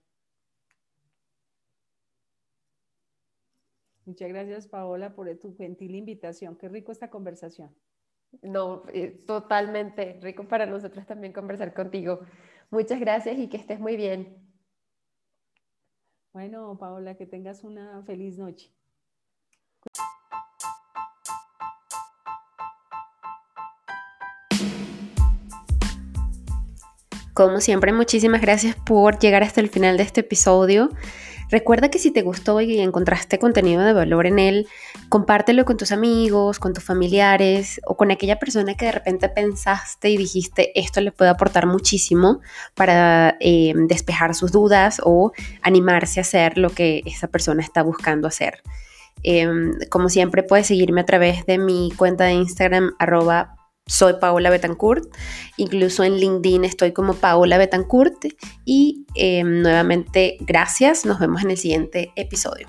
Muchas 4.07 4.29
gracias, 4.29 4.69
Paola, 4.69 5.15
por 5.15 5.29
tu 5.39 5.57
gentil 5.57 5.97
invitación. 5.97 6.57
Qué 6.57 6.69
rico 6.69 6.93
esta 6.93 7.11
conversación. 7.11 7.75
No, 8.43 8.85
eh, 8.93 9.25
totalmente 9.27 10.19
rico 10.23 10.47
para 10.47 10.65
nosotros 10.65 11.05
también 11.07 11.33
conversar 11.33 11.75
contigo. 11.75 12.21
Muchas 12.71 13.01
gracias 13.01 13.37
y 13.39 13.49
que 13.49 13.57
estés 13.57 13.81
muy 13.81 13.97
bien. 13.97 14.46
Bueno, 16.37 16.77
Paola, 16.79 17.15
que 17.15 17.25
tengas 17.25 17.65
una 17.65 18.03
feliz 18.03 18.37
noche. 18.37 18.71
Como 27.33 27.63
siempre, 27.63 27.95
muchísimas 27.95 28.43
gracias 28.43 28.77
por 28.77 29.19
llegar 29.19 29.43
hasta 29.43 29.63
el 29.63 29.71
final 29.71 29.97
de 29.97 30.03
este 30.03 30.21
episodio. 30.21 30.91
Recuerda 31.49 31.91
que 31.91 31.99
si 31.99 32.11
te 32.11 32.23
gustó 32.23 32.61
y 32.61 32.81
encontraste 32.81 33.39
contenido 33.39 33.83
de 33.83 33.93
valor 33.93 34.27
en 34.27 34.39
él, 34.39 34.67
compártelo 35.09 35.65
con 35.65 35.77
tus 35.77 35.93
amigos, 35.93 36.59
con 36.59 36.73
tus 36.73 36.83
familiares 36.83 37.81
o 37.87 37.97
con 37.97 38.11
aquella 38.11 38.39
persona 38.39 38.75
que 38.75 38.87
de 38.87 38.93
repente 38.93 39.29
pensaste 39.29 40.11
y 40.11 40.17
dijiste 40.17 40.79
esto 40.79 41.01
le 41.01 41.13
puede 41.13 41.31
aportar 41.31 41.67
muchísimo 41.67 42.41
para 42.75 43.37
eh, 43.41 43.73
despejar 43.77 44.35
sus 44.35 44.51
dudas 44.51 45.01
o 45.05 45.33
animarse 45.63 46.21
a 46.21 46.23
hacer 46.23 46.59
lo 46.59 46.71
que 46.71 47.03
esa 47.07 47.29
persona 47.29 47.63
está 47.63 47.83
buscando 47.83 48.27
hacer. 48.27 48.63
Em, 49.23 49.73
como 49.91 50.09
siempre, 50.09 50.43
puedes 50.43 50.67
seguirme 50.67 51.01
a 51.01 51.07
través 51.07 51.47
de 51.47 51.59
mi 51.59 51.91
cuenta 51.97 52.25
de 52.25 52.33
Instagram, 52.33 52.95
arroba 52.99 53.57
soy 53.87 54.15
Paola 54.21 54.51
Betancourt, 54.51 55.05
incluso 55.57 56.03
en 56.05 56.17
LinkedIn 56.17 56.65
estoy 56.65 56.93
como 56.93 57.15
Paola 57.15 57.59
Betancourt. 57.59 58.27
Y 58.65 59.07
em, 59.15 59.63
nuevamente 59.63 60.37
gracias, 60.41 61.05
nos 61.05 61.19
vemos 61.19 61.43
en 61.43 61.51
el 61.51 61.57
siguiente 61.57 62.13
episodio. 62.17 62.67